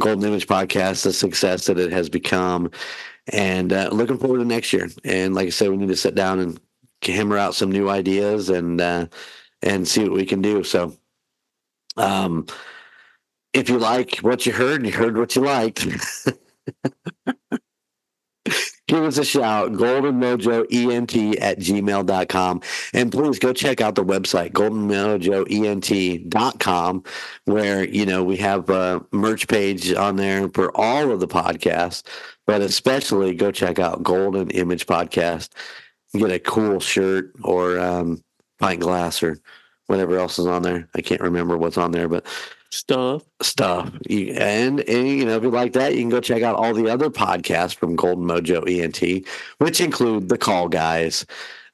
Golden 0.00 0.24
Image 0.24 0.46
Podcast 0.46 1.04
the 1.04 1.12
success 1.12 1.66
that 1.66 1.78
it 1.78 1.92
has 1.92 2.08
become. 2.08 2.70
And 3.32 3.72
uh, 3.72 3.90
looking 3.92 4.18
forward 4.18 4.38
to 4.38 4.44
next 4.44 4.72
year. 4.72 4.88
And 5.04 5.34
like 5.34 5.46
I 5.46 5.50
said, 5.50 5.70
we 5.70 5.76
need 5.76 5.88
to 5.88 5.96
sit 5.96 6.14
down 6.14 6.40
and 6.40 6.60
hammer 7.02 7.38
out 7.38 7.54
some 7.54 7.70
new 7.70 7.88
ideas 7.88 8.48
and 8.48 8.80
uh, 8.80 9.06
and 9.62 9.86
see 9.86 10.02
what 10.02 10.12
we 10.12 10.26
can 10.26 10.42
do. 10.42 10.64
So, 10.64 10.96
um, 11.96 12.46
if 13.52 13.68
you 13.68 13.78
like 13.78 14.16
what 14.18 14.46
you 14.46 14.52
heard, 14.52 14.80
and 14.80 14.86
you 14.86 14.92
heard 14.92 15.16
what 15.16 15.36
you 15.36 15.42
liked. 15.42 15.86
give 18.90 19.04
us 19.04 19.18
a 19.18 19.24
shout 19.24 19.72
golden 19.72 20.20
mojo 20.20 20.66
ent 20.70 21.16
at 21.38 21.58
gmail.com 21.58 22.60
and 22.92 23.12
please 23.12 23.38
go 23.38 23.52
check 23.52 23.80
out 23.80 23.94
the 23.94 24.04
website 24.04 24.52
golden 24.52 24.88
mojo 24.88 25.46
ent.com 25.50 27.02
where 27.44 27.84
you 27.84 28.04
know 28.04 28.24
we 28.24 28.36
have 28.36 28.68
a 28.68 29.00
merch 29.12 29.48
page 29.48 29.92
on 29.92 30.16
there 30.16 30.48
for 30.50 30.76
all 30.76 31.10
of 31.10 31.20
the 31.20 31.28
podcasts 31.28 32.02
but 32.50 32.62
especially 32.62 33.32
go 33.32 33.52
check 33.52 33.78
out 33.78 34.02
golden 34.02 34.50
image 34.50 34.84
podcast. 34.84 35.50
Get 36.12 36.32
a 36.32 36.40
cool 36.40 36.80
shirt 36.80 37.32
or 37.44 37.78
um, 37.78 38.24
pint 38.58 38.80
glass 38.80 39.22
or 39.22 39.38
whatever 39.86 40.18
else 40.18 40.36
is 40.36 40.46
on 40.46 40.62
there. 40.62 40.88
I 40.96 41.00
can't 41.00 41.20
remember 41.20 41.56
what's 41.56 41.78
on 41.78 41.92
there 41.92 42.08
but 42.08 42.26
Stuff. 42.72 43.24
stuff. 43.42 43.90
And, 44.08 44.80
and 44.80 45.08
you 45.08 45.24
know, 45.24 45.36
if 45.36 45.42
you 45.42 45.50
like 45.50 45.72
that, 45.72 45.94
you 45.94 46.00
can 46.00 46.08
go 46.08 46.20
check 46.20 46.42
out 46.42 46.56
all 46.56 46.72
the 46.72 46.88
other 46.88 47.10
podcasts 47.10 47.74
from 47.74 47.96
Golden 47.96 48.24
Mojo 48.24 48.62
ENT, 48.68 49.26
which 49.58 49.80
include 49.80 50.28
the 50.28 50.38
Call 50.38 50.68
Guys, 50.68 51.26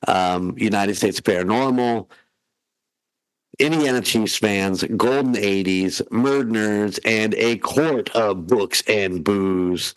um, 0.09 0.55
United 0.57 0.97
States 0.97 1.20
Paranormal, 1.20 2.09
Indiana 3.59 4.01
Chiefs 4.01 4.36
fans, 4.36 4.84
Golden 4.97 5.34
80s, 5.34 6.03
Murd 6.09 6.51
Nerds, 6.51 6.99
and 7.05 7.34
a 7.34 7.59
court 7.59 8.09
of 8.16 8.47
books 8.47 8.82
and 8.86 9.22
booze. 9.22 9.94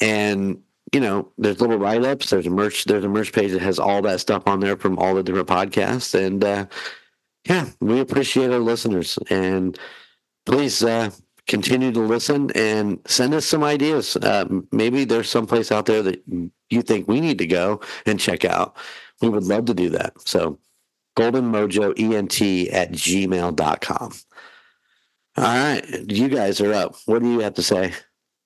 And 0.00 0.62
you 0.92 1.00
know, 1.00 1.28
there's 1.38 1.60
little 1.60 1.78
write 1.78 2.04
ups. 2.04 2.30
There's 2.30 2.46
a 2.46 2.50
merch. 2.50 2.84
There's 2.84 3.04
a 3.04 3.08
merch 3.08 3.32
page 3.32 3.50
that 3.50 3.62
has 3.62 3.78
all 3.80 4.00
that 4.02 4.20
stuff 4.20 4.44
on 4.46 4.60
there 4.60 4.76
from 4.76 4.98
all 4.98 5.14
the 5.14 5.24
different 5.24 5.48
podcasts. 5.48 6.14
And 6.14 6.44
uh, 6.44 6.66
yeah, 7.48 7.68
we 7.80 7.98
appreciate 7.98 8.52
our 8.52 8.60
listeners 8.60 9.18
and 9.28 9.76
please 10.46 10.82
uh, 10.82 11.10
continue 11.46 11.92
to 11.92 12.00
listen 12.00 12.50
and 12.54 12.98
send 13.06 13.34
us 13.34 13.46
some 13.46 13.62
ideas. 13.62 14.16
Uh, 14.16 14.46
maybe 14.72 15.04
there's 15.04 15.28
someplace 15.28 15.70
out 15.70 15.86
there 15.86 16.02
that 16.02 16.22
you 16.70 16.82
think 16.82 17.08
we 17.08 17.20
need 17.20 17.38
to 17.38 17.46
go 17.46 17.80
and 18.06 18.20
check 18.20 18.44
out. 18.44 18.76
We 19.20 19.28
would 19.28 19.44
love 19.44 19.66
to 19.66 19.74
do 19.74 19.90
that. 19.90 20.14
So, 20.26 20.58
golden 21.16 21.52
mojo 21.52 21.92
ent 21.98 22.40
at 22.72 22.92
gmail.com. 22.92 24.12
All 25.36 25.44
right. 25.44 26.12
You 26.12 26.28
guys 26.28 26.60
are 26.60 26.72
up. 26.72 26.96
What 27.06 27.22
do 27.22 27.30
you 27.30 27.40
have 27.40 27.54
to 27.54 27.62
say? 27.62 27.92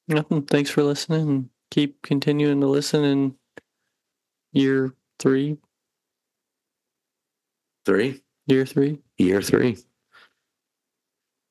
Nothing. 0.07 0.43
Thanks 0.43 0.71
for 0.71 0.83
listening. 0.83 1.51
Keep 1.71 2.03
continuing 2.03 2.61
to 2.61 2.67
listen 2.67 3.05
in 3.05 3.35
year 4.53 4.95
three. 5.19 5.59
Three. 7.85 8.23
Year 8.47 8.65
three. 8.65 9.01
Year 9.19 9.43
three. 9.43 9.77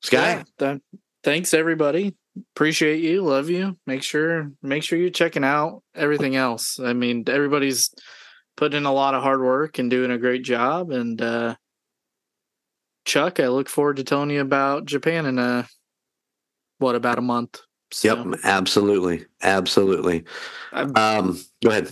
Sky? 0.02 0.16
Yeah, 0.16 0.42
th- 0.58 0.82
thanks 1.22 1.54
everybody. 1.54 2.14
Appreciate 2.54 3.02
you. 3.02 3.22
Love 3.22 3.50
you. 3.50 3.76
Make 3.86 4.02
sure 4.02 4.50
make 4.62 4.82
sure 4.82 4.98
you're 4.98 5.10
checking 5.10 5.44
out 5.44 5.82
everything 5.94 6.36
else. 6.36 6.78
I 6.78 6.92
mean, 6.92 7.24
everybody's 7.26 7.90
putting 8.56 8.78
in 8.78 8.86
a 8.86 8.92
lot 8.92 9.14
of 9.14 9.22
hard 9.22 9.40
work 9.40 9.78
and 9.78 9.90
doing 9.90 10.10
a 10.10 10.18
great 10.18 10.42
job. 10.44 10.90
And 10.90 11.20
uh 11.20 11.56
Chuck, 13.04 13.40
I 13.40 13.48
look 13.48 13.68
forward 13.68 13.96
to 13.96 14.04
telling 14.04 14.30
you 14.30 14.40
about 14.40 14.84
Japan 14.84 15.26
in 15.26 15.38
a 15.38 15.66
what 16.78 16.94
about 16.94 17.18
a 17.18 17.22
month. 17.22 17.60
So 17.90 18.14
Yep. 18.14 18.40
Absolutely. 18.44 19.24
Absolutely. 19.42 20.24
I'm, 20.72 20.94
Um, 20.94 21.40
go 21.62 21.70
ahead. 21.70 21.90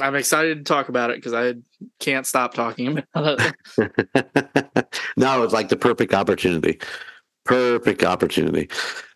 I'm 0.00 0.14
excited 0.14 0.58
to 0.58 0.64
talk 0.64 0.88
about 0.88 1.10
it 1.10 1.16
because 1.16 1.34
I 1.34 1.54
can't 2.00 2.26
stop 2.26 2.54
talking 2.54 2.98
about 3.14 3.40
it. 3.76 5.02
no, 5.16 5.42
it's 5.42 5.52
like 5.52 5.68
the 5.68 5.76
perfect 5.76 6.14
opportunity. 6.14 6.80
Perfect 7.44 8.04
opportunity. 8.04 8.68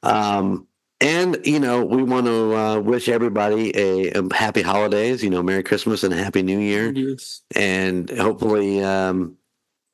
Um, 0.02 0.66
and 1.00 1.38
you 1.44 1.60
know, 1.60 1.84
we 1.84 2.02
want 2.02 2.26
to 2.26 2.56
uh, 2.56 2.80
wish 2.80 3.08
everybody 3.08 3.76
a, 3.76 4.12
a 4.12 4.34
happy 4.34 4.62
holidays. 4.62 5.22
You 5.22 5.30
know, 5.30 5.42
Merry 5.42 5.62
Christmas 5.62 6.02
and 6.02 6.14
a 6.14 6.16
Happy 6.16 6.42
New 6.42 6.58
Year. 6.58 6.90
Yes. 6.92 7.42
And 7.54 8.08
hopefully, 8.10 8.82
um, 8.82 9.36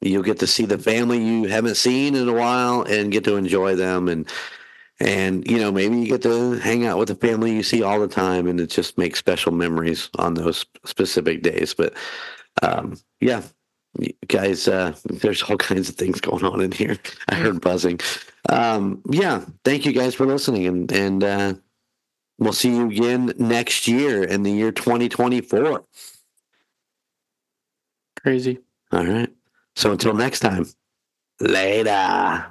you'll 0.00 0.22
get 0.22 0.38
to 0.40 0.46
see 0.46 0.64
the 0.64 0.78
family 0.78 1.22
you 1.22 1.44
haven't 1.44 1.76
seen 1.76 2.14
in 2.14 2.28
a 2.28 2.32
while 2.32 2.82
and 2.82 3.12
get 3.12 3.24
to 3.24 3.36
enjoy 3.36 3.74
them. 3.74 4.08
And 4.08 4.28
and 5.00 5.48
you 5.50 5.58
know, 5.58 5.72
maybe 5.72 5.98
you 5.98 6.06
get 6.06 6.22
to 6.22 6.52
hang 6.58 6.86
out 6.86 6.98
with 6.98 7.08
the 7.08 7.16
family 7.16 7.52
you 7.52 7.64
see 7.64 7.82
all 7.82 7.98
the 7.98 8.06
time, 8.06 8.46
and 8.46 8.60
it 8.60 8.70
just 8.70 8.96
makes 8.96 9.18
special 9.18 9.52
memories 9.52 10.08
on 10.18 10.34
those 10.34 10.64
specific 10.84 11.42
days. 11.42 11.74
But 11.74 11.94
um, 12.62 12.96
yeah, 13.20 13.42
you 13.98 14.12
guys, 14.28 14.68
uh, 14.68 14.94
there's 15.04 15.42
all 15.42 15.56
kinds 15.70 15.88
of 15.88 15.96
things 15.96 16.20
going 16.20 16.44
on 16.44 16.60
in 16.60 16.72
here. 16.72 16.96
I 17.28 17.36
heard 17.36 17.60
buzzing. 17.60 18.00
Um, 18.48 19.02
yeah, 19.10 19.44
thank 19.64 19.86
you 19.86 19.92
guys 19.92 20.14
for 20.14 20.26
listening, 20.26 20.66
and 20.66 20.90
and 20.92 21.24
uh, 21.24 21.54
we'll 22.38 22.52
see 22.52 22.70
you 22.70 22.90
again 22.90 23.32
next 23.38 23.86
year 23.86 24.24
in 24.24 24.42
the 24.42 24.52
year 24.52 24.72
2024. 24.72 25.84
Crazy. 28.20 28.58
All 28.92 29.04
right. 29.04 29.30
So 29.74 29.92
until 29.92 30.14
next 30.14 30.40
time, 30.40 30.66
later. 31.40 32.46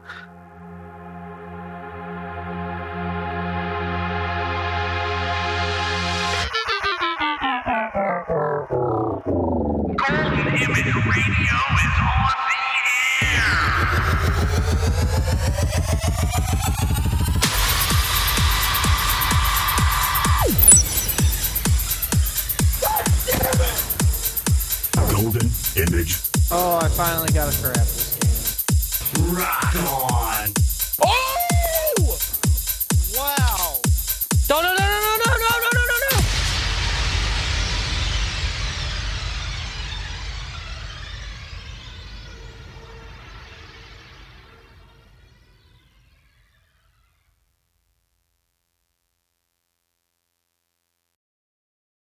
Image. 25.77 26.19
Oh, 26.51 26.79
I 26.81 26.87
finally 26.89 27.31
got 27.31 27.47
a 27.53 27.61
crap 27.61 27.75
this 27.75 29.13
game. 29.15 29.33
Rock 29.33 29.75
on! 29.75 30.60